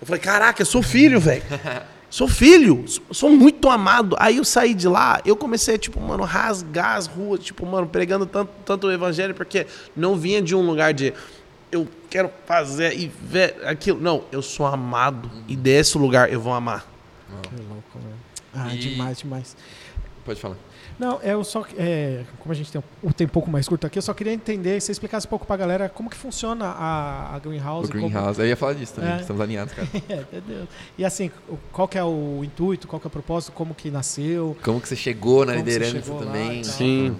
[0.00, 1.42] Eu falei, caraca, eu sou filho, velho.
[2.08, 4.16] Sou filho, sou muito amado.
[4.18, 8.24] Aí eu saí de lá, eu comecei, tipo, mano, rasgar as ruas, tipo, mano, pregando
[8.24, 11.12] tanto, tanto o evangelho, porque não vinha de um lugar de
[11.76, 14.00] eu quero fazer e ver aquilo.
[14.00, 15.42] Não, eu sou amado uhum.
[15.48, 16.86] e desse lugar eu vou amar.
[17.42, 18.14] Que louco, velho.
[18.54, 18.78] Ah, e...
[18.78, 19.56] demais, demais.
[20.24, 20.56] Pode falar.
[20.98, 21.64] Não, eu só.
[21.76, 24.32] É, como a gente tem o tempo um pouco mais curto aqui, eu só queria
[24.32, 27.90] entender, se você explicasse um pouco pra galera como que funciona a, a Greenhouse.
[27.90, 28.42] O Greenhouse, como...
[28.42, 29.20] eu ia falar disso também, é.
[29.20, 29.88] estamos alinhados, cara.
[30.08, 30.68] é, Deus.
[30.96, 31.30] E assim,
[31.70, 34.56] qual que é o intuito, qual que é o propósito, como que nasceu?
[34.62, 36.64] Como que você chegou na liderança chegou também?
[36.64, 37.16] Sim.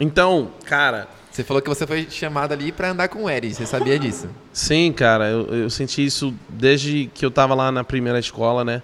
[0.00, 1.19] Então, cara.
[1.40, 4.28] Você falou que você foi chamado ali para andar com o Eri, você sabia disso?
[4.52, 8.82] Sim, cara, eu, eu senti isso desde que eu tava lá na primeira escola, né?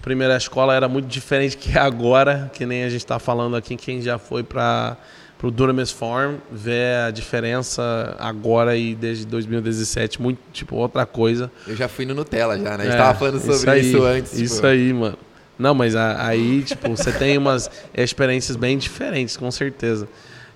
[0.00, 4.00] primeira escola era muito diferente que agora, que nem a gente está falando aqui, quem
[4.00, 4.96] já foi para
[5.42, 11.52] o Dunamis Farm, vê a diferença agora e desde 2017, muito, tipo, outra coisa.
[11.66, 12.84] Eu já fui no Nutella já, né?
[12.84, 14.32] A gente é, tava falando sobre isso, aí, isso antes.
[14.38, 14.66] Isso tipo...
[14.66, 15.18] aí, mano.
[15.58, 20.08] Não, mas aí, tipo, você tem umas experiências bem diferentes, com certeza.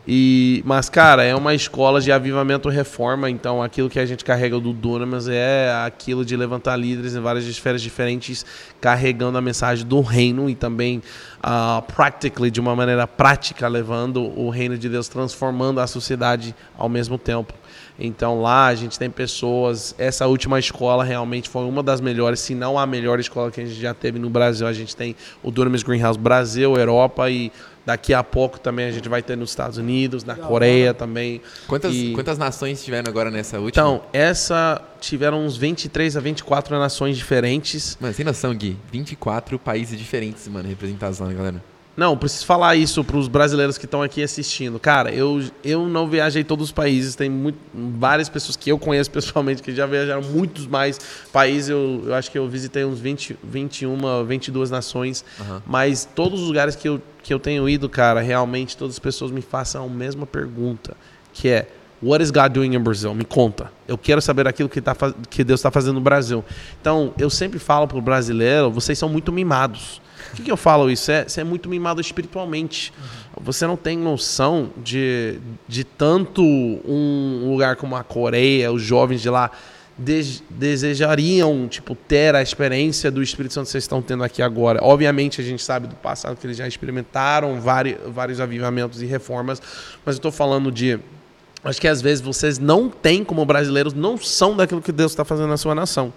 [0.07, 4.59] E, mas, cara, é uma escola de avivamento reforma, então aquilo que a gente carrega
[4.59, 8.45] do Dunamis é aquilo de levantar líderes em várias esferas diferentes,
[8.81, 11.01] carregando a mensagem do reino e também,
[11.39, 16.89] uh, practically, de uma maneira prática, levando o reino de Deus, transformando a sociedade ao
[16.89, 17.55] mesmo tempo.
[17.99, 19.95] Então lá a gente tem pessoas.
[19.99, 23.65] Essa última escola realmente foi uma das melhores, se não a melhor escola que a
[23.65, 24.67] gente já teve no Brasil.
[24.67, 27.53] A gente tem o Dunamis Greenhouse Brasil, Europa e
[27.85, 31.43] Daqui a pouco também a gente vai ter nos Estados Unidos, na Coreia também.
[31.67, 32.13] Quantas, e...
[32.15, 33.71] quantas nações tiveram agora nessa última?
[33.71, 37.99] Então, essa tiveram uns 23 a 24 nações diferentes.
[38.01, 38.77] Mano, sem noção, Gui.
[38.93, 41.72] 24 países diferentes, mano, representados lá, galera.
[41.97, 44.79] Não, preciso falar isso para os brasileiros que estão aqui assistindo.
[44.79, 47.15] Cara, eu, eu não viajei todos os países.
[47.15, 50.99] Tem muito, várias pessoas que eu conheço pessoalmente que já viajaram muitos mais
[51.31, 51.69] países.
[51.69, 55.25] Eu, eu acho que eu visitei uns 20, 21, 22 nações.
[55.39, 55.61] Uhum.
[55.67, 59.31] Mas todos os lugares que eu, que eu tenho ido, cara, realmente todas as pessoas
[59.31, 60.97] me façam a mesma pergunta,
[61.35, 61.69] que é
[62.03, 63.15] What is God doing in Brazil?
[63.15, 63.71] Me conta.
[63.87, 64.97] Eu quero saber aquilo que, tá,
[65.31, 66.45] que Deus está fazendo no Brasil.
[66.81, 70.01] Então, eu sempre falo para o brasileiro, vocês são muito mimados.
[70.31, 71.13] Por que, que eu falo isso?
[71.13, 72.93] É, você é muito mimado espiritualmente.
[73.37, 73.45] Uhum.
[73.45, 75.39] Você não tem noção de,
[75.69, 79.51] de tanto um lugar como a Coreia, os jovens de lá
[79.99, 84.79] de, desejariam tipo ter a experiência do Espírito Santo que vocês estão tendo aqui agora.
[84.83, 89.61] Obviamente a gente sabe do passado que eles já experimentaram vários, vários avivamentos e reformas,
[90.05, 90.99] mas eu estou falando de
[91.65, 95.25] acho que às vezes vocês não têm como brasileiros não são daquilo que Deus está
[95.25, 96.13] fazendo na sua nação.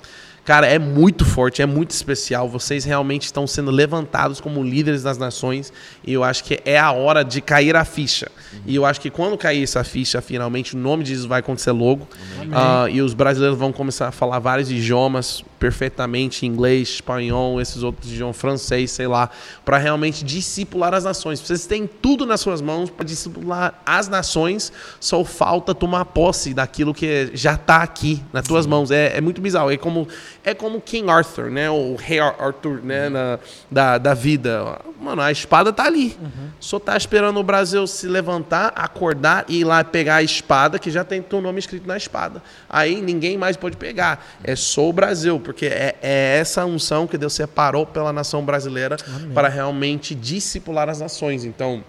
[0.45, 2.47] Cara, é muito forte, é muito especial.
[2.47, 5.73] Vocês realmente estão sendo levantados como líderes das nações
[6.05, 8.31] e eu acho que é a hora de cair a ficha.
[8.53, 8.59] Uhum.
[8.67, 11.71] E eu acho que quando cair essa ficha, finalmente, o nome de Jesus vai acontecer
[11.71, 12.07] logo.
[12.43, 18.11] Uh, e os brasileiros vão começar a falar vários idiomas perfeitamente, inglês, espanhol, esses outros
[18.11, 19.31] idiomas, francês, sei lá,
[19.63, 21.39] para realmente discipular as nações.
[21.39, 26.93] Vocês têm tudo nas suas mãos para discipular as nações, só falta tomar posse daquilo
[26.93, 28.91] que já está aqui nas tuas mãos.
[28.91, 29.71] É, é muito bizarro.
[29.71, 30.07] É como
[30.45, 31.69] é como King Arthur, né?
[31.71, 33.09] O rei Arthur, né?
[33.09, 33.39] Na,
[33.69, 34.79] da, da vida.
[35.01, 36.15] Mano, a espada tá ali.
[36.21, 36.49] Uhum.
[36.59, 40.91] Só tá esperando o Brasil se levantar, acordar e ir lá pegar a espada, que
[40.91, 42.43] já tem teu nome escrito na espada.
[42.69, 44.23] Aí ninguém mais pode pegar.
[44.43, 48.97] É só o Brasil, porque é, é essa unção que Deus separou pela nação brasileira
[49.07, 49.31] Amém.
[49.31, 51.43] para realmente discipular as nações.
[51.43, 51.83] Então,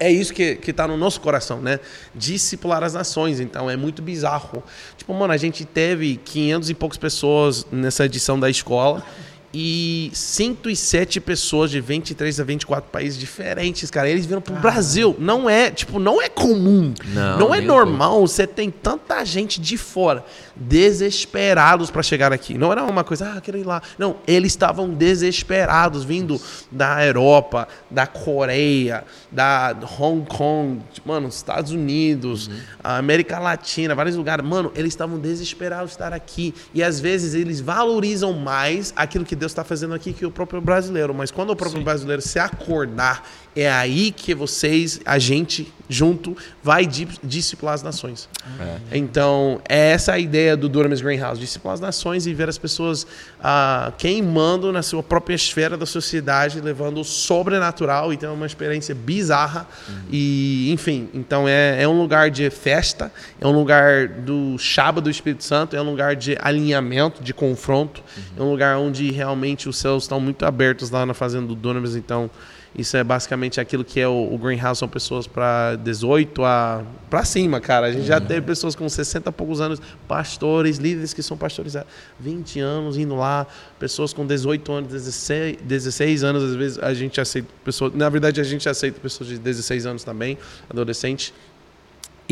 [0.00, 1.78] é isso que, que tá no nosso coração, né?
[2.14, 3.38] Discipular as nações.
[3.38, 4.62] Então é muito bizarro.
[4.96, 9.04] Tipo, mano, a gente teve 500 e poucas pessoas nessa edição da escola
[9.52, 14.08] e 107 pessoas de 23 a 24 países diferentes, cara.
[14.08, 14.60] Eles viram pro ah.
[14.60, 15.14] Brasil.
[15.18, 16.94] Não é, tipo, não é comum.
[17.06, 18.20] Não, não é normal.
[18.26, 20.24] Você tem tanta gente de fora
[20.60, 22.58] desesperados para chegar aqui.
[22.58, 23.80] Não era uma coisa, ah, quero ir lá.
[23.98, 32.48] Não, eles estavam desesperados vindo da Europa, da Coreia, da Hong Kong, mano, Estados Unidos,
[32.48, 32.60] uhum.
[32.84, 34.44] América Latina, vários lugares.
[34.44, 39.34] Mano, eles estavam desesperados de estar aqui e às vezes eles valorizam mais aquilo que
[39.34, 41.14] Deus está fazendo aqui que o próprio brasileiro.
[41.14, 41.84] Mas quando o próprio Sim.
[41.84, 48.28] brasileiro se acordar É aí que vocês, a gente, junto, vai di- discipular as nações.
[48.60, 48.96] É.
[48.96, 53.04] Então, é essa a ideia do Dunamis Greenhouse, discipular as nações e ver as pessoas
[53.42, 58.94] ah, queimando na sua própria esfera da sociedade, levando o sobrenatural e tendo uma experiência
[58.94, 59.66] bizarra.
[60.12, 65.10] E, enfim, então é, é um lugar de festa, é um lugar do Chaba do
[65.10, 68.00] Espírito Santo, é um lugar de alinhamento, de confronto,
[68.38, 71.96] é um lugar onde realmente os céus estão muito abertos lá na fazenda do Dunamis,
[71.96, 72.30] então...
[72.74, 77.24] Isso é basicamente aquilo que é o, o Greenhouse, são pessoas para 18 a para
[77.24, 77.88] cima, cara.
[77.88, 81.74] A gente já teve pessoas com 60 e poucos anos, pastores, líderes que são pastores
[81.74, 81.84] há
[82.20, 83.46] 20 anos indo lá,
[83.78, 88.40] pessoas com 18 anos, 16, 16 anos, às vezes a gente aceita pessoas, na verdade
[88.40, 90.38] a gente aceita pessoas de 16 anos também,
[90.68, 91.32] adolescentes.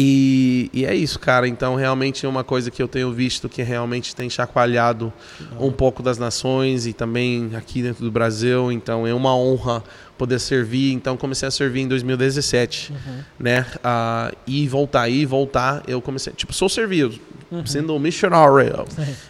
[0.00, 1.48] E, e é isso, cara.
[1.48, 5.12] Então, realmente é uma coisa que eu tenho visto que realmente tem chacoalhado
[5.58, 8.70] um pouco das nações e também aqui dentro do Brasil.
[8.70, 9.82] Então, é uma honra
[10.18, 10.92] poder servir.
[10.92, 12.92] Então, comecei a servir em 2017,
[13.38, 13.64] né?
[13.82, 15.82] Ah, e voltar, e voltar.
[15.86, 17.18] Eu comecei, tipo, sou servido,
[17.64, 18.84] sendo um missionário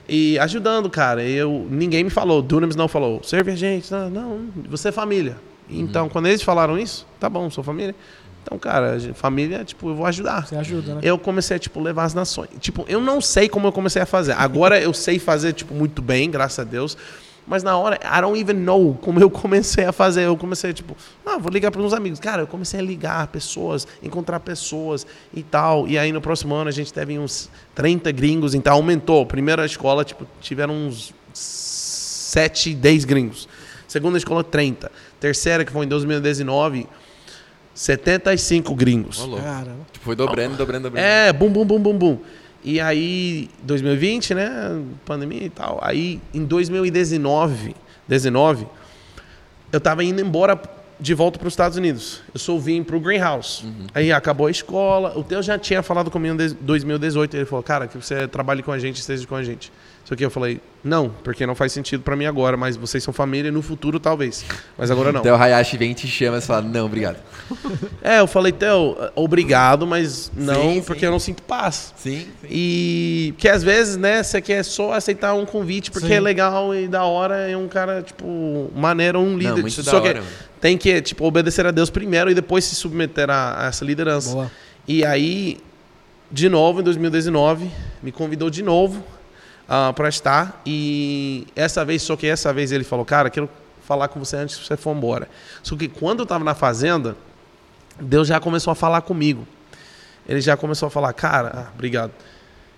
[0.09, 1.23] e ajudando, cara.
[1.23, 3.91] Eu ninguém me falou, Dunamis não falou, serve a gente.
[3.93, 5.37] Não, não você é família.
[5.71, 7.95] Então, quando eles falaram isso, tá bom, sou família.
[8.43, 10.47] Então, cara, família, tipo, eu vou ajudar.
[10.47, 11.01] Você ajuda, né?
[11.05, 12.49] Eu comecei a, tipo, levar as nações.
[12.61, 14.33] Tipo, eu não sei como eu comecei a fazer.
[14.33, 16.97] Agora eu sei fazer, tipo, muito bem, graças a Deus.
[17.49, 20.25] Mas na hora, I don't even know como eu comecei a fazer.
[20.25, 20.95] Eu comecei, tipo,
[21.25, 22.21] ah, vou ligar para uns amigos.
[22.21, 25.89] Cara, eu comecei a ligar pessoas, encontrar pessoas e tal.
[25.89, 29.25] E aí no próximo ano a gente teve uns 30 gringos, então aumentou.
[29.25, 33.49] Primeira escola, tipo, tiveram uns 7, 10 gringos.
[33.87, 34.93] Segunda escola, 30.
[35.19, 36.87] Terceira, que foi em 2019,
[37.75, 39.21] 75 gringos.
[39.21, 39.43] Ô, louco.
[39.43, 39.87] Caramba.
[39.91, 41.07] Tipo, foi dobrando, dobrando, dobrando.
[41.07, 42.19] É, bum, bum, bum, bum, bum.
[42.63, 44.83] E aí, 2020, né?
[45.05, 45.79] Pandemia e tal.
[45.83, 47.75] Aí, em 2019,
[48.07, 48.67] 19,
[49.73, 50.61] eu tava indo embora
[51.01, 52.21] de volta para os Estados Unidos.
[52.35, 53.65] Eu só vim para o Greenhouse.
[53.95, 55.17] Aí acabou a escola.
[55.17, 57.37] O Teu já tinha falado comigo em 2018.
[57.37, 59.73] Ele falou, cara, que você trabalhe com a gente, esteja com a gente.
[60.09, 63.13] Só que eu falei, não, porque não faz sentido para mim agora, mas vocês são
[63.13, 64.43] família e no futuro talvez.
[64.79, 65.21] Mas agora não.
[65.21, 67.19] Então o Hayashi vem, te chama e fala, não, obrigado.
[68.01, 71.07] É, eu falei, Theo, obrigado, mas não, Sim, porque sim.
[71.07, 71.93] eu não sinto paz.
[71.97, 72.49] Sim, sim.
[72.49, 76.89] E porque às vezes, né, você quer só aceitar um convite porque é legal e
[76.89, 79.61] da hora é um cara, tipo, maneiro, um líder.
[79.61, 80.31] muito só da que hora, mano.
[80.59, 84.33] tem que, tipo, obedecer a Deus primeiro e depois se submeter a, a essa liderança.
[84.33, 84.51] Boa.
[84.87, 85.59] E aí,
[86.31, 87.71] de novo, em 2019,
[88.03, 89.05] me convidou de novo
[89.69, 90.61] ah, para estar.
[90.65, 93.49] E essa vez, só que essa vez ele falou, cara, quero
[93.83, 95.29] falar com você antes que você for embora.
[95.63, 97.17] Só que quando eu estava na fazenda,
[98.01, 99.47] Deus já começou a falar comigo.
[100.29, 102.13] Ele já começou a falar, cara, ah, obrigado.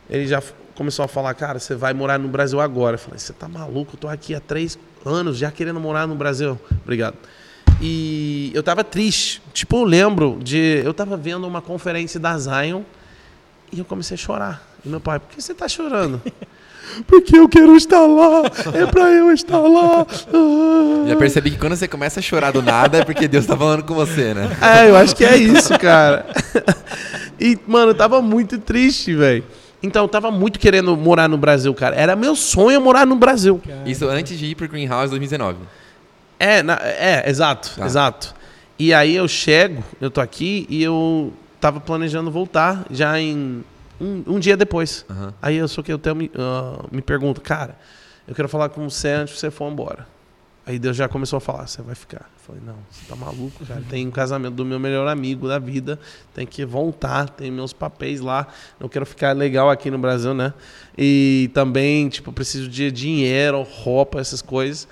[0.09, 0.43] Ele já
[0.75, 2.95] começou a falar, cara, você vai morar no Brasil agora.
[2.95, 3.95] Eu falei, você tá maluco?
[3.95, 6.59] Eu tô aqui há três anos já querendo morar no Brasil.
[6.83, 7.17] Obrigado.
[7.81, 9.43] E eu tava triste.
[9.53, 10.83] Tipo, eu lembro de.
[10.85, 12.83] Eu tava vendo uma conferência da Zion
[13.73, 14.63] e eu comecei a chorar.
[14.85, 16.21] E meu pai, por que você tá chorando?
[17.07, 18.43] Porque eu quero estar lá.
[18.75, 20.07] É pra eu estar lá.
[20.33, 21.05] Ah.
[21.09, 23.83] Já percebi que quando você começa a chorar do nada é porque Deus tá falando
[23.85, 24.49] com você, né?
[24.61, 26.27] É, eu acho que é isso, cara.
[27.39, 29.45] E, mano, eu tava muito triste, velho.
[29.83, 31.97] Então, eu tava muito querendo morar no Brasil, cara.
[31.97, 33.61] Era meu sonho morar no Brasil.
[33.87, 35.57] Isso antes de ir pro Greenhouse 2019.
[36.39, 37.87] É, na- é, exato, Tá.
[37.87, 38.35] exato.
[38.79, 43.63] E aí eu chego, eu tô aqui e eu tava planejando voltar já em
[44.01, 45.05] um, um dia depois.
[45.09, 45.35] Aham.
[45.41, 47.77] Aí eu só que eu tenho, me, ah, me pergunto, cara,
[48.27, 50.07] eu quero falar com você antes que você for embora.
[50.67, 52.31] Aí Deus já começou a falar, você vai ficar.
[52.37, 53.83] Eu falei, não, você tá maluco, cara.
[53.89, 55.99] Tem um casamento do meu melhor amigo da vida,
[56.35, 58.47] tem que voltar, tem meus papéis lá.
[58.79, 60.53] Eu quero ficar legal aqui no Brasil, né?
[60.97, 64.87] E também, tipo, preciso de dinheiro, roupa, essas coisas.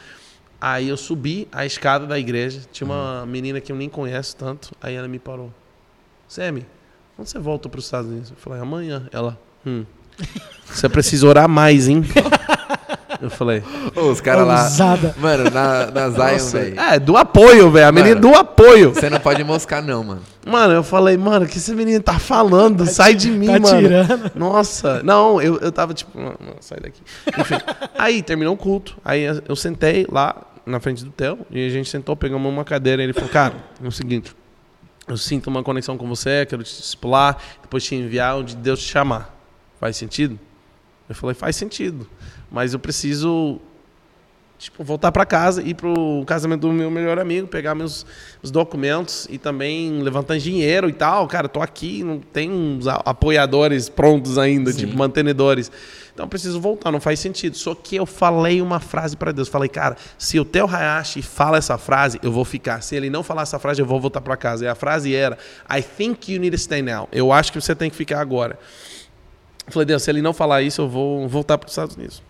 [0.61, 4.73] Aí eu subi a escada da igreja, tinha uma menina que eu nem conheço tanto,
[4.83, 5.53] aí ela me parou.
[6.27, 6.67] Sammy,
[7.19, 8.31] quando você volta para os Estados Unidos?
[8.31, 9.09] Eu falei, amanhã.
[9.11, 9.37] Ela,
[9.67, 9.85] hum,
[10.65, 12.05] você precisa orar mais, hein?
[13.21, 13.65] Eu falei,
[13.97, 14.63] Ô, os caras lá.
[14.63, 15.13] Ousada.
[15.19, 16.81] Mano, na, na Zion, velho.
[16.81, 17.89] é, do apoio, velho.
[17.89, 18.29] A menina Mano.
[18.31, 18.95] do apoio.
[18.95, 20.23] Você não pode moscar, não, mano.
[20.47, 22.87] Mano, eu falei, mano, o que esse menino tá falando?
[22.87, 23.81] Sai de mim, tá mano.
[23.81, 24.31] tirando.
[24.37, 27.03] Nossa, não, eu, eu tava tipo, não, não, sai daqui.
[27.37, 27.57] Enfim,
[27.99, 31.71] aí terminou o culto, aí eu eu sentei lá na frente do Theo, e a
[31.71, 34.33] gente sentou, pegamos uma cadeira, e ele falou, cara, é o seguinte,
[35.09, 38.91] eu sinto uma conexão com você, quero te discipular, depois te enviar onde Deus te
[38.91, 39.35] chamar.
[39.81, 40.39] Faz sentido?
[41.09, 42.09] Eu falei, faz sentido,
[42.51, 43.61] mas eu preciso
[44.59, 48.05] tipo, voltar para casa, ir pro casamento do meu melhor amigo, pegar meus
[48.43, 51.27] os documentos e também levantar dinheiro e tal.
[51.29, 55.71] Cara, tô aqui, não tem uns apoiadores prontos ainda, tipo, mantenedores.
[56.13, 57.57] Então preciso voltar, não faz sentido.
[57.57, 59.49] Só que eu falei uma frase para Deus.
[59.49, 62.83] Falei, cara, se o Theo Hayashi fala essa frase, eu vou ficar.
[62.83, 64.65] Se ele não falar essa frase, eu vou voltar para casa.
[64.65, 65.39] E a frase era:
[65.71, 67.09] I think you need to stay now.
[67.13, 68.59] Eu acho que você tem que ficar agora.
[69.69, 72.28] Falei, Deus, se ele não falar isso, eu vou voltar para os Estados Unidos.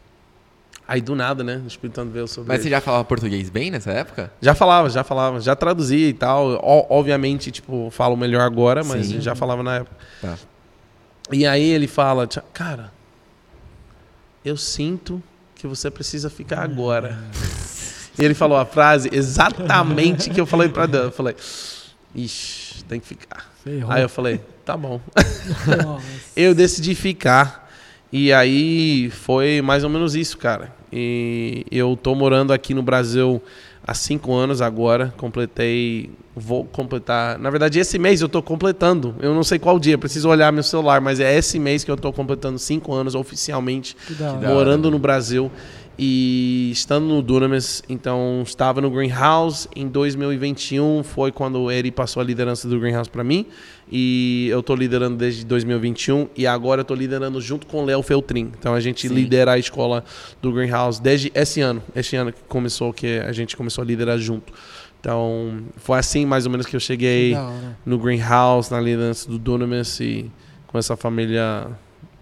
[0.88, 1.60] Aí do nada, né?
[1.62, 2.64] O Espírito Santo veio sobre Mas ele.
[2.64, 4.32] você já falava português bem nessa época?
[4.40, 6.46] Já falava, já falava, já traduzia e tal.
[6.64, 9.20] O- obviamente, tipo, falo melhor agora, mas Sim.
[9.20, 9.94] já falava na época.
[10.22, 10.38] Tá.
[11.30, 12.90] E aí ele fala, "Tia- cara,
[14.42, 15.22] eu sinto
[15.54, 17.18] que você precisa ficar agora.
[18.18, 21.04] E ele falou a frase exatamente que eu falei pra Deus.
[21.04, 21.36] Eu falei,
[22.14, 23.52] ixi, tem que ficar.
[23.62, 23.90] Ferrou.
[23.92, 25.00] Aí eu falei, tá bom.
[26.34, 27.68] Eu decidi ficar.
[28.10, 30.72] E aí foi mais ou menos isso, cara.
[30.92, 33.42] E eu tô morando aqui no Brasil
[33.86, 35.12] há cinco anos agora.
[35.16, 36.10] Completei.
[36.34, 37.38] Vou completar.
[37.38, 39.14] Na verdade, esse mês eu tô completando.
[39.20, 41.96] Eu não sei qual dia, preciso olhar meu celular, mas é esse mês que eu
[41.96, 43.96] tô completando cinco anos oficialmente
[44.46, 45.50] morando no Brasil
[45.98, 47.82] e estando no Dunamis.
[47.88, 49.68] Então, estava no Greenhouse.
[49.74, 53.46] Em 2021 foi quando ele passou a liderança do Greenhouse para mim.
[53.90, 58.02] E eu estou liderando desde 2021 e agora eu estou liderando junto com o Léo
[58.02, 58.52] Feltrin.
[58.58, 59.14] Então a gente Sim.
[59.14, 60.04] lidera a escola
[60.40, 61.82] do Greenhouse desde esse ano.
[61.96, 64.52] Esse ano que começou, que a gente começou a liderar junto.
[65.00, 67.34] Então foi assim mais ou menos que eu cheguei
[67.84, 70.30] no Greenhouse, na liderança do Dunamis e
[70.66, 71.66] com essa família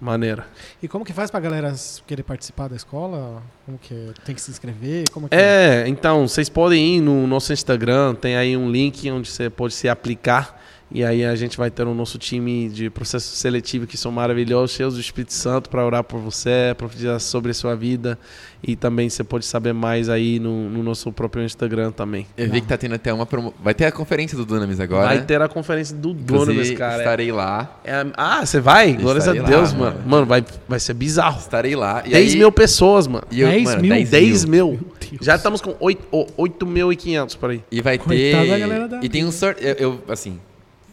[0.01, 0.47] maneira.
[0.83, 1.75] E como que faz pra galera
[2.07, 3.43] querer participar da escola?
[3.65, 4.13] Como que é?
[4.25, 5.11] tem que se inscrever?
[5.11, 9.29] Como que É, então, vocês podem ir no nosso Instagram, tem aí um link onde
[9.31, 10.61] você pode se aplicar.
[10.89, 14.71] E aí a gente vai ter o nosso time de processo seletivo que são maravilhosos,
[14.71, 18.17] cheios do Espírito Santo para orar por você, profetizar sobre a sua vida.
[18.63, 22.25] E também você pode saber mais aí no, no nosso próprio Instagram também.
[22.37, 23.53] Eu vi que tá tendo até uma promo...
[23.63, 25.07] Vai ter a conferência do Dunamis agora.
[25.09, 26.99] Vai ter a conferência do Inclusive, Dunamis, cara.
[26.99, 27.81] Estarei lá.
[27.85, 28.93] É- ah, você vai?
[28.95, 30.01] Glórias a Estarei lá, Deus, mano.
[30.07, 30.27] mano.
[30.27, 31.41] Vai, vai ser bizarro.
[31.41, 32.03] Estarei lá.
[32.07, 33.27] E 10 aí- mil pessoas, mano.
[33.31, 33.91] E eu, 10 mano, mil?
[33.91, 34.69] 10 10 mil.
[34.71, 34.81] mil.
[35.01, 35.19] Deus.
[35.21, 37.63] Já estamos com 8.500 por aí.
[37.71, 38.51] E vai Coitada ter.
[38.51, 39.69] da galera da E tem um sorteio.
[39.69, 40.39] Eu, eu, assim,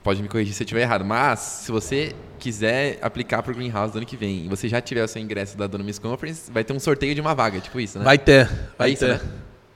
[0.04, 3.98] pode me corrigir se eu estiver errado, mas se você quiser aplicar pro Greenhouse do
[3.98, 6.74] ano que vem e você já tiver o seu ingresso da Dunamis Conference, vai ter
[6.74, 8.04] um sorteio de uma vaga, tipo isso, né?
[8.06, 8.46] Vai ter.
[8.46, 9.14] É Vai isso, ter.
[9.14, 9.22] né?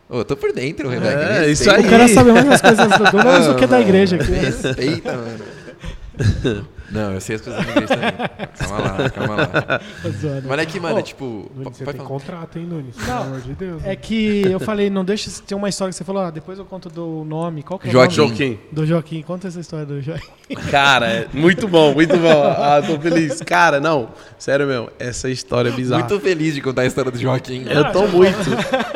[0.09, 1.11] Ô, eu tô por dentro, Rebeca.
[1.19, 1.79] É, me isso respeita.
[1.79, 1.85] aí.
[1.85, 4.15] O cara sabe mais as coisas do Douglas do que da igreja.
[4.17, 4.31] aqui.
[4.31, 6.67] Me respeita, mano.
[6.89, 8.11] Não, eu sei as coisas da igreja também.
[8.57, 9.81] Calma lá, calma lá.
[10.11, 10.47] Zoando.
[10.47, 11.51] Mas é que, mano, Ô, tipo.
[11.55, 12.07] Nunes, você tem falar.
[12.07, 12.95] contrato, hein, Nunes?
[12.95, 13.83] Pelo Não, amor de Deus.
[13.85, 15.29] É que eu falei, não deixa.
[15.45, 17.61] Tem uma história que você falou, ah, depois eu conto do nome.
[17.63, 18.19] Qual que é Joaquim.
[18.19, 18.35] o nome?
[18.37, 18.59] Joaquim.
[18.71, 19.21] Do Joaquim.
[19.21, 20.27] Conta essa história do Joaquim.
[20.71, 22.43] Cara, é muito bom, muito bom.
[22.43, 23.41] Ah, tô feliz.
[23.41, 24.09] Cara, não,
[24.39, 26.03] sério meu, essa história é bizarra.
[26.07, 27.65] Muito feliz de contar a história do Joaquim.
[27.67, 28.37] Eu tô muito.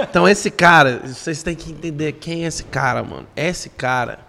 [0.10, 3.26] Então, esse cara, vocês têm que entender quem é esse cara, mano.
[3.36, 4.20] Esse cara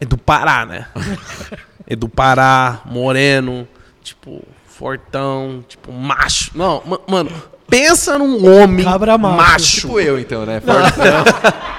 [0.00, 0.86] é do Pará, né?
[1.86, 3.66] É do Pará, moreno,
[4.02, 6.50] tipo, fortão, tipo, macho.
[6.54, 7.30] Não, ma- mano,
[7.68, 9.36] pensa num homem Cabra macho.
[9.36, 9.80] macho.
[9.82, 10.60] Tipo eu, então, né?
[10.60, 11.24] Fortão.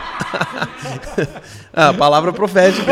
[1.73, 2.91] Ah, palavra profética.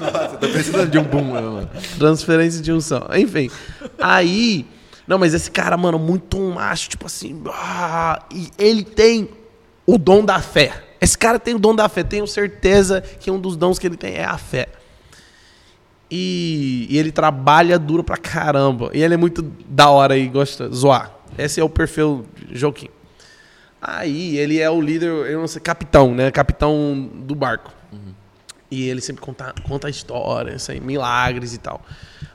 [0.00, 1.70] Nossa, tô precisando de um boom, né, mano.
[1.98, 3.06] Transferência de unção.
[3.14, 3.50] Enfim.
[4.00, 4.66] Aí.
[5.06, 7.42] Não, mas esse cara, mano, muito macho, tipo assim.
[7.52, 9.28] ah, e ele tem
[9.86, 10.72] o dom da fé.
[11.04, 12.02] Esse cara tem o dom da fé.
[12.02, 14.68] Tenho certeza que um dos dons que ele tem é a fé.
[16.10, 18.90] E, e ele trabalha duro pra caramba.
[18.94, 21.14] E ele é muito da hora e gosta de zoar.
[21.36, 22.88] Esse é o perfil Joaquim.
[23.82, 26.30] Aí ele é o líder, eu não sei, capitão, né?
[26.30, 27.70] Capitão do barco.
[28.70, 31.82] E ele sempre conta, conta histórias, assim, milagres e tal.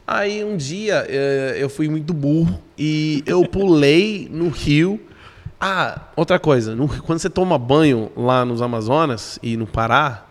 [0.06, 5.02] Aí um dia eh, eu fui muito burro e eu pulei no rio.
[5.60, 6.76] Ah, outra coisa,
[7.06, 10.26] quando você toma banho lá nos Amazonas e no Pará,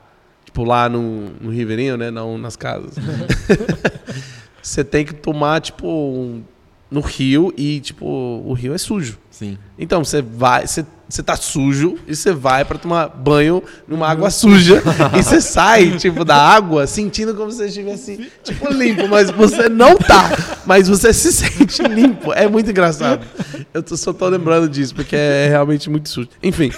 [0.45, 2.11] tipo lá no, no Ribeirinho, né?
[2.11, 2.95] Não nas casas.
[4.63, 6.43] você tem que tomar, tipo, um-
[6.91, 9.19] no rio e, tipo, o rio é sujo.
[9.31, 9.59] Sim.
[9.79, 14.31] Então, você vai, você, você tá sujo e você vai pra tomar banho numa água
[14.31, 14.83] suja
[15.19, 19.69] e você sai, tipo, da água sentindo como se você estivesse, tipo, limpo, mas você
[19.69, 20.31] não tá,
[20.67, 22.33] mas você se sente limpo.
[22.33, 23.27] É muito engraçado.
[23.73, 26.29] Eu tô, só tô lembrando disso, porque é realmente muito sujo.
[26.43, 26.71] Enfim.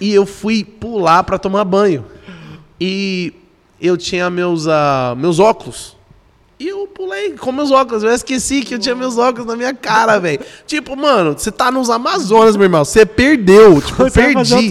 [0.00, 2.04] E eu fui pular pra tomar banho.
[2.80, 3.34] E
[3.80, 5.96] eu tinha meus, ah, meus óculos.
[6.62, 8.02] E eu pulei com meus óculos.
[8.04, 10.40] Eu esqueci que eu tinha meus óculos na minha cara, velho.
[10.66, 12.84] Tipo, mano, você tá nos Amazonas, meu irmão.
[12.84, 13.80] Você perdeu.
[13.82, 14.70] Tipo, Você perdi.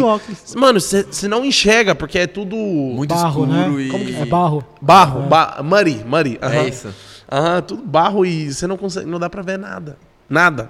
[0.55, 3.81] Mano, você não enxerga, porque é tudo Muito barro, escuro né?
[3.84, 3.89] e.
[3.89, 4.63] Como que é barro?
[4.81, 6.38] barro, ba muddy, muddy.
[6.41, 6.68] É aham.
[6.68, 6.88] isso.
[7.30, 9.97] Aham, tudo barro e você não consegue, não dá pra ver nada.
[10.30, 10.69] Nada.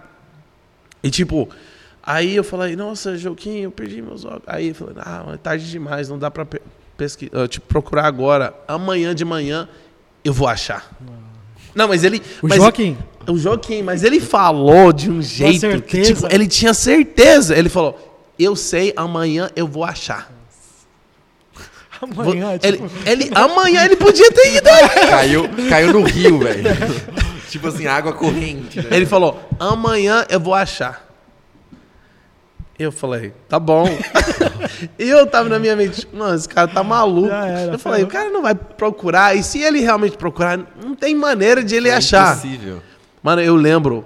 [1.03, 1.47] E tipo,
[2.03, 4.41] Aí eu falei, nossa, Joaquim, eu perdi meus óculos.
[4.47, 6.61] Aí eu falei, ah, é tarde demais, não dá pra pe-
[6.97, 8.55] pesqui- ah, tipo, procurar agora.
[8.67, 9.69] Amanhã de manhã
[10.23, 10.91] eu vou achar.
[11.73, 12.21] Não, mas ele.
[12.41, 12.97] O mas- Joaquim.
[13.27, 16.13] O Joaquim, mas ele falou de um jeito que, certeza.
[16.13, 17.55] tipo, ele tinha certeza.
[17.55, 17.97] Ele falou,
[18.37, 20.31] eu sei, amanhã eu vou achar.
[22.01, 24.89] Amanhã, ele, tipo, ele, amanhã ele podia ter ido aí.
[25.07, 26.63] Caiu, caiu no rio, velho.
[27.47, 28.79] tipo assim, água corrente.
[28.79, 28.87] Né?
[28.89, 31.10] Ele falou, amanhã eu vou achar.
[32.81, 33.85] Eu falei, tá bom.
[34.97, 37.29] e eu tava na minha mente, mano, esse cara tá maluco.
[37.31, 38.23] Era, eu falei, o ferrou.
[38.23, 39.35] cara não vai procurar.
[39.35, 42.31] E se ele realmente procurar, não tem maneira de ele É achar.
[42.37, 42.81] impossível.
[43.21, 44.05] Mano, eu lembro,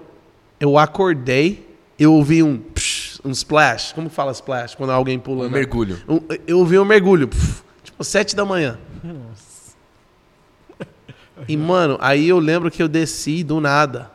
[0.60, 1.66] eu acordei,
[1.98, 3.94] eu ouvi um psh, um splash.
[3.94, 4.76] Como fala splash?
[4.76, 5.54] Quando alguém pula, Um né?
[5.58, 5.98] mergulho.
[6.08, 8.78] Um- eu ouvi um mergulho, pff, tipo, sete da manhã.
[11.48, 14.10] E, mano, aí eu lembro que eu desci do nada.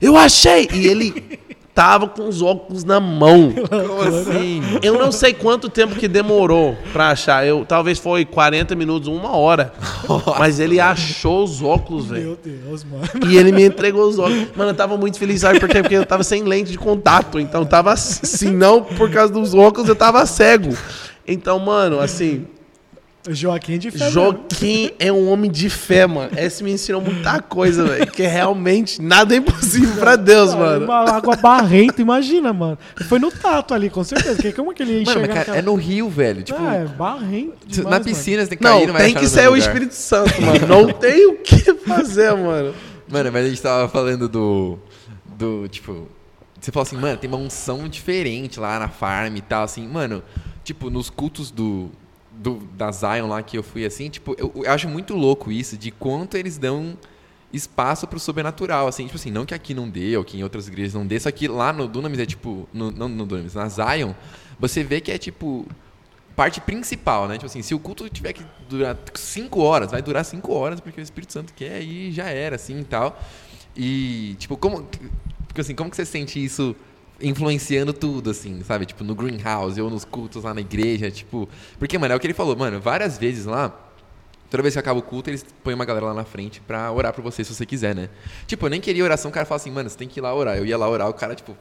[0.00, 0.68] Eu achei!
[0.72, 1.38] E ele
[1.76, 3.52] tava com os óculos na mão.
[3.68, 4.62] Como assim?
[4.82, 7.46] Eu não sei quanto tempo que demorou pra achar.
[7.46, 9.74] Eu, talvez foi 40 minutos, uma hora.
[10.38, 12.24] Mas ele achou os óculos, velho.
[12.24, 13.04] meu Deus, mano.
[13.30, 14.46] E ele me entregou os óculos.
[14.56, 15.82] Mano, eu tava muito feliz, sabe por quê?
[15.82, 17.38] Porque eu tava sem lente de contato.
[17.38, 20.74] Então tava assim, não por causa dos óculos, eu tava cego.
[21.28, 22.46] Então, mano, assim,
[23.28, 24.10] Joaquim de fé.
[24.10, 26.30] Joaquim é um homem de fé, mano.
[26.36, 28.06] Esse me ensinou muita coisa, velho.
[28.10, 30.84] Que realmente nada é impossível pra Deus, mano.
[30.84, 32.78] Uma água barrenta, imagina, mano.
[33.08, 34.40] Foi no tato ali, com certeza.
[34.40, 36.42] Que como que ele ia Mano, enxergar cara, é aquela- no rio, velho.
[36.42, 38.04] Tipo, é barrento demais, na mano.
[38.04, 39.56] piscina você tem que Não, cair, não vai tem que ser o.
[39.56, 40.66] Espírito Santo, mano.
[40.66, 42.74] Não tem o que fazer, mano.
[43.08, 44.78] Mano, mas a gente tava falando do.
[45.38, 46.06] Do, tipo.
[46.60, 49.86] Você falou assim, mano, tem uma unção diferente lá na farm e tal, assim.
[49.86, 50.22] Mano,
[50.64, 51.90] tipo, nos cultos do.
[52.36, 55.76] Do da Zion lá que eu fui assim, tipo, eu, eu acho muito louco isso,
[55.76, 56.96] de quanto eles dão
[57.52, 60.68] espaço pro sobrenatural, assim, tipo assim, não que aqui não dê, ou que em outras
[60.68, 63.68] igrejas não dê, só que lá no Dunamis é tipo, no, não no Dunamis, na
[63.68, 64.12] Zion,
[64.58, 65.66] você vê que é tipo
[66.36, 67.34] parte principal, né?
[67.34, 71.00] Tipo assim, se o culto tiver que durar cinco horas, vai durar cinco horas porque
[71.00, 73.18] o Espírito Santo quer e já era, assim e tal.
[73.74, 74.82] E, tipo, como.
[74.82, 76.76] Tipo assim, como que você sente isso
[77.20, 78.86] influenciando tudo, assim, sabe?
[78.86, 81.48] Tipo, no greenhouse ou nos cultos lá na igreja, tipo.
[81.78, 83.74] Porque, mano, é o que ele falou, mano, várias vezes lá.
[84.50, 87.12] Toda vez que acaba o culto, eles põem uma galera lá na frente pra orar
[87.12, 88.08] por você, se você quiser, né?
[88.46, 90.32] Tipo, eu nem queria oração, o cara fala assim, mano, você tem que ir lá
[90.32, 90.56] orar.
[90.56, 91.56] Eu ia lá orar, o cara, tipo,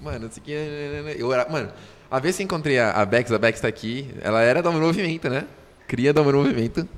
[0.00, 1.16] mano, isso aqui é...
[1.18, 1.50] Eu orar...
[1.50, 1.72] Mano,
[2.08, 5.46] a vez que encontrei a Bex, a Bex tá aqui, ela era do Movimento, né?
[5.88, 6.88] Cria do Movimento.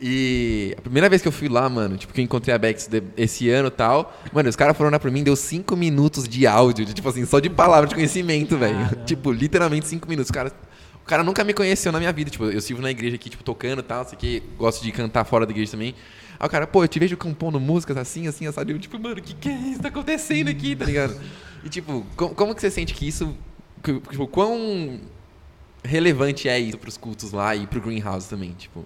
[0.00, 2.88] E a primeira vez que eu fui lá, mano, tipo, que eu encontrei a Bex
[3.16, 6.46] esse ano e tal, mano, os caras foram orar pra mim, deu cinco minutos de
[6.46, 8.76] áudio, de, tipo assim, só de palavra de conhecimento, velho.
[9.06, 10.28] Tipo, literalmente cinco minutos.
[10.28, 10.52] O cara,
[11.02, 12.30] o cara nunca me conheceu na minha vida.
[12.30, 15.24] Tipo, eu sirvo na igreja aqui, tipo, tocando e tal, sei que, gosto de cantar
[15.24, 15.94] fora da igreja também.
[16.38, 18.70] Aí o cara, pô, eu te vejo compondo músicas assim, assim, assado.
[18.70, 21.18] E eu, tipo, mano, o que, que é isso tá acontecendo aqui, tá ligado?
[21.64, 23.34] E, tipo, como, como que você sente que isso.
[23.82, 25.00] que, tipo, quão
[25.82, 28.84] relevante é isso pros cultos lá e pro Greenhouse também, tipo.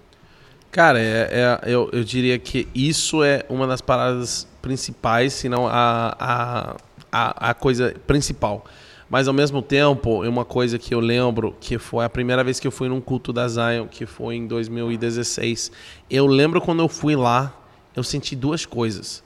[0.71, 5.67] Cara, é, é- eu, eu diria que isso é uma das paradas principais, se não
[5.67, 6.75] a, a,
[7.11, 8.65] a, a coisa principal.
[9.09, 12.57] Mas ao mesmo tempo, é uma coisa que eu lembro que foi a primeira vez
[12.57, 15.69] que eu fui num culto da Zion, que foi em 2016.
[16.09, 17.53] Eu lembro quando eu fui lá,
[17.93, 19.21] eu senti duas coisas.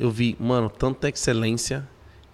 [0.00, 1.86] Eu vi, mano, tanta excelência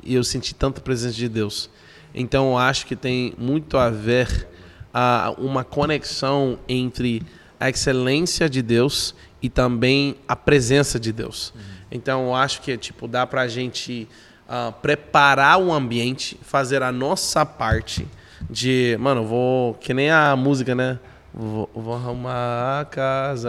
[0.05, 1.68] e eu senti tanta presença de Deus.
[2.14, 4.47] Então eu acho que tem muito a ver
[4.94, 7.22] ah, uma conexão entre
[7.62, 11.52] a excelência de Deus e também a presença de Deus.
[11.90, 14.09] Então eu acho que tipo dá pra gente
[14.48, 18.06] ah, preparar o ambiente, fazer a nossa parte
[18.51, 20.98] de, mano, vou que nem a música, né?
[21.34, 23.48] Vou, vou arrumar a casa,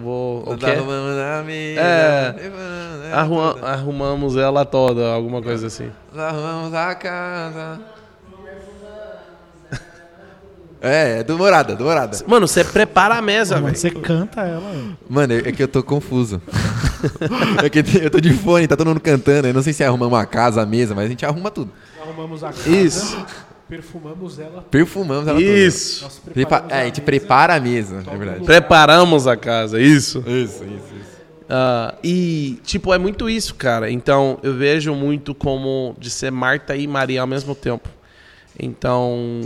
[0.00, 0.66] vou o quê?
[0.66, 0.68] A
[1.76, 2.34] É.
[3.12, 5.90] Arruma- arrumamos ela toda, alguma coisa assim.
[6.16, 7.80] Arrumamos a casa.
[10.84, 12.18] É, é do Morada, do Morada.
[12.26, 13.78] Mano, você prepara a mesa, Mano, velho.
[13.78, 14.72] você canta ela.
[15.08, 16.42] Mano, é é que eu tô confuso.
[17.62, 19.48] é que eu tô de fone, tá todo mundo cantando.
[19.48, 21.70] Eu não sei se arrumamos a casa, a mesa, mas a gente arruma tudo.
[22.02, 23.16] Arrumamos a casa, Isso.
[23.68, 24.62] perfumamos ela.
[24.70, 25.50] Perfumamos ela toda.
[25.50, 26.04] Isso.
[26.04, 27.02] Nós Prepa- é, a gente mesa.
[27.06, 28.44] prepara a mesa, é verdade.
[28.44, 30.18] Preparamos a casa, isso.
[30.26, 31.14] Isso, isso, isso.
[31.48, 33.90] Ah, e, tipo, é muito isso, cara.
[33.90, 37.88] Então, eu vejo muito como de ser Marta e Maria ao mesmo tempo.
[38.58, 39.40] Então,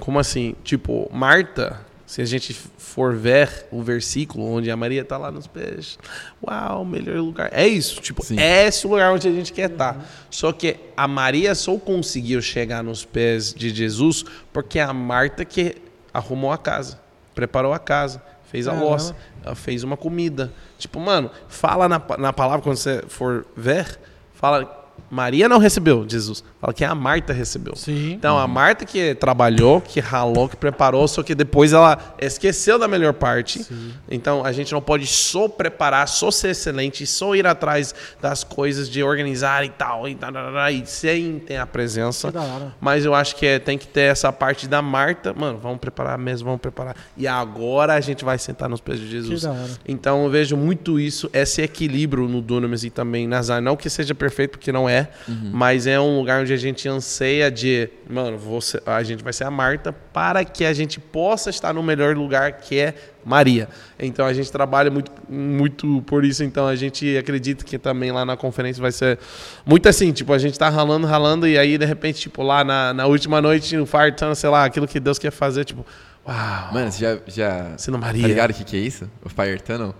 [0.00, 0.54] como assim?
[0.64, 5.46] Tipo, Marta, se a gente for ver o versículo onde a Maria tá lá nos
[5.46, 5.98] pés,
[6.42, 7.50] uau, melhor lugar.
[7.52, 8.40] É isso, tipo, Sim.
[8.40, 10.08] é esse o lugar onde a gente quer estar.
[10.30, 15.76] Só que a Maria só conseguiu chegar nos pés de Jesus porque a Marta que
[16.12, 16.98] arrumou a casa,
[17.34, 19.14] preparou a casa, fez a louça,
[19.44, 20.50] ela fez uma comida.
[20.78, 23.98] Tipo, mano, fala na, na palavra quando você for ver,
[24.32, 24.78] fala
[25.10, 26.42] Maria não recebeu Jesus.
[26.60, 27.76] Fala que a Marta recebeu.
[27.76, 28.12] Sim.
[28.12, 32.88] Então, a Marta que trabalhou, que ralou, que preparou, só que depois ela esqueceu da
[32.88, 33.64] melhor parte.
[34.10, 38.90] Então, a gente não pode só preparar, só ser excelente, só ir atrás das coisas
[38.90, 42.32] de organizar e tal, e, tarará, e sem ter a presença.
[42.80, 45.32] Mas eu acho que é, tem que ter essa parte da Marta.
[45.32, 46.96] Mano, vamos preparar mesmo, vamos preparar.
[47.16, 49.44] E agora a gente vai sentar nos pés de Jesus.
[49.86, 53.60] Então eu vejo muito isso, esse equilíbrio no Dunamis e também na Zion.
[53.60, 55.08] Não que seja perfeito, porque não é,
[55.52, 59.44] mas é um lugar onde a gente anseia de, mano, você, a gente vai ser
[59.44, 62.94] a Marta para que a gente possa estar no melhor lugar que é
[63.24, 63.68] Maria.
[63.98, 66.42] Então a gente trabalha muito, muito por isso.
[66.44, 69.18] Então a gente acredita que também lá na conferência vai ser
[69.66, 72.92] muito assim, tipo, a gente tá ralando, ralando, e aí de repente, tipo, lá na,
[72.94, 75.84] na última noite, no Fire Tunnel, sei lá, aquilo que Deus quer fazer, tipo,
[76.26, 77.18] uau, Mano, você já.
[77.26, 78.22] já sendo Maria.
[78.22, 79.10] Tá ligado o que, que é isso?
[79.24, 79.94] O Fire Tunnel?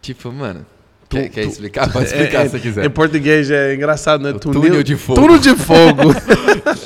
[0.00, 0.66] Tipo, mano.
[1.12, 1.92] Tu- quer, quer explicar?
[1.92, 2.84] Pode explicar É, se você quiser.
[2.84, 4.30] Em português é engraçado, né?
[4.30, 5.20] O túnel de fogo.
[5.20, 6.02] Túnel de fogo.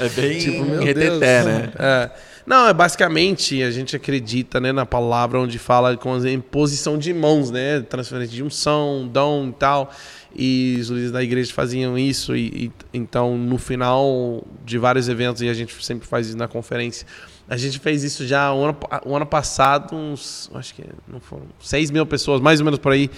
[0.00, 1.08] É bem tipo, meu reteté,
[1.42, 1.46] Deus.
[1.46, 1.68] né?
[1.78, 2.10] É.
[2.46, 7.12] Não, é basicamente a gente acredita né, na palavra onde fala com a imposição de
[7.12, 7.80] mãos, né?
[7.80, 9.90] Transferência de unção, dom e tal.
[10.38, 12.36] E os líderes da igreja faziam isso.
[12.36, 16.46] E, e- então, no final de vários eventos, e a gente sempre faz isso na
[16.48, 17.06] conferência,
[17.48, 18.76] a gente fez isso já o ano,
[19.14, 23.08] ano passado, uns, acho que não foram, 6 mil pessoas, mais ou menos por aí.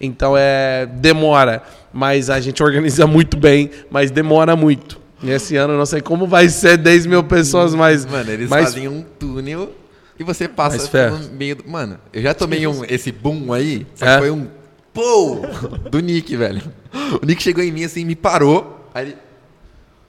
[0.00, 5.00] Então é demora, mas a gente organiza muito bem, mas demora muito.
[5.22, 8.04] E esse ano eu não sei como vai ser 10 mil pessoas, mas.
[8.06, 9.72] Mano, eles mas fazem um túnel
[10.16, 11.68] e você passa no meio do...
[11.68, 14.18] Mano, eu já tomei um, esse boom aí, só É?
[14.18, 14.46] foi um
[14.98, 15.40] pô
[15.90, 16.60] do Nick, velho.
[17.22, 19.16] O Nick chegou em mim assim, me parou, aí ele...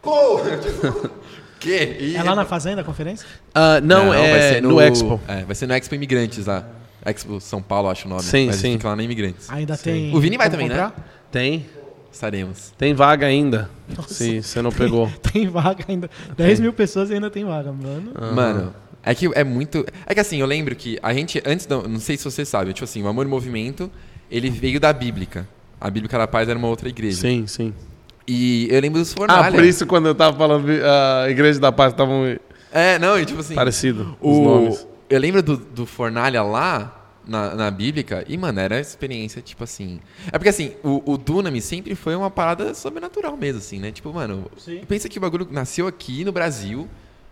[0.02, 0.40] Pô!
[0.40, 1.10] Tipo,
[1.60, 1.98] que?
[2.00, 3.28] E- É lá na Fazenda a conferência?
[3.54, 5.22] Ah, não, é no, Expo.
[5.28, 6.66] É, vai ser no Expo Imigrantes lá.
[7.06, 8.24] Expo São Paulo, acho o nome.
[8.24, 8.74] Sim, mas sim.
[8.74, 9.50] fica lá na Imigrantes.
[9.50, 10.16] Ainda tem.
[10.16, 10.84] O Vini vai como também, né?
[10.84, 11.28] comprar?
[11.32, 11.66] Tem.
[12.12, 12.74] Estaremos.
[12.78, 13.70] Tem vaga ainda.
[14.08, 15.10] Se você não pegou.
[15.32, 16.10] Tem vaga ainda.
[16.36, 18.12] 10 mil pessoas e ainda tem vaga, mano.
[18.34, 19.86] Mano, é que é muito.
[20.08, 21.78] É que assim, eu lembro que a gente, antes da.
[21.88, 23.92] Não sei se você sabe, tipo assim, o Amor em Movimento,
[24.32, 25.48] ele veio da Bíblica.
[25.80, 27.22] A Bíblica da Paz era uma outra igreja.
[27.22, 27.74] Sim, sim.
[28.28, 29.52] E eu lembro dos Ah, fornalha.
[29.56, 32.38] por isso quando eu tava falando a Igreja da Paz estavam
[32.72, 33.56] É, não, e tipo assim.
[33.56, 34.88] parecidos os o, nomes.
[35.10, 36.96] eu lembro do, do Fornalha lá,
[37.26, 40.00] na, na Bíblica, e, mano, era experiência, tipo assim.
[40.28, 43.92] É porque assim, o, o Dunamis sempre foi uma parada sobrenatural mesmo, assim, né?
[43.92, 44.82] Tipo, mano, Sim.
[44.88, 46.88] pensa que o bagulho nasceu aqui no Brasil.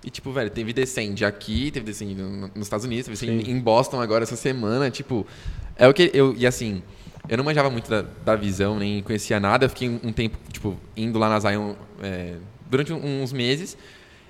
[0.07, 3.51] E, tipo, velho, teve Descend aqui, teve Descend no- nos Estados Unidos, teve Descend Sim.
[3.51, 4.89] em Boston agora essa semana.
[4.89, 5.27] Tipo,
[5.75, 6.33] é o que eu.
[6.37, 6.81] E assim,
[7.27, 9.65] eu não manjava muito da, da visão, nem conhecia nada.
[9.65, 12.35] Eu fiquei um, tempo, tipo, indo lá na Zion é,
[12.69, 13.77] durante uns meses.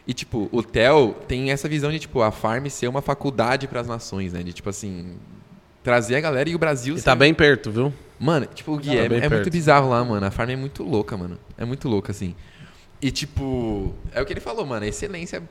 [0.08, 3.80] E, tipo, o Theo tem essa visão de, tipo, a Farm ser uma faculdade para
[3.82, 4.42] as nações, né?
[4.42, 5.16] De, tipo assim,
[5.84, 7.94] trazer a galera e o Brasil E ser- tá bem perto, viu?
[8.20, 10.26] Mano, tipo, o Gui, Tá é, é muito bizarro lá, mano.
[10.26, 11.38] A farm é muito louca, mano.
[11.56, 12.34] É muito louca, assim.
[13.02, 14.86] E, tipo, é o que ele falou, mano.
[14.86, 15.42] Excelência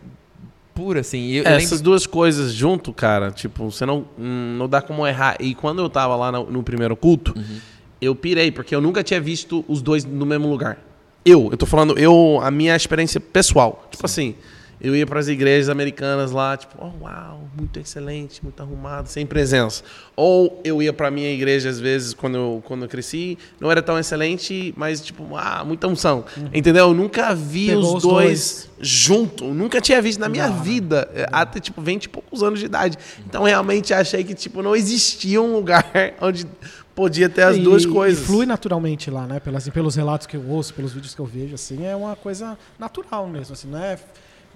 [0.75, 1.31] pura, assim.
[1.31, 5.07] Eu, eu É, lembro- essas duas coisas junto, cara, tipo, você não, não dá como
[5.07, 5.37] errar.
[5.41, 7.59] E quando eu tava lá no, no primeiro culto, Uhum.
[8.01, 10.79] eu pirei, porque eu nunca tinha visto os dois no mesmo lugar.
[11.25, 13.89] Eu, eu tô falando, eu, a minha experiência pessoal.
[13.91, 14.35] Tipo assim,
[14.81, 19.25] eu ia para as igrejas americanas lá, tipo, oh, uau, muito excelente, muito arrumado, sem
[19.25, 19.83] presença.
[20.15, 23.81] Ou eu ia para minha igreja, às vezes, quando eu, quando eu cresci, não era
[23.83, 26.25] tão excelente, mas, tipo, ah, muita unção.
[26.53, 26.89] Entendeu?
[26.89, 29.45] Eu nunca vi Pegou os, os dois, junto.
[29.47, 30.63] Nunca tinha visto na minha Da hora.
[30.63, 32.99] vida, é, até, tipo, 20 e poucos anos de idade.
[33.27, 35.85] Então, realmente, achei que, tipo, não existia um lugar
[36.21, 36.47] onde
[36.95, 38.23] podia ter as E- duas coisas.
[38.23, 39.41] E flui naturalmente lá, né?
[39.41, 42.59] Pelas, pelos relatos que eu ouço, pelos vídeos que eu vejo, assim, é uma coisa
[42.79, 43.99] natural mesmo, assim, não é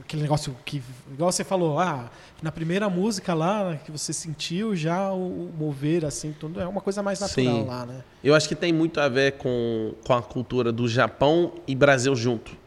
[0.01, 0.83] aquele negócio que,
[1.13, 2.11] igual você falou, ah,
[2.43, 7.03] na primeira música lá, que você sentiu já o, mover, assim, tudo, é uma coisa
[7.03, 7.67] mais natural Sim.
[7.67, 8.03] lá, né?
[8.23, 12.15] Eu acho que tem muito a ver com, com a cultura do Japão e Brasil
[12.15, 12.59] junto.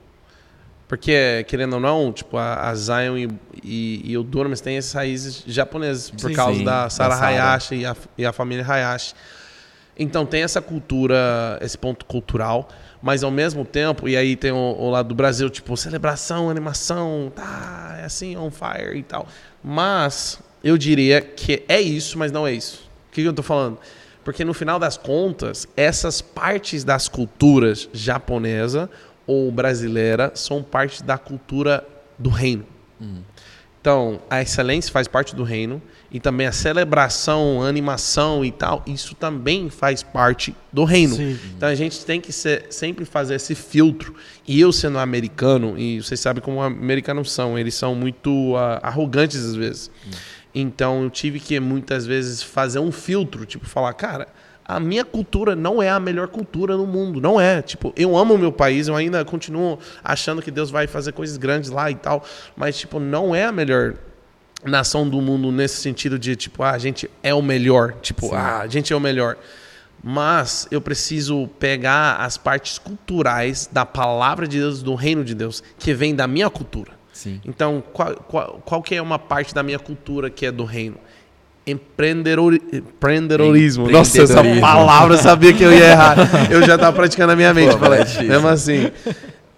[0.87, 3.29] Porque, querendo ou não, tipo, a, a Zion e,
[3.63, 7.27] e, e o Durham têm essas raízes japonesas, por Sim, causa sim, da Sara Sarah.
[7.27, 9.15] Hayashi e a, e a família Hayashi.
[9.97, 12.69] Então tem essa cultura, esse ponto cultural,
[13.03, 17.29] mas ao mesmo tempo, e aí tem o, o lado do Brasil, tipo, celebração, animação,
[17.35, 19.27] tá, é assim, on fire e tal.
[19.61, 22.89] Mas eu diria que é isso, mas não é isso.
[23.09, 23.77] O que, que eu tô falando?
[24.23, 28.89] Porque no final das contas, essas partes das culturas japonesa
[29.27, 31.85] ou brasileira são parte da cultura
[32.17, 32.65] do reino.
[33.81, 35.81] Então, a excelência faz parte do reino
[36.13, 41.15] e também a celebração, a animação e tal, isso também faz parte do reino.
[41.15, 41.39] Sim.
[41.57, 44.13] Então a gente tem que ser- sempre fazer esse filtro.
[44.47, 49.43] E eu sendo americano, e vocês sabem como americanos são, eles são muito ah, arrogantes
[49.43, 49.89] às vezes.
[50.53, 54.27] Então eu tive que muitas vezes fazer um filtro, tipo falar, cara,
[54.65, 57.19] a minha cultura não é a melhor cultura no mundo.
[57.19, 57.61] Não é.
[57.61, 61.35] Tipo, eu amo o meu país, eu ainda continuo achando que Deus vai fazer coisas
[61.37, 62.23] grandes lá e tal.
[62.55, 63.95] Mas, tipo, não é a melhor
[64.65, 67.93] nação do mundo nesse sentido de, tipo, ah, a gente é o melhor.
[68.01, 68.35] Tipo, Sim.
[68.35, 69.37] ah, a gente é o melhor.
[70.03, 75.63] Mas eu preciso pegar as partes culturais da palavra de Deus, do reino de Deus,
[75.79, 76.91] que vem da minha cultura.
[77.13, 77.39] Sim.
[77.45, 80.97] Então, qual, qual, qual que é uma parte da minha cultura que é do reino?
[81.65, 83.89] Empreendedor, empreendedorismo.
[83.89, 86.17] Nossa, essa palavra eu sabia que eu ia errar.
[86.51, 87.71] Eu já tava praticando na minha mente.
[87.71, 88.91] Pô, falei, é mesmo assim.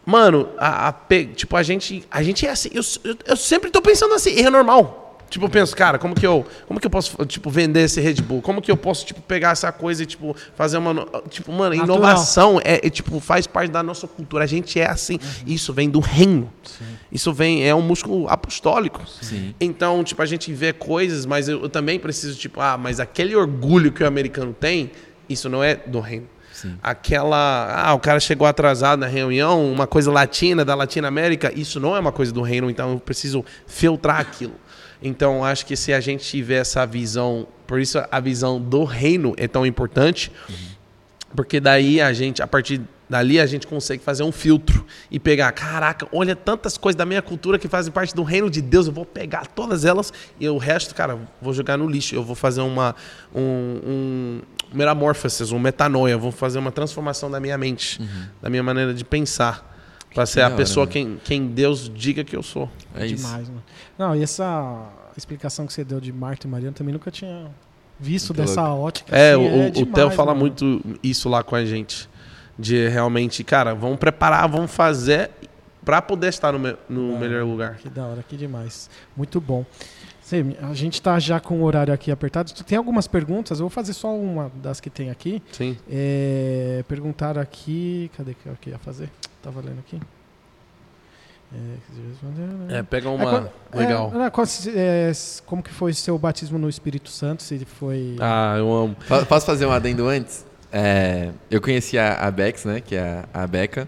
[0.06, 0.94] Mano, a, a
[1.34, 2.69] tipo, a gente, a gente é assim.
[2.73, 5.03] Eu, eu, eu sempre tô pensando assim, é normal.
[5.30, 8.22] Tipo, eu penso, cara, como que eu, como que eu posso, tipo, vender esse Red
[8.22, 8.41] Bull?
[8.41, 11.98] Como que eu posso, tipo, pegar essa coisa e, tipo, fazer uma, tipo, mano, Natural.
[11.98, 14.44] inovação é, é, tipo, faz parte da nossa cultura.
[14.44, 15.19] A gente é assim.
[15.45, 16.52] Isso vem do reino.
[17.11, 19.02] Isso vem, é um músculo apostólico.
[19.22, 19.56] Sim.
[19.60, 23.36] Então, tipo, a gente vê coisas, mas eu, eu também preciso, tipo, ah, mas aquele
[23.36, 24.91] orgulho que o americano tem,
[25.27, 26.27] isso não é do reino.
[26.56, 26.77] Sim.
[26.82, 31.82] Aquela, ah, o cara chegou atrasado na reunião, uma coisa latina, da Latina América, isso
[31.82, 34.56] não é uma coisa do reino, então eu preciso filtrar aquilo.
[35.02, 39.34] Então, acho que se a gente tiver essa visão, por isso a visão do reino
[39.36, 40.32] é tão importante,
[41.36, 45.52] porque daí a gente, a partir dali, a gente consegue fazer um filtro e pegar,
[45.52, 48.94] caraca, olha tantas coisas da minha cultura que fazem parte do reino de Deus, eu
[48.94, 52.61] vou pegar todas elas e o resto, cara, vou jogar no lixo, eu vou fazer
[52.61, 52.95] uma
[53.34, 53.41] um,
[53.86, 54.41] um
[54.73, 58.02] metamorphosis, um metanoia, eu vou fazer uma transformação da minha mente,
[58.41, 59.73] da minha maneira de pensar,
[60.14, 60.91] para ser a hora, pessoa mano.
[60.94, 62.69] quem, quem Deus diga que eu sou.
[62.95, 63.26] É isso.
[63.26, 63.64] Demais, mano.
[63.98, 67.48] Não, e essa explicação que você deu de Marta e Mariana também nunca tinha
[67.99, 69.15] visto Muito dessa ótica.
[69.15, 70.40] É, assim, o, o demais, Theo fala mano.
[70.40, 72.10] muito isso lá com a gente.
[72.57, 75.30] De realmente, cara, vamos preparar, vamos fazer
[75.84, 77.19] para poder estar no, me- no Ah.
[77.19, 77.76] melhor lugar.
[77.77, 78.90] Que da hora, que demais.
[79.15, 79.65] Muito bom.
[80.22, 82.52] Sim, a gente tá já com o horário aqui apertado.
[82.64, 85.44] Tem algumas perguntas, eu vou fazer só uma das que tem aqui.
[85.52, 85.77] Sim.
[85.88, 88.10] É, perguntaram aqui.
[88.18, 89.11] Cadê que eu ia fazer?
[89.44, 89.99] Tava lendo aqui.
[91.53, 93.30] É, É, pega É, uma.
[93.30, 94.11] quando- legal.
[94.15, 95.11] é, é,
[95.45, 97.44] como que foi seu batismo no Espírito Santo?
[97.44, 98.15] Se ele foi.
[98.19, 98.95] Ah, eu amo.
[99.07, 100.44] Po- Posso fazer um adendo antes?
[100.72, 102.82] É, eu conheci a, a Bex, né?
[102.82, 103.88] Que é a, a Beca.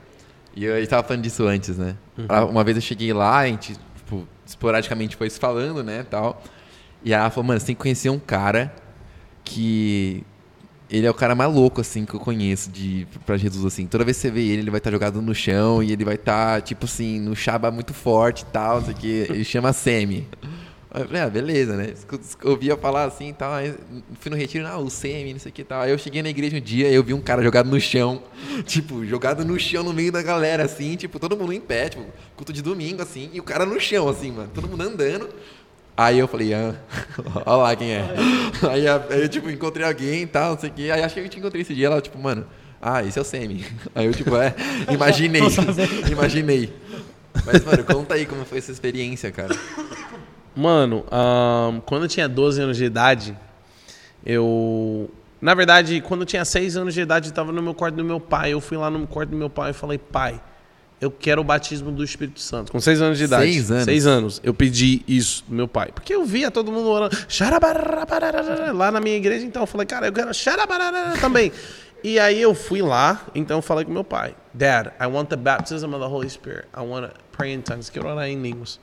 [0.56, 1.96] E eu estava falando disso antes, né?
[2.30, 6.06] Ela- Uma vez eu cheguei lá, a gente, tipo, esporadicamente foi se falando, né?
[6.10, 6.42] Tal.
[7.04, 8.74] E ela falou, mano, você tem que conhecer um cara
[9.44, 10.24] que.
[10.90, 13.86] Ele é o cara mais louco, assim, que eu conheço de, pra Jesus, assim.
[13.86, 16.16] Toda vez que você vê ele, ele vai estar jogado no chão e ele vai
[16.16, 19.08] estar, tipo assim, no chaba muito forte e tal, sei que.
[19.30, 20.26] Ele chama Semi.
[20.90, 21.94] Aí eu falei, ah, beleza, né?
[22.44, 23.54] Ouvia falar assim e tal.
[23.54, 23.76] Aí
[24.20, 25.82] fui no retiro, ah, o Semi, não sei o que e tal.
[25.82, 28.24] Aí eu cheguei na igreja um dia e eu vi um cara jogado no chão.
[28.66, 32.04] Tipo, jogado no chão no meio da galera, assim, tipo, todo mundo em pé, tipo,
[32.36, 35.30] culto de domingo, assim, e o cara no chão, assim, mano, todo mundo andando.
[35.96, 36.76] Aí eu falei, ah,
[37.46, 38.06] olha lá quem é.
[38.70, 38.86] Aí
[39.22, 40.92] eu, tipo, encontrei alguém e tal, não sei o que.
[40.92, 42.46] Aí acho que eu te encontrei esse dia, ela, tipo, mano,
[42.82, 43.66] ah, esse é o Semi.
[43.94, 44.56] Aí eu, tipo, é,
[44.92, 45.42] imaginei,
[46.12, 46.74] imaginei.
[47.46, 49.56] Mas, mano, conta aí como foi essa experiência, cara.
[50.58, 53.38] Mano, ahn, quando eu tinha 12 anos de idade,
[54.26, 55.08] eu.
[55.40, 58.04] Na verdade, quando eu tinha 6 anos de idade, eu estava no meu quarto do
[58.04, 58.54] meu pai.
[58.54, 60.42] Eu fui lá no quarto do meu pai e falei, pai,
[61.00, 62.72] eu quero o batismo do Espírito Santo.
[62.72, 63.44] Com 6 anos de idade.
[63.44, 63.84] Seis anos?
[63.86, 64.42] 6 anos.
[64.44, 65.92] Eu pedi isso do meu pai.
[65.94, 67.16] Porque eu via todo mundo orando
[68.74, 69.46] lá na minha igreja.
[69.46, 70.32] Então eu falei, cara, eu quero
[71.22, 71.52] também.
[72.04, 75.36] E aí eu fui lá, então eu falei com meu pai, Dad, I want the
[75.36, 76.68] baptism of the Holy Spirit.
[76.76, 77.90] I want to pray in tongues.
[77.90, 78.80] Quero orar em línguas.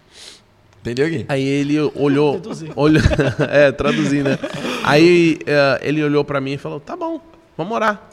[0.84, 1.24] Entendeu, Gui?
[1.30, 2.42] Aí ele olhou.
[2.76, 3.02] Olhou
[3.48, 4.38] é, traduzir, né?
[4.82, 7.22] Aí eh, ele olhou pra mim e falou: tá bom,
[7.56, 8.06] vamos orar.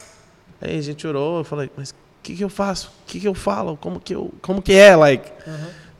[0.58, 2.88] Aí a gente orou, eu falei, mas o que, que eu faço?
[2.88, 3.76] O que, que eu falo?
[3.76, 4.96] Como que, eu, como que é?
[4.96, 5.30] Like,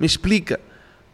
[0.01, 0.59] me explica.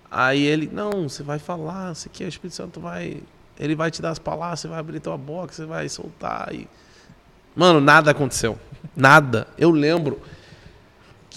[0.09, 3.21] Aí ele, não, você vai falar, isso aqui, o Espírito Santo vai.
[3.59, 6.55] Ele vai te dar as palavras, você vai abrir tua boca, você vai soltar.
[6.55, 6.69] E...
[7.57, 8.57] Mano, nada aconteceu.
[8.95, 9.49] Nada.
[9.59, 10.21] Eu lembro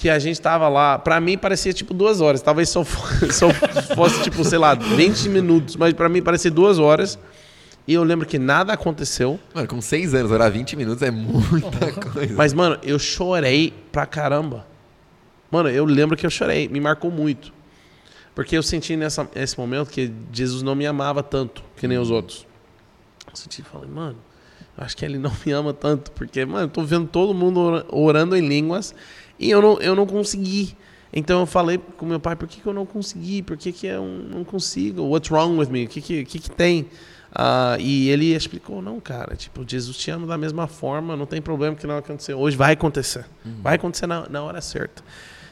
[0.02, 2.42] que a gente tava lá, pra mim parecia tipo duas horas.
[2.42, 3.50] Talvez só fosse, só
[3.96, 7.20] fosse tipo, sei lá, 20 minutos, mas pra mim parecia duas horas.
[7.88, 9.40] E eu lembro que nada aconteceu.
[9.54, 12.34] Mano, com seis anos, orar 20 minutos é muita coisa.
[12.34, 14.66] Mas, mano, eu chorei pra caramba.
[15.52, 17.54] Mano, eu lembro que eu chorei, me marcou muito.
[18.34, 22.10] Porque eu senti nessa, nesse momento que Jesus não me amava tanto que nem os
[22.10, 22.48] outros.
[23.30, 24.18] Eu senti e falei, mano,
[24.78, 26.12] eu acho que ele não me ama tanto.
[26.12, 28.96] Porque, mano, eu tô vendo todo mundo ora- orando em línguas
[29.42, 30.76] e eu não, eu não consegui.
[31.14, 33.42] Então eu falei com meu pai, por que, que eu não consegui?
[33.42, 35.02] Por que, que eu não consigo?
[35.04, 35.84] What's wrong with me?
[35.86, 36.86] O que, que, que, que tem?
[37.34, 41.42] Ah, e ele explicou, não, cara, tipo, Jesus te ama da mesma forma, não tem
[41.42, 42.38] problema que não aconteceu.
[42.38, 43.26] Hoje vai acontecer.
[43.62, 45.02] Vai acontecer na, na hora certa.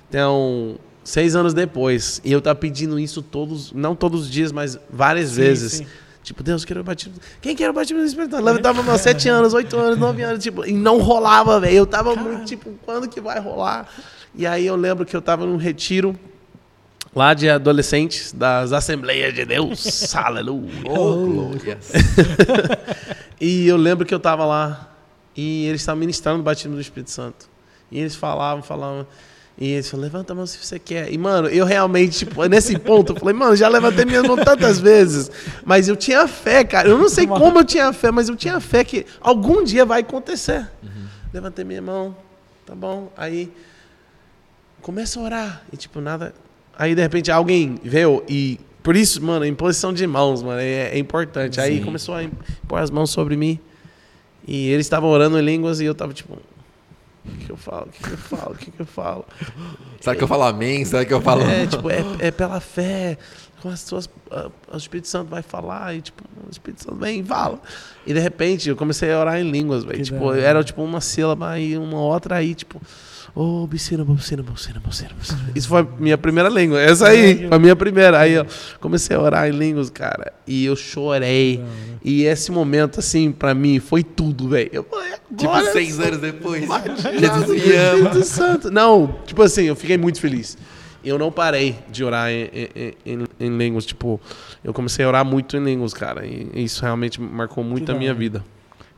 [0.07, 4.77] Então, seis anos depois, e eu tava pedindo isso todos, não todos os dias, mas
[4.89, 5.71] várias Sim, vezes.
[5.73, 5.87] sim.
[6.29, 7.15] Tipo, Deus, quero o batismo.
[7.41, 8.45] Quem quer o batismo do Espírito Santo?
[8.45, 11.77] Levantava meus 7 anos, 8 anos, 9 anos, tipo, e não rolava, velho.
[11.77, 13.89] Eu tava muito, tipo, quando que vai rolar?
[14.35, 16.15] E aí eu lembro que eu tava num retiro
[17.15, 20.13] lá de adolescentes das Assembleias de Deus.
[20.13, 20.69] Aleluia.
[20.85, 21.91] Oh, glórias.
[23.41, 24.93] E eu lembro que eu tava lá
[25.35, 27.49] e eles estavam ministrando o batismo do Espírito Santo.
[27.89, 29.07] E eles falavam, falavam.
[29.61, 31.11] E falaram, levanta a mão se você quer.
[31.11, 34.79] E, mano, eu realmente, tipo, nesse ponto, eu falei, mano, já levantei minha mão tantas
[34.79, 35.29] vezes.
[35.65, 36.87] Mas eu tinha fé, cara.
[36.87, 39.99] Eu não sei como eu tinha fé, mas eu tinha fé que algum dia vai
[39.99, 40.65] acontecer.
[41.33, 42.15] Levantei minha mão,
[42.65, 43.11] tá bom.
[43.17, 43.51] Aí,
[44.81, 45.63] começa a orar.
[45.73, 46.33] E, tipo, nada.
[46.77, 48.57] Aí, de repente, alguém veio e.
[48.81, 51.59] Por isso, mano, imposição de mãos, mano, é, é importante.
[51.59, 51.83] Aí Sim.
[51.83, 52.21] começou a
[52.65, 53.59] pôr as mãos sobre mim.
[54.47, 56.37] E eles estavam orando em línguas e eu tava tipo.
[57.25, 57.85] O que, que eu falo?
[57.85, 58.51] O que, que eu falo?
[58.51, 59.25] O que, que eu falo?
[59.99, 60.85] Será que eu falo amém?
[60.85, 61.41] Será que eu falo.
[61.43, 63.17] É, tipo, é, é pela fé.
[63.61, 64.09] Com as suas,
[64.71, 67.59] o Espírito Santo vai falar e, tipo, o Espírito Santo vem e fala.
[68.07, 70.01] E de repente eu comecei a orar em línguas, velho.
[70.01, 72.81] Tipo, era tipo uma sílaba aí, uma outra aí, tipo.
[73.35, 75.39] Ô, bicina, bicina, bicina, bicina, bicina.
[75.55, 76.81] Isso foi a minha primeira língua.
[76.81, 78.19] Essa aí, foi a minha primeira.
[78.19, 78.45] Aí eu
[78.79, 80.33] comecei a orar em línguas, cara.
[80.47, 81.63] E eu chorei.
[82.03, 84.69] E esse momento, assim, pra mim, foi tudo, velho.
[84.73, 86.63] Eu falei, Tipo, agora seis anos depois.
[86.63, 87.97] Jesus Jesus me ama.
[87.97, 88.71] Espírito Santo.
[88.71, 90.57] Não, tipo assim, eu fiquei muito feliz.
[91.03, 93.85] Eu não parei de orar em, em, em, em línguas.
[93.85, 94.19] Tipo,
[94.63, 96.25] eu comecei a orar muito em línguas, cara.
[96.25, 98.43] E isso realmente marcou muito Que a minha vida.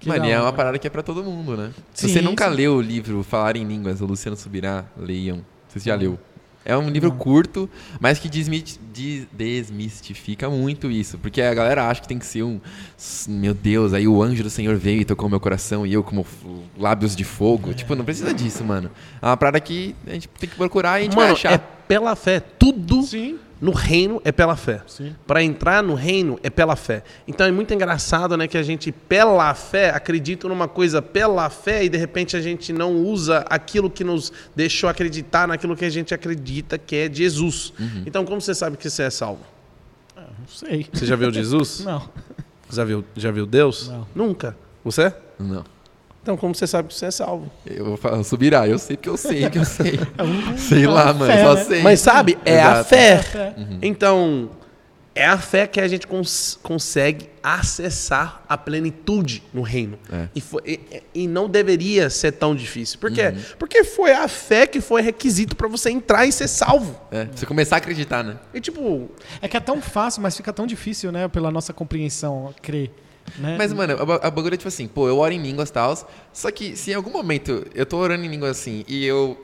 [0.02, 1.72] Que Mano, e é uma parada que é pra todo mundo, né?
[1.94, 2.56] Se Sim, você nunca sim.
[2.56, 5.45] leu o livro Falar em Línguas, do Luciano Subirá, leiam.
[5.69, 6.19] Você já leu.
[6.65, 7.18] É um livro Não.
[7.18, 7.69] curto,
[7.99, 11.18] mas que desmistifica muito isso.
[11.18, 12.60] Porque a galera acha que tem que ser um.
[13.28, 16.26] Meu Deus, aí o anjo do Senhor veio e tocou meu coração e eu como
[16.78, 17.73] lábios de fogo.
[17.73, 18.91] Tipo, não precisa disso, mano.
[19.22, 21.53] É uma parada que a gente tem que procurar e a gente vai Mano, achar.
[21.53, 21.57] é
[21.88, 22.40] pela fé.
[22.40, 24.82] Tudo Sim, no reino é pela fé.
[24.88, 25.16] sim.
[25.28, 27.04] Para entrar no reino é pela fé.
[27.28, 31.86] Então é muito engraçado, né, que a gente pela fé acredita numa coisa pela fé
[31.86, 35.90] e de repente a gente não usa aquilo que nos deixou acreditar naquilo que a
[35.90, 37.72] gente acredita que é Jesus.
[37.80, 38.04] Uhum.
[38.06, 39.46] Então como você sabe que você é salvo?
[40.16, 40.88] Não sei.
[40.92, 41.82] Você já viu Jesus?
[41.86, 42.10] Não.
[42.72, 43.90] Já viu, já viu Deus?
[43.90, 44.08] Não.
[44.16, 44.58] Nunca.
[44.84, 45.14] Você?
[45.38, 45.64] Não.
[46.22, 47.52] Então como você sabe que você é salvo?
[47.65, 49.99] Eu vou falar, subirá, eu sei porque eu sei que eu sei.
[50.53, 51.64] É sei é lá, mano, fé, só né?
[51.64, 51.81] sei.
[51.81, 52.89] Mas sabe, é a Exato.
[52.89, 52.98] fé.
[53.07, 53.56] É a fé.
[53.81, 54.49] Então,
[55.15, 59.98] é a fé que a gente cons- consegue acessar a plenitude no reino.
[60.11, 60.27] É.
[60.35, 62.99] E, foi- e- e não deveria ser tão difícil.
[62.99, 63.34] Por quê?
[63.57, 66.99] Porque foi a fé que foi requisito para você entrar e ser salvo.
[67.11, 68.38] É, você começar a acreditar, né?
[68.53, 69.10] E tipo,
[69.41, 71.27] É que é tão fácil, mas fica tão difícil, né?
[71.27, 72.91] Pela nossa compreensão, crer.
[73.38, 73.56] Né?
[73.57, 75.98] Mas, mano, a, a bagulho é tipo assim, pô, eu oro em línguas e tal.
[76.34, 79.38] Só que se em algum momento eu tô orando em línguas assim e eu,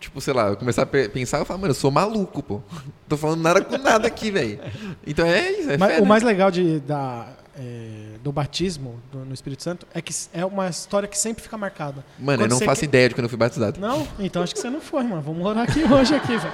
[0.00, 2.60] tipo, sei lá, eu começar a pe- pensar, eu falo, mano, eu sou maluco, pô.
[3.08, 4.58] Tô falando nada com nada aqui, velho.
[5.06, 6.08] Então é isso, é Mas o né?
[6.08, 10.68] mais legal de, da, é, do batismo do- no Espírito Santo é que é uma
[10.68, 12.04] história que sempre fica marcada.
[12.18, 13.80] Mano, eu Quando não você faço que- ideia de quando eu fui batizado.
[13.80, 14.06] Não?
[14.18, 15.22] Então acho que você não foi, mano.
[15.22, 16.52] Vamos orar aqui hoje, aqui, velho.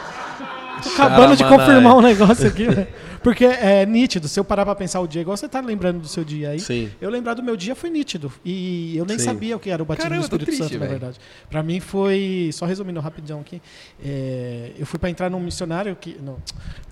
[0.83, 2.87] Tô acabando de confirmar um negócio aqui, velho.
[3.23, 4.27] Porque é nítido.
[4.27, 6.59] Se eu parar pra pensar o dia, igual você tá lembrando do seu dia aí,
[6.59, 6.91] sim.
[7.01, 8.33] eu lembrar do meu dia foi nítido.
[8.45, 9.27] E eu nem Sim.
[9.27, 10.91] sabia o que era o batismo Caramba, do Espírito triste, Santo, na velho.
[10.91, 11.21] verdade.
[11.49, 12.51] Pra mim foi.
[12.53, 13.63] Só resumindo rapidão aqui.
[14.05, 16.37] é, eu fui pra entrar num missionário, que, no,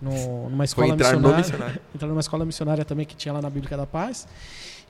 [0.00, 1.36] no- numa Foi escola entrar no missionária.
[1.38, 1.80] missionário.
[1.94, 4.28] entrar numa escola missionária também que tinha lá na Bíblica da Paz.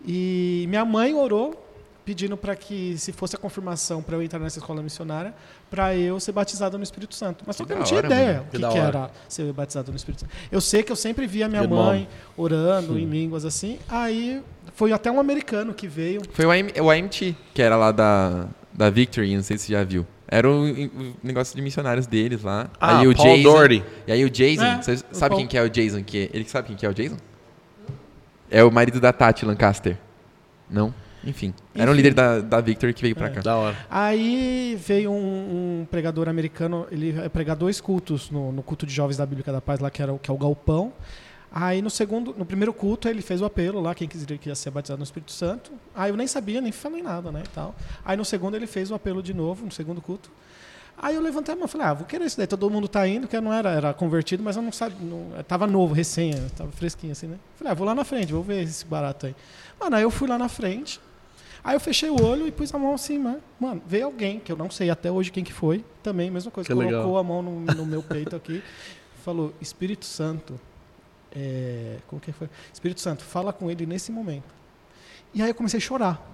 [0.07, 1.70] E minha mãe orou
[2.05, 5.35] pedindo para que se fosse a confirmação para eu entrar nessa escola missionária,
[5.71, 7.45] para eu ser batizado no Espírito Santo.
[7.47, 9.53] Mas só Que que eu não tinha hora, ideia o Que que, que era ser
[9.53, 10.33] batizado no Espírito Santo.
[10.51, 13.79] Eu sei que eu sempre via minha mãe orando em línguas assim.
[13.89, 14.43] Aí
[14.75, 16.23] foi até um americano que veio.
[16.33, 19.73] Foi o, AM, o AMT, que era lá da, da Victory, não sei se você
[19.73, 20.07] já viu.
[20.33, 22.71] Era o, o negócio de missionários deles lá.
[22.81, 23.85] Ah, aí o Paul Jason, Doherty.
[24.07, 26.05] E aí o Jason, É, você sabe quem que é o Jason?
[26.05, 27.17] Que ele sabe quem que é o Jason?
[28.49, 29.99] É o marido da Tati Lancaster.
[30.69, 30.95] Não?
[31.25, 31.53] Enfim.
[31.75, 32.03] Era um Enfim.
[32.03, 33.31] líder da, da Victory que veio pra É.
[33.31, 33.41] cá.
[33.41, 33.77] Da hora.
[33.91, 39.17] Aí veio um, um pregador americano, ele prega dois cultos no, no culto de jovens
[39.19, 40.93] da Bíblica da Paz lá, que, era o, que é o Galpão.
[41.53, 44.55] Aí no segundo, no primeiro culto ele fez o apelo lá, quem quiser que ia
[44.55, 45.73] ser batizado no Espírito Santo.
[45.95, 47.75] Aí eu nem sabia, nem falei nada, né, e tal.
[48.05, 50.31] Aí no segundo ele fez o apelo de novo, no segundo culto.
[51.03, 53.09] Aí eu levantei a mão e falei, ah, vou querer isso daí, todo mundo tá
[53.09, 56.35] indo, que eu não era, era convertido, mas eu não sabia, não, tava novo, recém,
[56.57, 57.37] tava fresquinho assim, né.
[57.57, 59.35] Falei, ah, vou lá na frente, vou ver esse barato aí.
[59.81, 61.01] Mano, aí eu fui lá na frente,
[61.62, 63.41] Aí eu fechei o olho e pus a mão assim, mano.
[63.59, 65.85] Mano, veio alguém, que eu não sei até hoje quem que foi.
[66.03, 66.66] Também, mesma coisa.
[66.66, 67.16] Que colocou legal.
[67.19, 68.62] a mão no, no meu peito aqui.
[69.24, 70.59] Falou, Espírito Santo.
[71.35, 72.49] é, como que foi?
[72.73, 74.45] Espírito Santo, fala com ele nesse momento.
[75.35, 76.27] E aí eu comecei a chorar.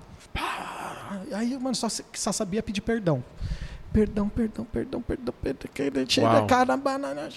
[1.33, 3.23] Aí, mano, só, só sabia pedir perdão.
[3.93, 5.71] Perdão, perdão, perdão, perdão, perdão.
[6.05, 6.47] que chega, Uau.
[6.47, 7.29] caramba, na- na-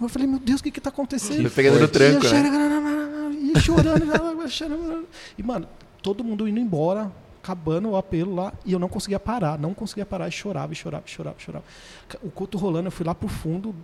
[0.00, 1.50] Eu falei, meu Deus, o que que tá acontecendo?
[1.50, 3.52] Pegando no tranco, E né?
[3.54, 5.06] e chorando, chorando.
[5.36, 5.68] E, mano,
[6.02, 7.10] todo mundo indo embora,
[7.42, 10.76] acabando o apelo lá, e eu não conseguia parar, não conseguia parar, e chorava, e
[10.76, 11.64] chorava, e chorava, e chorava.
[12.22, 13.74] O culto rolando, eu fui lá pro fundo,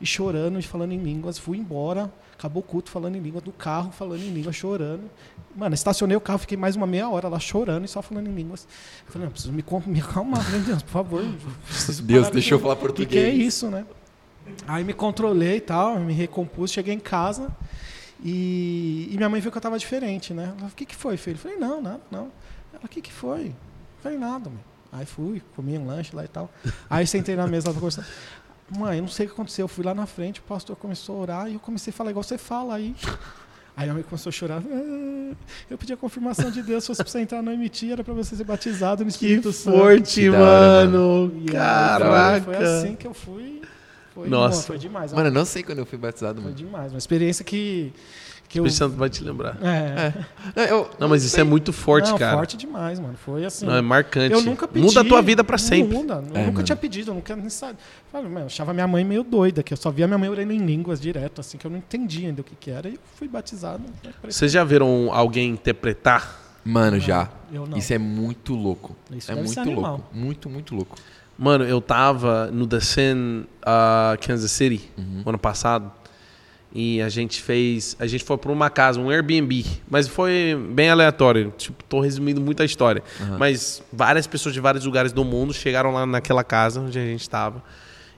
[0.00, 3.52] e chorando, e falando em línguas, fui embora, acabou o culto falando em línguas, do
[3.52, 5.08] carro falando em línguas, chorando.
[5.54, 8.34] Mano, estacionei o carro, fiquei mais uma meia hora lá chorando e só falando em
[8.34, 8.66] línguas.
[9.06, 11.24] Eu falei, não, preciso me, me acalmar, falei, Deus, por favor.
[12.02, 13.08] Deus, deixa eu falar que, português.
[13.08, 13.86] que é isso, né?
[14.66, 17.50] Aí me controlei e tal, me recompus, cheguei em casa
[18.22, 20.44] e, e minha mãe viu que eu tava diferente, né?
[20.44, 21.34] Ela falou, o que, que foi, filho?
[21.34, 22.30] Eu falei, não, nada, não.
[22.72, 23.46] Ela, o que, que foi?
[23.48, 23.54] Eu
[24.02, 24.60] falei, nada, mãe.
[24.92, 26.48] Aí fui, comi um lanche lá e tal.
[26.88, 28.06] Aí sentei na mesa lá pra conversar.
[28.78, 29.64] Mãe, eu não sei o que aconteceu.
[29.64, 32.10] Eu fui lá na frente, o pastor começou a orar e eu comecei a falar
[32.10, 32.94] igual você fala aí.
[33.76, 34.62] Aí a mãe começou a chorar.
[34.64, 35.34] "Ah,
[35.68, 38.14] eu pedi a confirmação de Deus, se fosse pra você entrar no MT, era pra
[38.14, 39.76] você ser batizado no Que Espírito Santo.
[39.76, 41.32] forte, Que mano.
[41.40, 42.44] Aí Caraca.
[42.44, 43.62] Foi, foi assim que eu fui.
[44.14, 44.58] Foi, Nossa.
[44.60, 45.12] bom, foi demais.
[45.12, 46.54] Mano, eu não sei quando eu fui batizado, foi mano.
[46.54, 46.92] demais.
[46.92, 47.92] Uma experiência que,
[48.48, 48.70] que O eu.
[48.70, 49.58] Santo vai te lembrar.
[49.60, 50.12] É,
[50.54, 52.36] Não, eu- Não, mas isso é muito forte, não, cara.
[52.36, 53.16] forte demais, mano.
[53.16, 53.66] Foi assim.
[53.66, 54.32] Não, é marcante.
[54.32, 54.84] Eu nunca pedi.
[54.86, 55.96] Muda a tua vida pra sempre.
[55.96, 56.14] Muda.
[56.14, 56.62] Eu É, nunca mano.
[56.62, 57.78] tinha pedido, eu nunca nem sabe.
[58.12, 61.00] Eu achava minha mãe meio doida, que eu só via minha mãe orando em línguas
[61.00, 62.88] direto, assim, que eu não entendia ainda o que, que era.
[62.88, 63.82] E eu fui batizado.
[64.04, 66.40] né, Vocês já viram alguém interpretar?
[66.64, 67.28] Mano, já.
[67.52, 67.76] Eu não.
[67.76, 68.96] Isso é muito louco.
[69.10, 70.04] Isso é deve muito louco.
[70.14, 70.96] Muito, muito louco.
[71.38, 75.22] Mano, eu tava no The Sin, uh, Kansas City, Uhum.
[75.26, 75.90] ano passado.
[76.76, 77.96] E a gente fez.
[78.00, 79.64] A gente foi pra uma casa, um Airbnb.
[79.88, 81.52] Mas foi bem aleatório.
[81.56, 83.00] Tipo, tô resumindo muito a história.
[83.20, 83.38] Aham.
[83.38, 87.30] Mas várias pessoas de vários lugares do mundo chegaram lá naquela casa onde a gente
[87.30, 87.62] tava.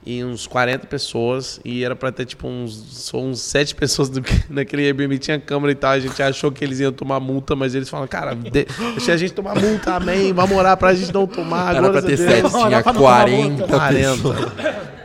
[0.08, 1.60] E uns 40 pessoas.
[1.64, 5.18] E era pra ter, tipo, uns, uns 7 pessoas do, naquele Airbnb.
[5.18, 5.90] Tinha câmera e tal.
[5.90, 8.50] A gente achou que eles iam tomar multa, mas eles falaram, cara, de,
[8.94, 10.32] deixa a gente tomar multa, amém.
[10.32, 11.74] Vamos orar pra gente não tomar.
[11.74, 12.20] Era pra ter Deus.
[12.30, 13.66] sete, Não, tinha era pra não tomar 40 multa.
[13.76, 14.12] 40.
[14.12, 14.96] pessoas.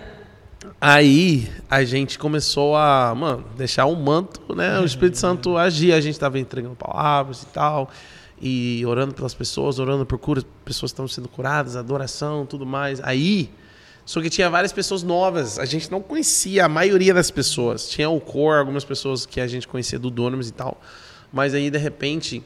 [0.79, 4.79] Aí a gente começou a, mano, deixar o manto, né?
[4.79, 5.93] O Espírito Santo agir.
[5.93, 7.89] A gente tava entregando palavras e tal.
[8.39, 12.99] E orando pelas pessoas, orando por curas, pessoas estão sendo curadas, adoração, tudo mais.
[13.03, 13.51] Aí,
[14.05, 15.59] só que tinha várias pessoas novas.
[15.59, 17.87] A gente não conhecia a maioria das pessoas.
[17.89, 20.81] Tinha o core, algumas pessoas que a gente conhecia do Dunamis e tal.
[21.31, 22.43] Mas aí, de repente,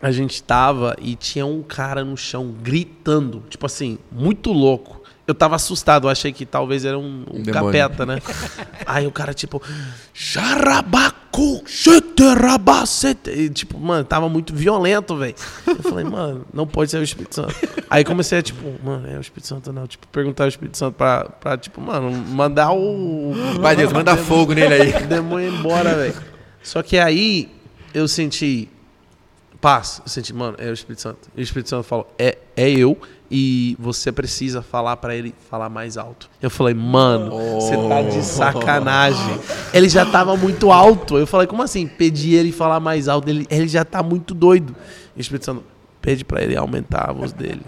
[0.00, 4.99] a gente tava e tinha um cara no chão gritando, tipo assim, muito louco.
[5.30, 7.52] Eu tava assustado, eu achei que talvez era um, um demônio.
[7.52, 8.20] capeta, né?
[8.84, 9.62] Aí o cara, tipo,
[10.12, 13.30] Xarabacu, xeterabacete.
[13.30, 15.36] E, tipo, mano, tava muito violento, velho.
[15.68, 17.54] Eu falei, mano, não pode ser o Espírito Santo.
[17.88, 19.86] Aí comecei a, tipo, mano, é o Espírito Santo, não.
[19.86, 23.32] Tipo, perguntar ao Espírito Santo pra, pra tipo, mano, mandar o.
[23.62, 24.90] Vai, Deus, manda fogo nele aí.
[25.04, 26.14] O demônio embora, velho.
[26.60, 27.48] Só que aí
[27.94, 28.68] eu senti
[29.60, 30.02] paz.
[30.04, 31.28] Eu senti, mano, é o Espírito Santo.
[31.36, 32.98] E o Espírito Santo falou, é, é eu
[33.30, 36.28] e você precisa falar pra ele falar mais alto.
[36.42, 37.30] Eu falei, mano,
[37.60, 39.38] você tá de sacanagem.
[39.72, 41.16] Ele já tava muito alto.
[41.16, 41.86] Eu falei, como assim?
[41.86, 43.28] Pedi ele falar mais alto.
[43.28, 44.74] Ele, ele já tá muito doido.
[45.14, 45.64] E o Espírito Santo,
[46.02, 47.62] pede pra ele aumentar a voz dele.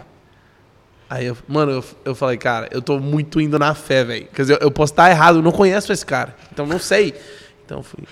[1.08, 4.26] Aí eu, mano, eu, eu falei, cara, eu tô muito indo na fé, velho.
[4.34, 6.34] Quer dizer, eu posso estar errado, eu não conheço esse cara.
[6.50, 7.14] Então não sei.
[7.64, 8.02] Então eu fui.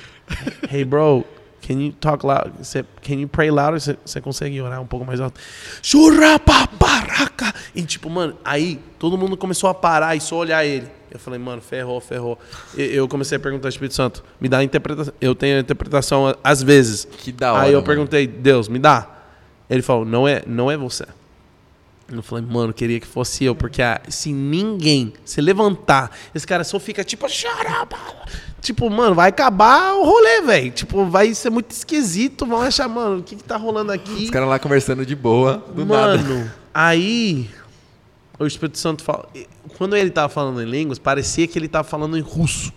[0.70, 1.24] Hey, bro,
[1.66, 2.50] can you talk loud?
[2.58, 3.80] Você, can you pray louder?
[3.80, 5.40] Você, você consegue orar um pouco mais alto?
[5.82, 7.54] Churapaparaca!
[7.74, 10.86] E tipo, mano, aí todo mundo começou a parar e só olhar ele.
[11.10, 12.38] Eu falei, mano, ferrou, ferrou.
[12.76, 15.12] E- Eu comecei a perguntar ao Espírito Santo, me dá a interpretação.
[15.20, 17.04] Eu tenho a interpretação às vezes.
[17.04, 17.62] Que da hora.
[17.64, 17.86] Aí eu mano.
[17.86, 19.08] perguntei, Deus, me dá.
[19.68, 21.04] Ele falou, não é, não é você.
[22.12, 26.64] Eu falei, mano, queria que fosse eu, porque ah, se ninguém se levantar, esse cara
[26.64, 27.96] só fica tipo, "Xaraba".
[28.60, 30.70] Tipo, mano, vai acabar o rolê, velho.
[30.70, 34.24] Tipo, vai ser muito esquisito, vão achar, mano, o que que tá rolando aqui?
[34.24, 36.18] Os caras lá conversando de boa, do nada.
[36.18, 37.48] Mano, aí
[38.38, 39.28] o Espírito Santo fala.
[39.76, 42.72] Quando ele tava falando em línguas, parecia que ele tava falando em russo.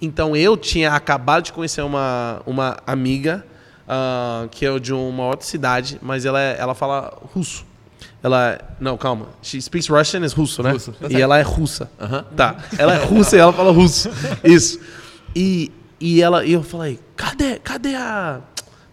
[0.00, 3.46] Então eu tinha acabado de conhecer uma, uma amiga
[3.88, 7.64] ah, que é de uma outra cidade, mas ela, é- ela fala russo.
[8.24, 8.58] Ela.
[8.80, 9.26] Não, calma.
[9.42, 10.70] She speaks Russian is russo, né?
[10.72, 11.90] Russo, tá e ela é russa.
[12.00, 12.24] Aham.
[12.34, 12.56] Tá.
[12.78, 14.08] Ela é russa e ela fala russo.
[14.42, 14.80] Isso.
[15.36, 15.70] E,
[16.00, 16.42] e ela.
[16.44, 17.58] E eu falei, cadê?
[17.58, 18.40] Cadê a.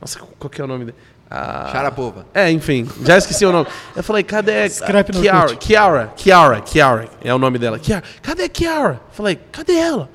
[0.01, 0.97] Nossa, qual que é o nome dele?
[1.29, 2.25] A- Sharapova.
[2.33, 3.65] é, enfim, já esqueci o nome.
[3.95, 5.55] Eu falei, cadê Scrap no Kiara?
[5.55, 7.79] Kiara, Kiara, Kiara é o nome dela.
[7.79, 8.95] Kiara, cadê Kiara?
[8.95, 10.09] Eu falei, cadê ela?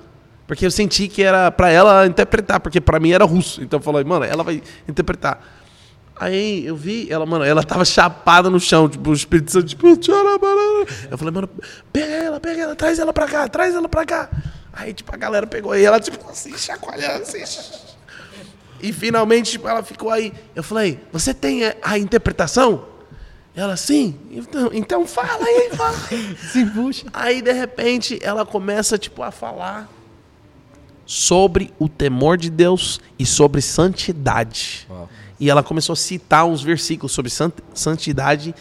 [0.46, 3.62] Porque eu senti que era pra ela interpretar, porque pra mim era russo.
[3.62, 5.40] Então eu falei, mano, ela vai interpretar.
[6.18, 9.86] Aí eu vi, ela, mano, ela tava chapada no chão, tipo, o Espírito Santo, tipo,
[9.86, 11.48] eu falei, mano,
[11.92, 14.30] pega ela, pega ela, traz ela pra cá, traz ela pra cá.
[14.72, 17.44] Aí, tipo, a galera pegou e ela, tipo, assim, chacoalhando, assim,
[18.80, 20.32] e finalmente tipo, ela ficou aí.
[20.54, 22.86] Eu falei, você tem a, interpretação?
[23.54, 24.18] Ela, sim.
[24.30, 26.36] Então, então fala aí, fala aí.
[26.52, 27.06] Se puxa.
[27.12, 29.88] Aí, de repente, ela começa, tipo, a falar.
[31.06, 34.86] sobre o temor de Deus e sobre santidade.
[34.90, 35.08] Uau.
[35.38, 38.54] E ela começou a citar uns versículos sobre sant- santidade,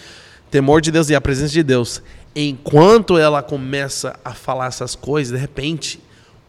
[0.52, 2.02] temor de Deus e a presença de Deus.
[2.36, 6.00] Enquanto ela começa a falar essas coisas, de repente,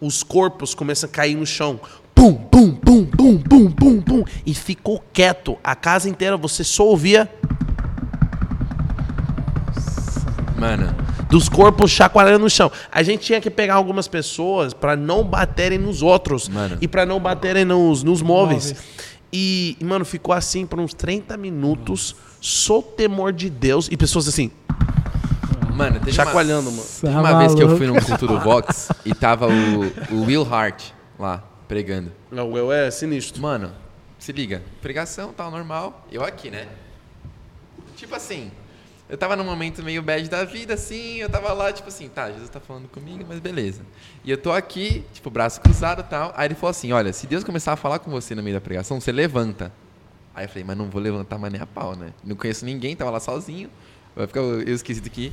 [0.00, 1.78] os corpos começam a cair no chão.
[2.14, 4.24] Pum, pum, pum, pum, pum, pum, pum.
[4.44, 5.56] E ficou quieto.
[5.62, 7.30] A casa inteira você só ouvia
[10.58, 10.94] Mano,
[11.28, 12.72] dos corpos chacoalhando no chão.
[12.90, 16.78] A gente tinha que pegar algumas pessoas para não baterem nos outros Mano.
[16.80, 18.72] e para não baterem nos, nos móveis.
[18.72, 18.84] Móveis.
[19.38, 24.50] E, mano, ficou assim por uns 30 minutos, só temor de Deus e pessoas assim,
[25.74, 26.88] mano, teve chacoalhando, uma, mano.
[27.02, 27.84] teve Tá uma vez que eu maluco.
[27.84, 30.84] fui num culto do Vox e tava o, o Will Hart
[31.18, 32.10] lá, pregando.
[32.30, 33.42] Não, o eu é sinistro.
[33.42, 33.72] Mano,
[34.18, 36.06] se liga, pregação, tal, normal.
[36.10, 36.66] Eu aqui, né?
[37.94, 38.50] Tipo assim,
[39.08, 42.30] eu tava num momento meio bad da vida, assim, eu tava lá, tipo assim, tá,
[42.30, 43.82] Jesus tá falando comigo, mas beleza.
[44.24, 46.32] E eu tô aqui, tipo, braço cruzado e tal.
[46.36, 48.60] Aí ele falou assim: olha, se Deus começar a falar com você no meio da
[48.60, 49.72] pregação, você levanta.
[50.34, 52.12] Aí eu falei, mas não vou levantar mais nem a pau, né?
[52.22, 53.70] Não conheço ninguém, tava lá sozinho.
[54.14, 55.32] Vai ficar eu esquisito aqui.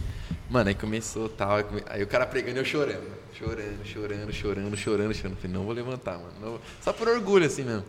[0.50, 1.58] Mano, aí começou tal.
[1.88, 3.08] aí o cara pregando e eu chorando.
[3.34, 5.38] Chorando, chorando, chorando, chorando, chorando.
[5.38, 6.34] Falei, não vou levantar, mano.
[6.40, 7.84] vou- Só por orgulho, assim mesmo.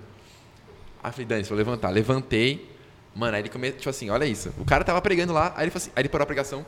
[1.03, 1.91] Aí eu falei, Dani, vou levantar.
[1.91, 2.74] Levantei.
[3.15, 4.53] Mano, aí ele começou, tipo assim, olha isso.
[4.59, 6.67] O cara tava pregando lá, aí ele, assim, aí ele parou a pregação.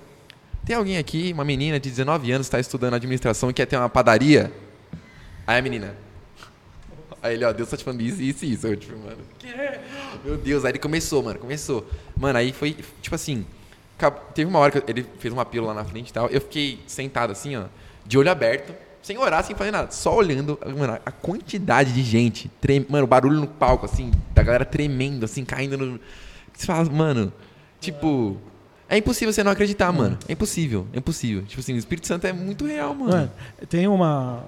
[0.64, 3.89] Tem alguém aqui, uma menina de 19 anos, está estudando administração e quer ter uma
[3.89, 4.52] padaria?
[5.47, 5.97] Aí a menina.
[7.23, 8.66] Aí ele, ó, Deus tá te falando isso, isso isso.
[8.66, 9.48] Eu, tipo, mano, que?
[10.24, 10.64] Meu Deus.
[10.64, 11.89] Aí ele começou, mano, começou.
[12.16, 13.44] Mano, aí foi, tipo assim,
[14.35, 16.28] teve uma hora que ele fez uma pílula lá na frente e tal.
[16.28, 17.64] Eu fiquei sentado assim, ó,
[18.05, 22.51] de olho aberto, sem orar, sem fazer nada, só olhando, mano, a quantidade de gente,
[22.60, 26.01] trem, mano, o barulho no palco, assim, da galera tremendo, assim, caindo no.
[26.57, 27.33] Você fala, mano,
[27.81, 28.37] tipo.
[28.89, 30.16] É impossível você não acreditar, mano.
[30.28, 31.43] É impossível, é impossível.
[31.43, 33.12] Tipo assim, o Espírito Santo é muito real, mano.
[33.12, 33.33] Mano,
[33.69, 34.45] tem uma.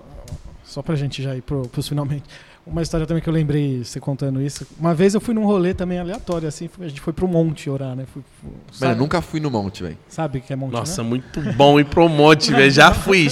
[0.64, 2.24] Só pra gente já ir pro, pros finalmente.
[2.70, 4.66] Uma história também que eu lembrei você contando isso.
[4.78, 6.68] Uma vez eu fui num rolê também aleatório, assim.
[6.80, 8.04] A gente foi pro monte orar, né?
[8.12, 8.50] Fui, fui-
[8.80, 9.96] Mano, eu nunca fui no monte, velho.
[10.08, 10.72] sabe que é monte?
[10.72, 11.08] Nossa, né?
[11.08, 12.70] muito bom ir pro monte, velho.
[12.70, 13.28] Já fui.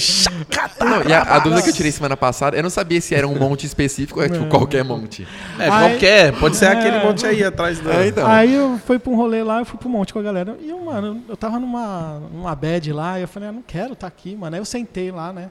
[0.79, 3.27] Não, e a, a dúvida que eu tirei semana passada, eu não sabia se era
[3.27, 4.49] um monte específico ou é tipo Não.
[4.49, 5.27] qualquer monte.
[5.59, 6.39] É, Aí- qualquer.
[6.39, 6.69] Pode ser É.
[6.69, 7.93] aquele monte aí atrás da.
[7.93, 8.27] É, então.
[8.27, 10.57] Aí eu fui pra um rolê lá, eu fui pro monte com a galera.
[10.61, 13.93] E eu, mano, eu tava numa, numa bad lá, e eu falei, ah, não quero
[13.93, 14.55] estar aqui, mano.
[14.55, 15.49] Aí eu sentei lá, né?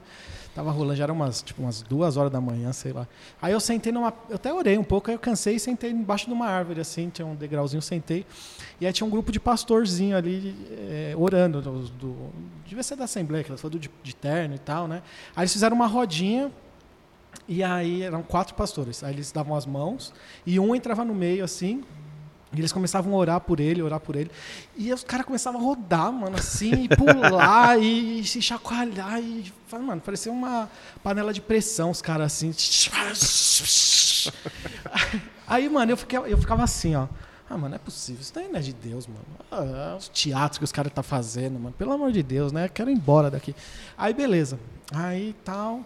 [0.57, 3.07] Tava rolando, já era umas, tipo, umas duas horas da manhã, sei lá.
[3.39, 4.11] Aí eu sentei numa.
[4.27, 7.11] Eu até orei um pouco, aí eu cansei e sentei embaixo de uma árvore, assim,
[7.11, 8.25] tinha um degrauzinho, sentei.
[8.81, 11.61] E aí tinha um grupo de pastorzinho ali eh, orando.
[11.61, 12.15] Do, do,
[12.65, 15.03] devia ser da Assembleia, que elas foram de, de terno e tal, né?
[15.35, 16.51] Aí eles fizeram uma rodinha.
[17.47, 19.03] E aí eram quatro pastores.
[19.03, 20.11] Aí eles davam as mãos
[20.43, 21.83] e um entrava no meio assim.
[22.53, 24.31] E eles começavam a orar por ele, orar por ele.
[24.77, 29.19] E os caras começavam a rodar, mano, assim, e pular e, se chacoalhar.
[29.19, 30.69] E, mano, parecia uma
[31.03, 32.53] panela de pressão, os caras assim.
[35.45, 37.07] Aí, mano, eu, fiquei, eu ficava assim, ó.
[37.49, 38.21] Ah, mano, não é possível.
[38.21, 39.23] Isso daí não é de Deus, mano.
[39.51, 41.73] Ah, os teatros que os caras tá fazendo, mano.
[41.77, 42.67] Pelo amor de Deus, né?
[42.67, 43.55] Quero ir embora daqui.
[43.97, 44.59] Aí, beleza.
[44.91, 45.81] Aí, tal.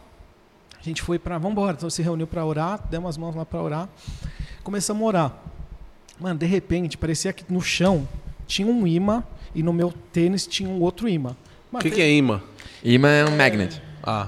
[0.80, 1.38] A gente foi pra.
[1.38, 1.74] Vambora.
[1.74, 3.90] Então se reuniu pra orar, demos as mãos lá pra orar.
[4.64, 5.36] Começamos a orar.
[6.22, 8.08] Mano, de repente, parecia que no chão
[8.46, 9.24] tinha um imã
[9.56, 11.36] e no meu tênis tinha um outro imã.
[11.74, 12.42] O que, que é imã?
[12.84, 13.82] Imã é um magnet.
[14.04, 14.28] Ah.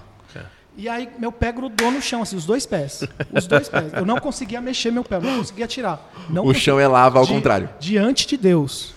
[0.75, 3.03] E aí meu pé grudou no chão, assim, os dois pés.
[3.31, 3.93] Os dois pés.
[3.93, 6.11] Eu não conseguia mexer meu pé, eu não conseguia tirar.
[6.29, 7.69] Não O chão é lava ao Di- contrário.
[7.79, 8.91] Diante de Deus.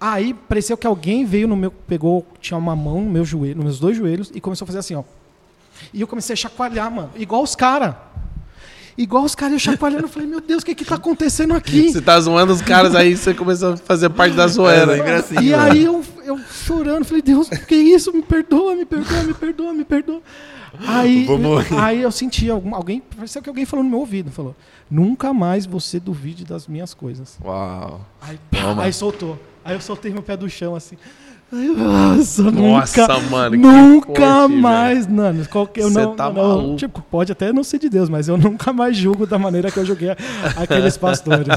[0.00, 1.70] Aí pareceu que alguém veio no meu.
[1.70, 4.80] Pegou, tinha uma mão no meu joelho, nos meus dois joelhos, e começou a fazer
[4.80, 5.04] assim, ó.
[5.94, 7.10] E eu comecei a chacoalhar, mano.
[7.14, 7.94] Igual os caras.
[8.98, 11.92] Igual os caras, eu chacoalhando, eu falei, meu Deus, o que que tá acontecendo aqui?
[11.92, 14.92] Você tá zoando os caras aí, você começou a fazer parte da zoeira.
[14.92, 15.62] É, lembra assim, e mano.
[15.62, 18.10] aí eu, eu chorando, falei, Deus, que isso?
[18.12, 20.22] Me perdoa, me perdoa, me perdoa, me perdoa.
[20.86, 21.78] Aí, Vou morrer.
[21.78, 24.54] aí eu senti algum, alguém, pareceu que alguém falou no meu ouvido, falou,
[24.90, 27.38] nunca mais você duvide das minhas coisas.
[27.44, 28.00] Uau.
[28.20, 29.38] Aí, pá, aí soltou.
[29.64, 30.96] Aí eu soltei meu pé do chão assim.
[31.52, 35.46] Nossa, Nossa, nunca, mano, que nunca corte, mais, mano.
[35.48, 36.76] Qualquer, eu Cê não, tá eu não- maluco.
[36.76, 39.76] tipo, pode até não ser de Deus, mas eu nunca mais julgo da maneira que
[39.78, 40.10] eu julguei
[40.56, 41.46] aqueles pastores.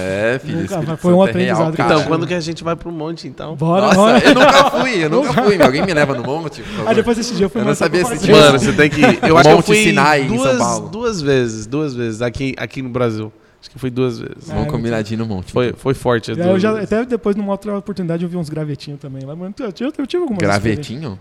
[0.00, 0.60] É, filho.
[0.60, 1.94] Nunca, mas foi um é real, aprendizado que eu cara.
[1.98, 3.56] Então, quando que a gente vai pro monte, então?
[3.56, 4.18] Bora, Nossa, bora.
[4.24, 5.60] eu nunca fui, eu nunca fui.
[5.62, 6.62] Alguém me leva no monte?
[6.86, 8.36] Aí depois desse dia eu fui Eu não sabia esse dia.
[8.36, 9.00] Mano, você tem que.
[9.26, 10.88] Eu acho que eu Monte fui Sinai, em São duas, Paulo.
[10.90, 13.32] duas vezes, duas vezes, aqui, aqui no Brasil.
[13.60, 14.46] Acho que foi duas vezes.
[14.46, 15.52] Vamos É, combinar de ir no monte.
[15.52, 16.30] Foi, foi forte.
[16.32, 19.34] as eu já, até depois, numa outra oportunidade, eu vi uns gravetinhos também lá.
[19.34, 21.18] Mano, eu, tive- eu tive algumas Gravetinho?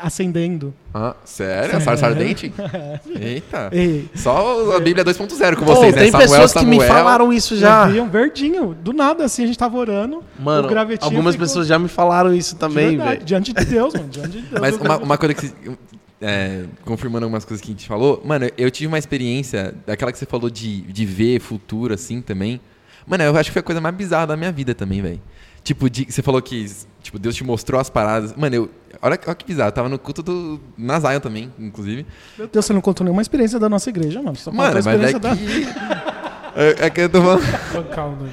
[0.00, 0.72] Acendendo.
[0.94, 1.80] Ah, sério?
[1.80, 2.52] Sarsa ardente?
[3.18, 3.68] Eita.
[3.72, 6.02] Ei, Só a Bíblia 2.0 com vocês, né?
[6.02, 6.88] tem Samuel, pessoas que me Samuel.
[6.94, 7.86] falaram isso já.
[7.86, 7.92] já.
[7.92, 8.74] vi um verdinho.
[8.80, 10.22] Do nada, assim, a gente tava orando.
[10.38, 13.24] Mano, o gravetinho algumas ficou- pessoas já me falaram isso também, velho.
[13.24, 14.08] Diante de Deus, mano.
[14.08, 14.60] Diante de Deus.
[14.60, 15.50] Mas uma, uma coisa que
[16.22, 20.18] é, confirmando algumas coisas que a gente falou, mano, eu tive uma experiência, daquela que
[20.18, 22.60] você falou de, de ver futuro, assim, também.
[23.06, 25.20] Mano, eu acho que foi a coisa mais bizarra da minha vida também, velho.
[25.64, 26.66] Tipo, de, você falou que,
[27.02, 28.34] tipo, Deus te mostrou as paradas.
[28.36, 28.70] Mano, eu.
[29.00, 30.60] Olha, olha que bizarro, eu tava no culto do.
[30.78, 32.06] Na Zion também, inclusive.
[32.38, 34.36] Meu Deus, você não contou nenhuma experiência da nossa igreja, mano.
[34.36, 35.66] Só Mano, a mas experiência daqui.
[36.54, 37.42] É, é que eu tô falando.
[37.96, 38.30] Nome.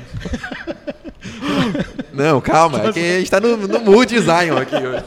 [2.13, 5.05] Não, calma, é que a gente tá no, no mood Zion aqui hoje.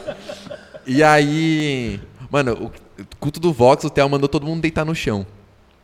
[0.87, 1.99] E aí.
[2.33, 5.23] Mano, o culto do Vox, o Theo mandou todo mundo deitar no chão.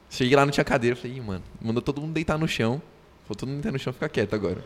[0.09, 0.95] Cheguei lá, não tinha cadeira.
[0.95, 2.81] Falei, Ih, mano, mandou todo mundo deitar no chão.
[3.23, 4.57] Falou, todo mundo deitar no chão, fica quieto agora.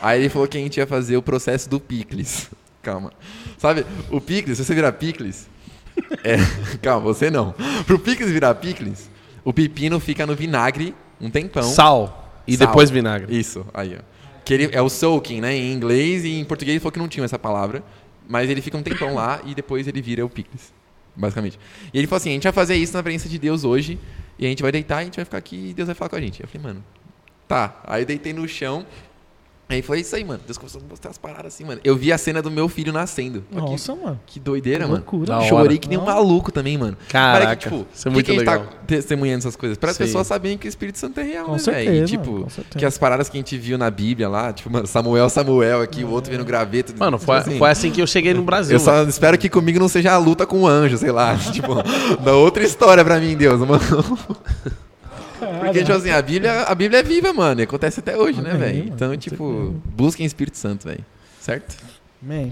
[0.00, 2.48] Aí ele falou que a gente ia fazer o processo do picles.
[2.80, 3.12] Calma.
[3.58, 5.48] Sabe, o picles, se você virar picles.
[6.24, 6.36] É,
[6.82, 7.54] calma, você não.
[7.86, 9.08] Pro picles virar picles,
[9.44, 11.62] o pepino fica no vinagre um tempão.
[11.62, 12.42] Sal.
[12.48, 12.66] E Sal.
[12.66, 13.38] depois vinagre.
[13.38, 14.02] Isso, aí, ó.
[14.44, 15.54] Que ele, é o soaking, né?
[15.54, 17.84] Em inglês e em português ele falou que não tinha essa palavra.
[18.28, 20.72] Mas ele fica um tempão lá e depois ele vira o picles.
[21.16, 21.58] Basicamente.
[21.92, 23.98] E ele falou assim: a gente vai fazer isso na presença de Deus hoje.
[24.38, 26.16] E a gente vai deitar, a gente vai ficar aqui e Deus vai falar com
[26.16, 26.42] a gente.
[26.42, 26.84] Eu falei, mano,
[27.46, 27.80] tá.
[27.84, 28.84] Aí eu deitei no chão.
[29.66, 30.40] Aí foi isso aí, mano.
[30.46, 31.80] Deus começou a mostrar as paradas assim, mano.
[31.82, 33.42] Eu vi a cena do meu filho nascendo.
[33.50, 34.20] Olha que- Nossa, mano.
[34.26, 34.96] Que doideira, Que mano.
[35.02, 35.26] loucura.
[35.26, 35.40] Da.
[35.40, 36.96] Chorei que nem um maluco também, mano.
[37.08, 38.66] Caraca, Para que, tipo, isso é por muito que que a gente legal.
[38.66, 39.78] tá testemunhando essas coisas?
[39.78, 42.04] Para as pessoas saberem que o Espírito Santo é real, Com né, velho?
[42.04, 42.78] E, Tipo, com certeza.
[42.78, 46.04] que as paradas que a gente viu na Bíblia lá, tipo, mano, Samuel, Samuel aqui,
[46.04, 46.92] o outro vendo graveto.
[46.98, 48.76] Mano, tipo foi, assim, foi assim que eu cheguei no Brasil.
[48.76, 49.08] Eu só mano.
[49.08, 51.36] espero que comigo não seja a luta com o anjo, sei lá.
[51.52, 51.74] tipo,
[52.22, 53.80] dá outra história pra mim, Deus, mano.
[55.60, 57.60] Porque, tipo assim, a Bíblia, a Bíblia é viva, mano.
[57.60, 58.78] E acontece até hoje, né, Amém, velho?
[58.84, 59.74] mano, Então, tipo, certeza.
[59.96, 61.04] busquem Espírito Santo, velho.
[61.40, 61.76] Certo?
[62.22, 62.50] Man.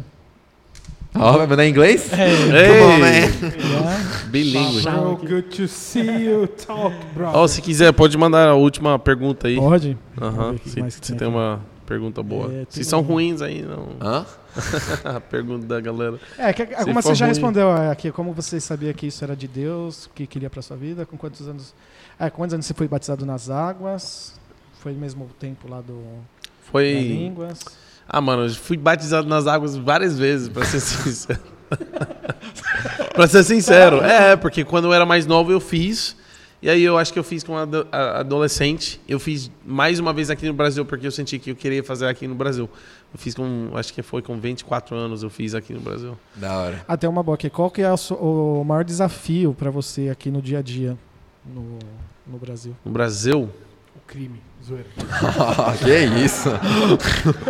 [1.15, 2.11] Ó, vai mandar em inglês?
[2.13, 3.21] Ei, bom, né?
[3.21, 4.27] Yeah.
[4.29, 4.81] bilíngue.
[4.83, 7.27] Bro, good to see you talk, bro.
[7.35, 9.57] Ó, se quiser, pode mandar a última pergunta aí.
[9.57, 9.99] Pode?
[10.21, 12.51] Aham, o que Se, se tem tem uma pergunta boa.
[12.51, 13.89] É, se são um- ruins aí, não.
[14.01, 14.25] Hã?
[15.05, 16.19] a pergunta da galera.
[16.39, 17.35] É, que algumas for você já ruim.
[17.35, 18.11] respondeu aqui.
[18.11, 21.05] Como você sabia que isso era de Deus, que queria pra sua vida?
[21.05, 21.75] Com quantos anos?
[22.19, 24.35] É, com quantos anos você foi batizado nas águas?
[24.81, 26.93] Foi mesmo o tempo lá do das Foi.
[26.93, 27.61] línguas?
[28.09, 31.41] Ah, mano, eu fui batizado nas águas várias vezes, pra ser sincero.
[33.15, 33.97] pra ser sincero.
[34.03, 36.17] É, porque quando eu era mais novo eu fiz.
[36.61, 39.01] E aí eu acho que eu fiz com adolescente.
[39.09, 42.07] Eu fiz mais uma vez aqui no Brasil, porque eu senti que eu queria fazer
[42.07, 42.71] aqui no Brasil.
[43.13, 46.17] Eu fiz com, acho que foi com 24 anos eu fiz aqui no Brasil.
[46.37, 46.85] Da hora.
[46.87, 47.51] Até uma boa aqui.
[47.51, 50.97] Qual que é o, maior desafio pra você aqui no dia a dia
[51.45, 51.79] no,
[52.27, 52.77] no Brasil?
[52.85, 53.51] No Brasil,
[53.97, 54.89] O crime, zoeira.
[55.79, 56.49] que isso?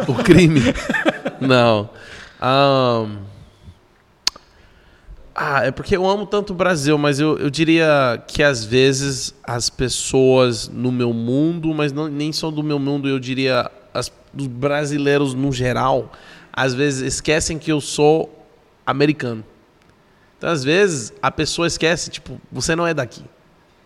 [0.09, 0.61] o crime.
[1.41, 1.91] Não.
[2.41, 3.19] Ahn,
[5.35, 9.35] Ah, é porque eu amo tanto o Brasil, mas eu, eu diria que às vezes
[9.43, 14.13] as pessoas no meu mundo, mas não, nem só do meu mundo, eu diria as,
[14.37, 16.13] os brasileiros no geral,
[16.53, 18.47] às vezes esquecem que eu sou
[18.85, 19.43] americano.
[20.37, 23.25] Então, às vezes, a pessoa esquece, tipo, você não é daqui.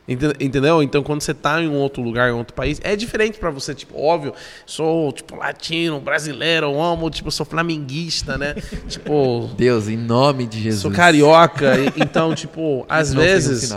[0.09, 0.83] Ente- Entendeu?
[0.83, 3.75] Então, quando você tá em um outro lugar, em outro país, é diferente pra você.
[3.75, 4.33] Tipo, óbvio,
[4.65, 8.55] sou, tipo, latino, brasileiro, amo, tipo, sou flamenguista, né?
[8.89, 10.83] tipo, Deus, em nome de Jesus.
[10.83, 11.73] sou carioca.
[11.97, 13.75] então, tipo, às Não vezes...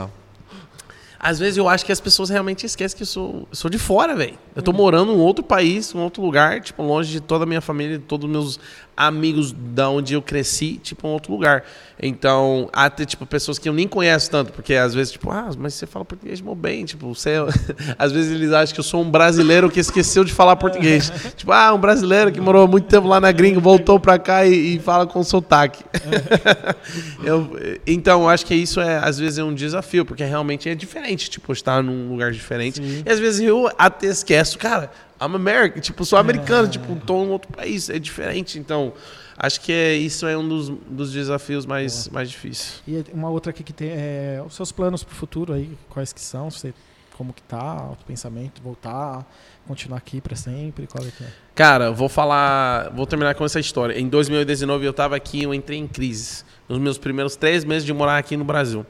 [1.22, 3.78] Às vezes eu acho que as pessoas realmente esquecem que eu sou, eu sou de
[3.78, 4.36] fora, velho.
[4.56, 7.60] Eu tô morando em outro país, em outro lugar, tipo, longe de toda a minha
[7.60, 8.60] família, de todos os meus
[9.00, 11.64] amigos da onde eu cresci, tipo, em outro lugar.
[12.02, 15.74] Então, até, tipo, pessoas que eu nem conheço tanto, porque às vezes, tipo, ah, mas
[15.74, 17.30] você fala português mó bem, tipo, você...
[17.32, 17.46] é-
[17.98, 21.12] às vezes eles acham que eu sou um brasileiro que esqueceu de falar português.
[21.38, 24.76] tipo, ah, um brasileiro que morou muito tempo lá na gringa, voltou pra cá e,
[24.76, 25.84] e fala com sotaque.
[27.24, 27.58] Eu-
[27.88, 31.30] então, eu acho que isso é, às vezes, é um desafio, porque realmente é diferente,
[31.30, 32.82] tipo, estar num lugar diferente.
[33.06, 37.30] E às vezes eu até esqueço, cara, I'm American, tipo, sou americano, tipo, tô em
[37.30, 38.58] outro país, é diferente.
[38.58, 38.94] Então,
[39.38, 42.82] acho que é, isso é um dos, dos desafios mais, mais difíceis.
[42.88, 46.22] E uma outra aqui que tem é os seus planos pro futuro aí, quais que
[46.22, 46.50] são?
[46.50, 46.74] Você,
[47.18, 49.30] como que tá, o pensamento, voltar,
[49.68, 51.28] continuar aqui pra sempre, qual é que é?
[51.54, 54.00] Cara, vou falar, vou terminar com essa história.
[54.00, 56.46] Em 2019 eu tava aqui, eu entrei em crise.
[56.70, 58.86] Nos meus primeiros três meses de morar aqui no Brasil.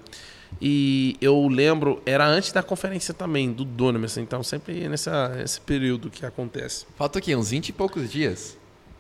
[0.62, 6.10] E eu lembro, era antes da conferência também, do Dunamis, então sempre nessa, nesse período
[6.10, 6.86] que acontece.
[6.98, 7.36] Falta o quê?
[7.36, 8.58] Uns 20 e poucos dias?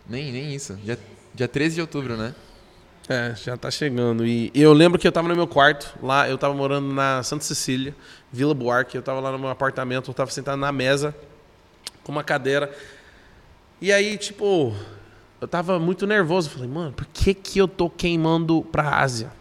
[0.07, 0.76] Nem, nem isso.
[0.76, 0.97] Dia,
[1.34, 2.34] dia 13 de outubro, né?
[3.09, 4.26] É, já tá chegando.
[4.26, 7.43] E eu lembro que eu tava no meu quarto, lá, eu tava morando na Santa
[7.43, 7.95] Cecília,
[8.31, 11.15] Vila Buarque, eu tava lá no meu apartamento, eu tava sentado na mesa,
[12.03, 12.71] com uma cadeira.
[13.81, 14.76] E aí, tipo,
[15.41, 16.49] eu tava muito nervoso.
[16.51, 19.31] Falei, mano, por que que eu tô queimando pra Ásia?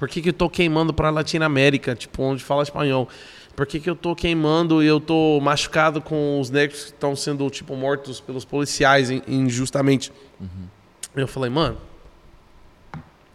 [0.00, 3.06] Por que que eu tô queimando pra Latinoamérica, tipo, onde fala espanhol?
[3.54, 7.14] Por que que eu tô queimando e eu tô machucado com os negros que estão
[7.14, 10.10] sendo, tipo, mortos pelos policiais in- injustamente?
[11.14, 11.76] Eu falei, mano,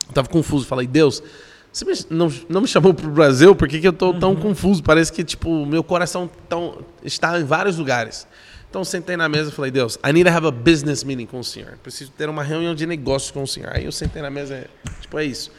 [0.07, 0.65] eu tava confuso.
[0.65, 1.21] Falei, Deus,
[1.71, 3.55] você me- não, não me chamou pro Brasil?
[3.55, 4.81] Por que, que eu tô tão confuso?
[4.81, 8.27] Parece que, tipo, meu coração tão, está em vários lugares.
[8.67, 11.27] Então, eu sentei na mesa e falei, Deus, I need to have a business meeting
[11.27, 11.77] com o Senhor.
[11.83, 13.69] Preciso ter uma reunião de negócio com o Senhor.
[13.71, 14.67] Aí eu sentei na mesa, é,
[14.99, 15.51] tipo, é isso.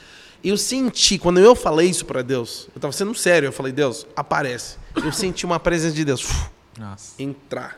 [0.47, 3.73] E eu senti, quando eu falei isso para Deus, eu tava sendo sério, eu falei,
[3.73, 4.77] Deus, aparece.
[4.95, 7.21] Eu senti uma presença de Deus uf, Nossa.
[7.21, 7.77] entrar.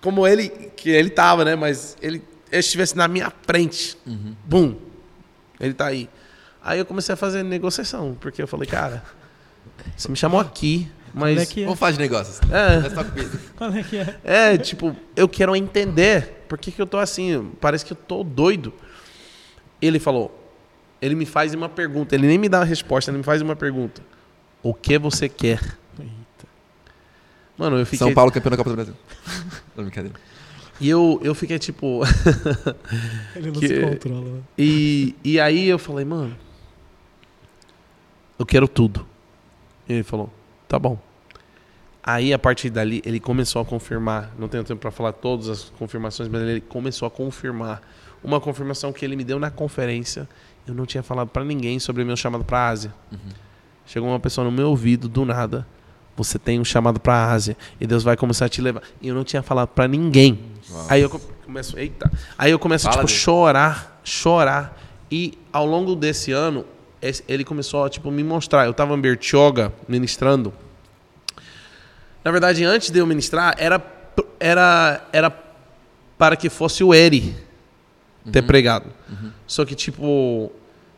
[0.00, 1.56] Como ele, que ele tava, né?
[1.56, 2.22] Mas ele,
[2.52, 3.98] ele estivesse na minha frente.
[4.44, 4.76] Bum.
[5.58, 6.08] Ele tá aí.
[6.62, 9.02] Aí eu comecei a fazer negociação, porque eu falei, cara,
[9.96, 11.36] você me chamou aqui, mas.
[11.36, 11.64] É que é?
[11.64, 12.38] Vamos falar de negócios.
[12.42, 13.34] É.
[13.56, 14.20] Qual é que é?
[14.22, 17.50] É, tipo, eu quero entender por que, que eu tô assim.
[17.60, 18.72] Parece que eu tô doido.
[19.82, 20.37] Ele falou,
[21.00, 23.54] ele me faz uma pergunta, ele nem me dá uma resposta, ele me faz uma
[23.56, 24.02] pergunta.
[24.62, 25.60] O que você quer?
[27.56, 27.98] Mano, eu fiquei.
[27.98, 28.94] São Paulo campeão da Copa do Brasil.
[29.76, 30.16] Não, brincadeira.
[30.80, 32.02] E eu, eu fiquei tipo.
[33.34, 34.20] Ele não Que- se controla.
[34.36, 34.40] né?
[34.56, 36.36] e, e aí eu falei, mano,
[38.38, 39.04] eu quero tudo.
[39.88, 40.32] E ele falou,
[40.68, 40.96] tá bom.
[42.00, 45.64] Aí a partir dali ele começou a confirmar, não tenho tempo para falar todas as
[45.64, 47.82] confirmações, mas ele começou a confirmar
[48.22, 50.28] uma confirmação que ele me deu na conferência.
[50.68, 52.92] Eu não tinha falado para ninguém sobre o meu chamado para Ásia.
[53.86, 55.66] Chegou uma pessoa no meu ouvido do nada.
[56.16, 58.82] Você tem um chamado para Ásia e Deus vai começar a te levar.
[59.00, 60.38] E eu não tinha falado para ninguém.
[60.70, 60.86] Uau.
[60.90, 62.10] Aí eu co- começo, eita.
[62.36, 63.18] Aí eu começo Fala tipo dele.
[63.18, 64.78] chorar, chorar.
[65.10, 66.66] E ao longo desse ano,
[67.26, 68.66] ele começou a tipo me mostrar.
[68.66, 70.52] Eu tava em Bertioga ministrando.
[72.24, 73.80] Na verdade, antes de eu ministrar, era
[74.40, 75.30] era era
[76.18, 77.34] para que fosse o Eri
[78.32, 78.86] ter pregado.
[79.46, 80.52] Só que tipo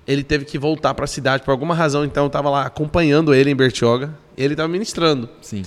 [0.06, 3.32] ele teve que voltar para a cidade por alguma razão, então eu tava lá acompanhando
[3.32, 4.12] ele em Bertioga.
[4.36, 5.28] Ele tava ministrando.
[5.40, 5.62] Sim.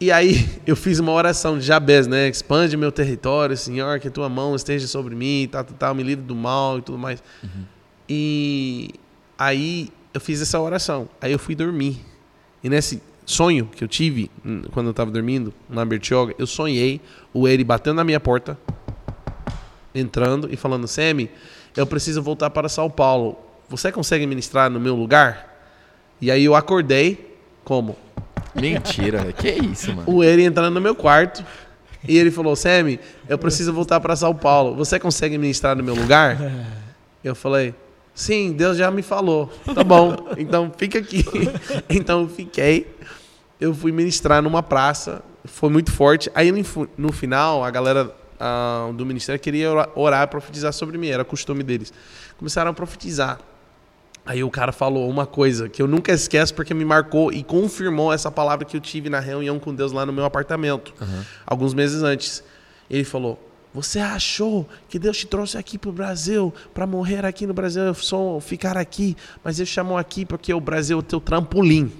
[0.00, 2.28] E aí eu fiz uma oração de Jabez, né?
[2.28, 6.24] Expande meu território, Senhor, que tua mão esteja sobre mim, tal, tal, tal, me livre
[6.24, 7.22] do mal e tudo mais.
[8.08, 8.90] E
[9.38, 11.08] aí eu fiz essa oração.
[11.20, 11.98] Aí eu fui dormir.
[12.62, 17.00] E nesse sonho que eu tive hum, quando eu estava dormindo na Bertioga, eu sonhei
[17.32, 18.58] o Eri batendo na minha porta,
[19.94, 21.30] entrando e falando: Semi,
[21.76, 23.38] eu preciso voltar para São Paulo.
[23.68, 25.52] Você consegue ministrar no meu lugar?
[26.20, 27.96] E aí eu acordei como?
[28.54, 29.34] Mentira, velho.
[29.34, 30.04] Que isso, mano?
[30.06, 31.44] o Eri entrando no meu quarto.
[32.06, 34.74] E ele falou: Sammy, eu preciso voltar para São Paulo.
[34.76, 36.38] Você consegue ministrar no meu lugar?
[37.24, 37.74] Eu falei:
[38.14, 39.50] Sim, Deus já me falou.
[39.74, 41.24] Tá bom, então fica aqui.
[41.88, 42.94] Então eu fiquei.
[43.58, 45.22] Eu fui ministrar numa praça.
[45.44, 46.30] Foi muito forte.
[46.34, 46.52] Aí
[46.96, 51.08] no final, a galera ah, do ministério queria orar, orar, profetizar sobre mim.
[51.08, 51.92] Era costume deles.
[52.38, 53.38] Começaram a profetizar.
[54.26, 58.10] Aí o cara falou uma coisa que eu nunca esqueço porque me marcou e confirmou
[58.10, 60.94] essa palavra que eu tive na reunião com Deus lá no meu apartamento,
[61.46, 62.42] alguns meses antes.
[62.88, 63.38] Ele falou:
[63.74, 67.82] Você achou que Deus te trouxe aqui para o Brasil para morrer aqui no Brasil,
[67.82, 71.92] eu só ficar aqui, mas Ele chamou aqui porque o Brasil é o teu trampolim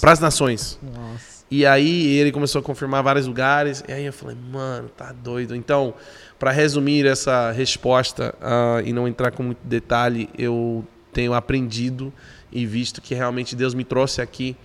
[0.00, 0.78] para as nações.
[0.82, 1.41] Nossa.
[1.54, 3.84] E aí ele começou a confirmar vários lugares.
[3.86, 5.54] E aí eu falei, mano, tá doido.
[5.54, 5.92] Então,
[6.38, 12.10] para resumir essa resposta ah, e não entrar com muito detalhe, eu tenho aprendido
[12.50, 14.56] e visto que realmente Deus me trouxe aqui,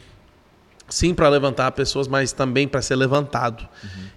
[0.88, 3.68] sim, para levantar pessoas, mas também para ser levantado.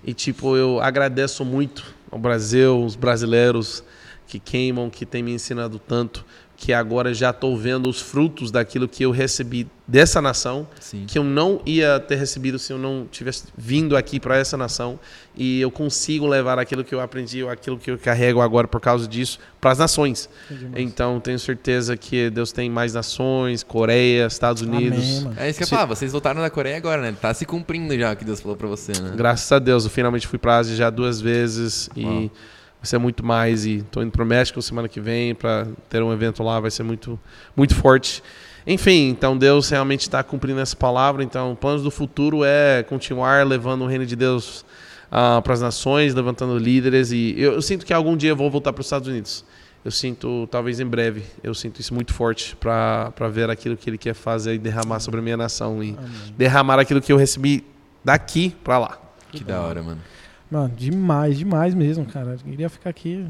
[0.04, 3.82] E tipo, eu agradeço muito ao Brasil, os brasileiros
[4.28, 6.24] que queimam, que têm me ensinado tanto,
[6.60, 11.06] que agora já estou vendo os frutos daquilo que eu recebi dessa nação Sim.
[11.08, 15.00] que eu não ia ter recebido se eu não tivesse vindo aqui para essa nação
[15.34, 19.08] e eu consigo levar aquilo que eu aprendi, aquilo que eu carrego agora por causa
[19.08, 20.28] disso para as nações.
[20.76, 25.24] Então tenho certeza que Deus tem mais nações, Coreia, Estados Unidos.
[25.24, 25.38] Amém.
[25.38, 25.86] É isso que eu ia falar.
[25.86, 27.16] Vocês voltaram da Coreia agora, né?
[27.18, 29.14] Tá se cumprindo já o que Deus falou pra você, né?
[29.16, 32.30] Graças a Deus, eu finalmente fui para a Ásia já duas vezes e Uau.
[32.80, 36.02] Vai ser muito mais e tô indo para o México semana que vem para ter
[36.02, 37.20] um evento lá, vai ser muito
[37.54, 38.22] muito forte.
[38.66, 41.22] Enfim, então Deus realmente está cumprindo essa palavra.
[41.22, 44.64] Então, planos do futuro é continuar levando o reino de Deus
[45.10, 47.10] para as nações, levantando líderes.
[47.10, 49.44] E eu, eu sinto que algum dia eu vou voltar para os Estados Unidos.
[49.82, 53.96] Eu sinto, talvez em breve, eu sinto isso muito forte para ver aquilo que Ele
[53.96, 55.96] quer fazer e derramar sobre a minha nação e
[56.36, 57.64] derramar aquilo que eu recebi
[58.04, 58.98] daqui para lá.
[59.32, 60.00] Que da hora, mano.
[60.50, 62.32] Mano, demais, demais mesmo, cara.
[62.32, 63.26] Eu queria ficar aqui,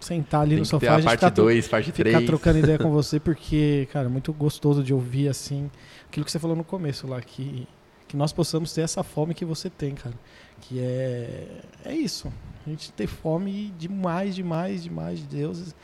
[0.00, 2.26] sentar ali Tem no sofá, ter a gente parte ficar, tro- 2, parte ficar 3.
[2.26, 5.70] trocando ideia com você, porque, cara, é muito gostoso de ouvir, assim,
[6.08, 7.66] aquilo que você falou no começo lá, que,
[8.08, 10.14] que nós possamos ter essa fome que você tem, cara.
[10.60, 11.46] Que é,
[11.84, 12.32] é isso.
[12.66, 15.74] A gente ter fome demais, demais, demais de Deus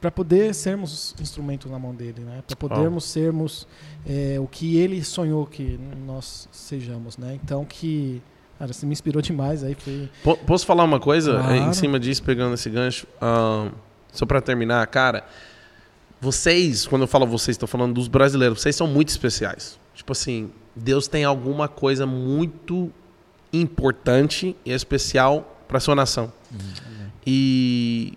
[0.00, 2.42] para poder sermos instrumentos na mão dele, né?
[2.46, 3.66] Para podermos sermos
[4.06, 7.38] é, o que ele sonhou que nós sejamos, né?
[7.42, 8.22] Então que
[8.64, 9.74] Cara, você me inspirou demais aí.
[9.74, 10.08] Foi...
[10.22, 11.52] Po- Posso falar uma coisa Claro.
[11.54, 13.06] eh, em cima disso, pegando esse gancho?
[13.20, 13.68] Ahn,
[14.10, 15.22] só para terminar, cara.
[16.20, 19.78] vocês, quando eu falo vocês, estou falando dos brasileiros, vocês são muito especiais.
[19.94, 22.90] Tipo assim, Deus tem alguma coisa muito
[23.52, 26.32] importante e especial para sua nação.
[27.26, 28.14] E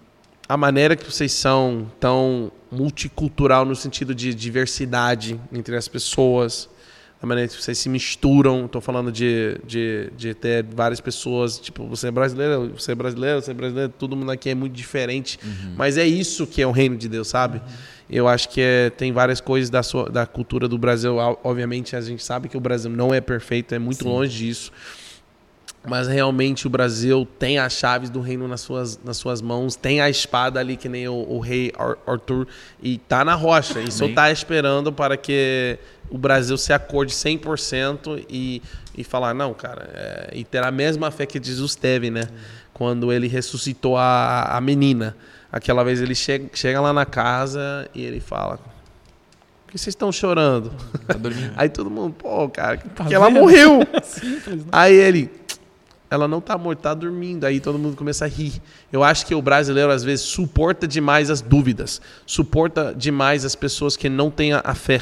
[0.47, 6.69] a maneira que vocês são tão multicultural no sentido de diversidade entre as pessoas,
[7.21, 8.65] a maneira que vocês se misturam.
[8.65, 13.41] Estou falando de, de, de ter várias pessoas, tipo, você é brasileiro, você é brasileiro,
[13.41, 15.39] você é brasileiro, todo mundo aqui é muito diferente.
[15.75, 17.61] Mas é isso que é o reino de Deus, sabe?
[18.09, 21.17] Eu acho que é, tem várias coisas da, sua, da cultura do Brasil.
[21.17, 24.71] Ob- Obviamente, a gente sabe que o Brasil não é perfeito, é muito longe disso.
[25.87, 30.01] Mas realmente o Brasil tem as chaves do reino nas suas, nas suas mãos, tem
[30.01, 32.45] a espada ali que nem o, o rei Ar- Arthur
[32.81, 33.79] e tá na rocha.
[33.79, 35.77] E só tá esperando para que
[36.09, 38.61] o Brasil se acorde 100% e,
[38.97, 42.23] e falar, não, cara, é, e ter a mesma fé que Jesus teve, né?
[42.73, 45.15] Quando ele ressuscitou a, a menina.
[45.51, 50.11] Aquela vez ele chega, chega lá na casa e ele fala, por que vocês estão
[50.11, 50.69] chorando?
[51.07, 51.15] Tá.
[51.55, 53.39] Aí todo mundo, pô, cara, porque Tá ela vendo?
[53.39, 53.79] morreu.
[54.03, 54.69] Simples, né?
[54.71, 55.29] Aí ele,
[56.09, 57.45] ela não tá morta, tá dormindo.
[57.45, 58.61] Aí todo mundo começa a rir.
[58.91, 63.97] Eu acho que o brasileiro às vezes suporta demais as dúvidas, suporta demais as pessoas
[63.97, 65.01] que não têm a, a fé.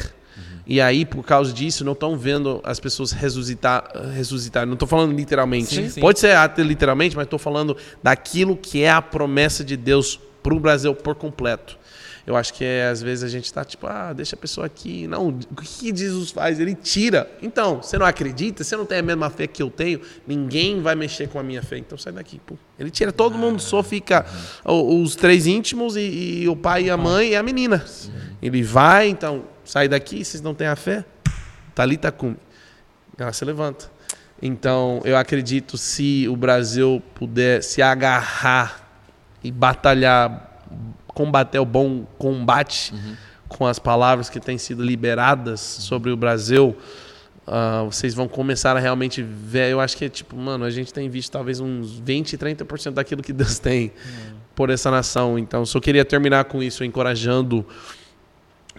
[0.67, 3.91] E aí, por causa disso, não estão vendo as pessoas ressuscitar.
[4.13, 4.65] ressuscitar.
[4.65, 5.75] Não estou falando literalmente.
[5.75, 6.01] Sim, sim.
[6.01, 10.53] Pode ser até literalmente, mas estou falando daquilo que é a promessa de Deus para
[10.53, 11.77] o Brasil por completo.
[12.25, 15.05] Eu acho que é, às vezes a gente está tipo, ah, deixa a pessoa aqui.
[15.07, 16.59] Não, o que Jesus faz?
[16.59, 17.29] Ele tira.
[17.39, 18.63] Então, você não acredita?
[18.63, 20.01] Você não tem a mesma fé que eu tenho?
[20.25, 21.77] Ninguém vai mexer com a minha fé.
[21.77, 22.41] Então sai daqui.
[22.43, 22.55] Pô.
[22.79, 24.25] Ele tira todo mundo, só fica
[24.65, 27.85] os três íntimos e, e o pai e a mãe e a menina.
[28.41, 31.03] Ele vai, então, sai daqui, vocês não têm a fé?
[31.73, 32.37] Talita cume.
[33.17, 33.91] Ela se levanta.
[34.41, 38.87] Então, eu acredito se o Brasil puder se agarrar
[39.43, 40.61] e batalhar,
[41.07, 42.93] combater o bom combate
[43.47, 46.75] com as palavras que têm sido liberadas sobre o Brasil,
[47.47, 49.71] ah, vocês vão começar a realmente ver.
[49.71, 53.21] Eu acho que é tipo, mano, a gente tem visto talvez uns 20, 30% daquilo
[53.21, 53.91] que Deus tem
[54.55, 55.37] por essa nação.
[55.37, 57.65] Então, só queria terminar com isso, encorajando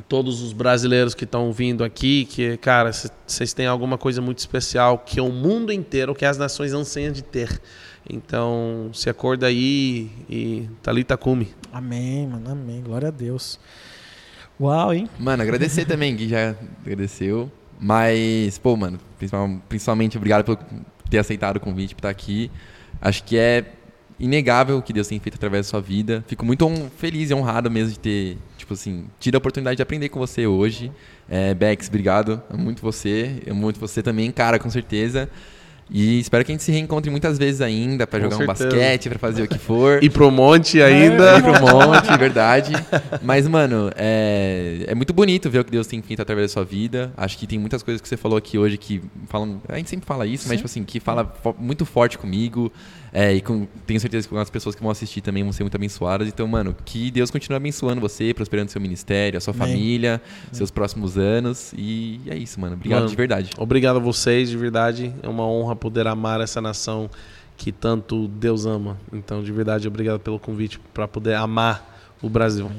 [0.09, 2.91] todos os brasileiros que estão vindo aqui, que, cara,
[3.27, 7.23] vocês têm alguma coisa muito especial que o mundo inteiro, que as nações anseiam de
[7.23, 7.61] ter.
[8.09, 11.49] Então, se acorda aí e Talita cume.
[11.73, 12.81] Amém, mano, amém.
[12.83, 13.59] Glória a Deus.
[14.61, 15.09] Uau, hein?
[15.19, 16.55] Mano, agradecer também, Gui já
[16.85, 17.51] agradeceu.
[17.79, 20.59] Mas, pô, mano, principal- principalmente obrigado por
[21.11, 22.51] ter aceitado o convite, por estar aqui.
[23.01, 23.73] Acho que é
[24.19, 26.25] inegável o que Deus tem feito através da sua vida.
[26.27, 26.67] Fico muito
[26.97, 30.45] feliz e honrado mesmo de ter, tipo assim, tido a oportunidade de aprender com você
[30.45, 30.91] hoje.
[31.29, 32.43] É, Bex, obrigado.
[32.53, 33.41] Muito você.
[33.55, 35.31] Muito você também, cara, com certeza.
[35.89, 39.09] E espero que a gente se reencontre muitas vezes ainda pra Com jogar um basquete,
[39.09, 40.03] pra fazer o que for.
[40.05, 41.39] E pro monte ainda.
[41.39, 42.73] Ir pro monte, verdade.
[43.23, 46.65] Mas, mano, é, é muito bonito ver o que Deus tem feito através da sua
[46.65, 47.13] vida.
[47.17, 49.61] Acho que tem muitas coisas que você falou aqui hoje que falam.
[49.69, 52.73] A gente sempre fala isso, mas, tipo assim, que fala fo- muito forte comigo.
[53.13, 55.75] É, e com- tenho certeza que as pessoas que vão assistir também vão ser muito
[55.77, 56.29] abençoadas.
[56.29, 59.69] Então, mano, que Deus continue abençoando você, prosperando seu ministério, a sua Amém.
[59.69, 60.21] família,
[60.53, 61.73] seus próximos anos.
[61.79, 62.75] E é isso, mano.
[62.75, 63.51] Obrigado Mano, de verdade.
[63.57, 65.15] Obrigado a vocês, de verdade.
[65.23, 67.09] É uma honra poder amar essa nação
[67.57, 68.97] que tanto Deus ama.
[69.13, 72.71] Então, de verdade, obrigado pelo convite para poder amar o Brasil.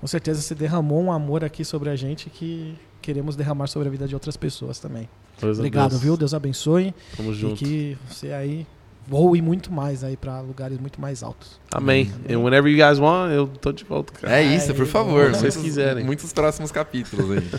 [0.00, 3.90] Com certeza você derramou um amor aqui sobre a gente que queremos derramar sobre a
[3.90, 5.08] vida de outras pessoas também.
[5.42, 6.02] A Obrigado, Deus.
[6.02, 6.16] viu?
[6.16, 7.56] Deus abençoe Tamo e junto.
[7.56, 8.66] que você aí
[9.06, 11.58] voe muito mais aí para lugares muito mais altos.
[11.72, 12.12] Amém.
[12.28, 14.38] And whenever you guys want, eu tô de volta, cara.
[14.38, 15.26] É isso, por favor.
[15.34, 16.04] Se vocês Muitos- quiserem.
[16.04, 17.50] Muitos próximos capítulos aí.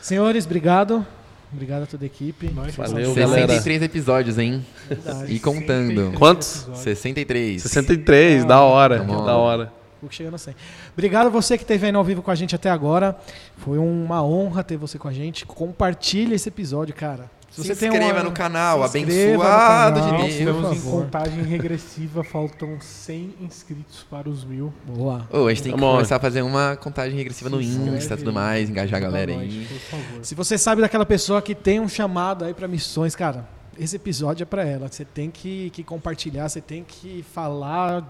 [0.00, 1.04] Senhores, obrigado.
[1.52, 2.50] Obrigado a toda a equipe.
[2.52, 3.46] Nós Valeu, somos- galera.
[3.48, 4.64] 63 episódios, hein?
[4.88, 5.32] Verdade.
[5.32, 6.12] E contando.
[6.18, 6.68] Quantos?
[6.74, 7.62] 63.
[7.62, 9.72] 63, da hora, da hora.
[10.00, 10.54] Fico chegando a 100.
[10.92, 13.16] Obrigado a você que esteve aí ao vivo com a gente até agora.
[13.56, 15.46] Foi uma honra ter você com a gente.
[15.46, 17.30] Compartilhe esse episódio, cara.
[17.62, 20.16] Se você tem inscreva uma- no canal, se inscreva no abençoado canal.
[20.16, 20.34] de Deus.
[20.38, 24.72] estamos em contagem regressiva, faltam 100 inscritos para os mil.
[24.86, 25.26] Boa.
[25.32, 25.92] Ô, a gente tem que lá.
[25.92, 29.00] começar a fazer uma contagem regressiva no Se inscreve Insta e tudo mais, engajar a
[29.00, 29.66] galera aí.
[29.90, 30.24] favor.
[30.24, 34.42] Se você sabe daquela pessoa que tem um chamado aí para missões, cara, esse episódio
[34.42, 34.88] é para ela.
[34.90, 38.02] Você tem que, que compartilhar, você tem que falar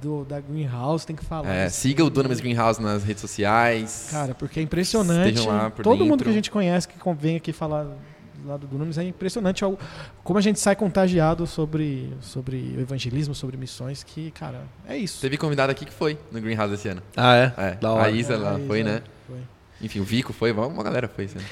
[0.00, 1.48] do, da Greenhouse, tem que falar.
[1.48, 4.08] É, siga o Dunamis Greenhouse nas redes sociais.
[4.12, 5.30] Cara, porque é impressionante.
[5.34, 6.24] Estejam lá por Todo mundo dentro.
[6.24, 7.86] que a gente conhece que vem aqui falar
[8.44, 9.64] lá do Dunamis é impressionante
[10.24, 15.20] como a gente sai contagiado sobre, sobre o evangelismo, sobre missões, que, cara, é isso.
[15.20, 17.02] Teve convidado aqui que foi no Greenhouse esse ano.
[17.16, 17.52] Ah, é?
[17.56, 18.06] É, Da hora.
[18.06, 19.02] a Isa lá É, foi, Isa, né?
[19.26, 19.38] foi.
[19.80, 21.46] Enfim, o Vico foi, uma galera foi esse ano.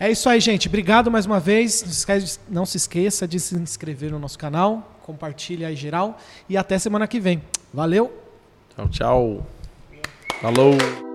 [0.00, 0.68] É isso aí, gente.
[0.68, 1.82] Obrigado mais uma vez.
[1.82, 6.16] Não se esquece- Não se esqueça de se inscrever no nosso canal, compartilha aí geral
[6.48, 7.42] e até semana que vem.
[7.74, 8.12] Valeu!
[8.76, 9.46] Tchau, tchau.
[10.40, 11.07] Falou.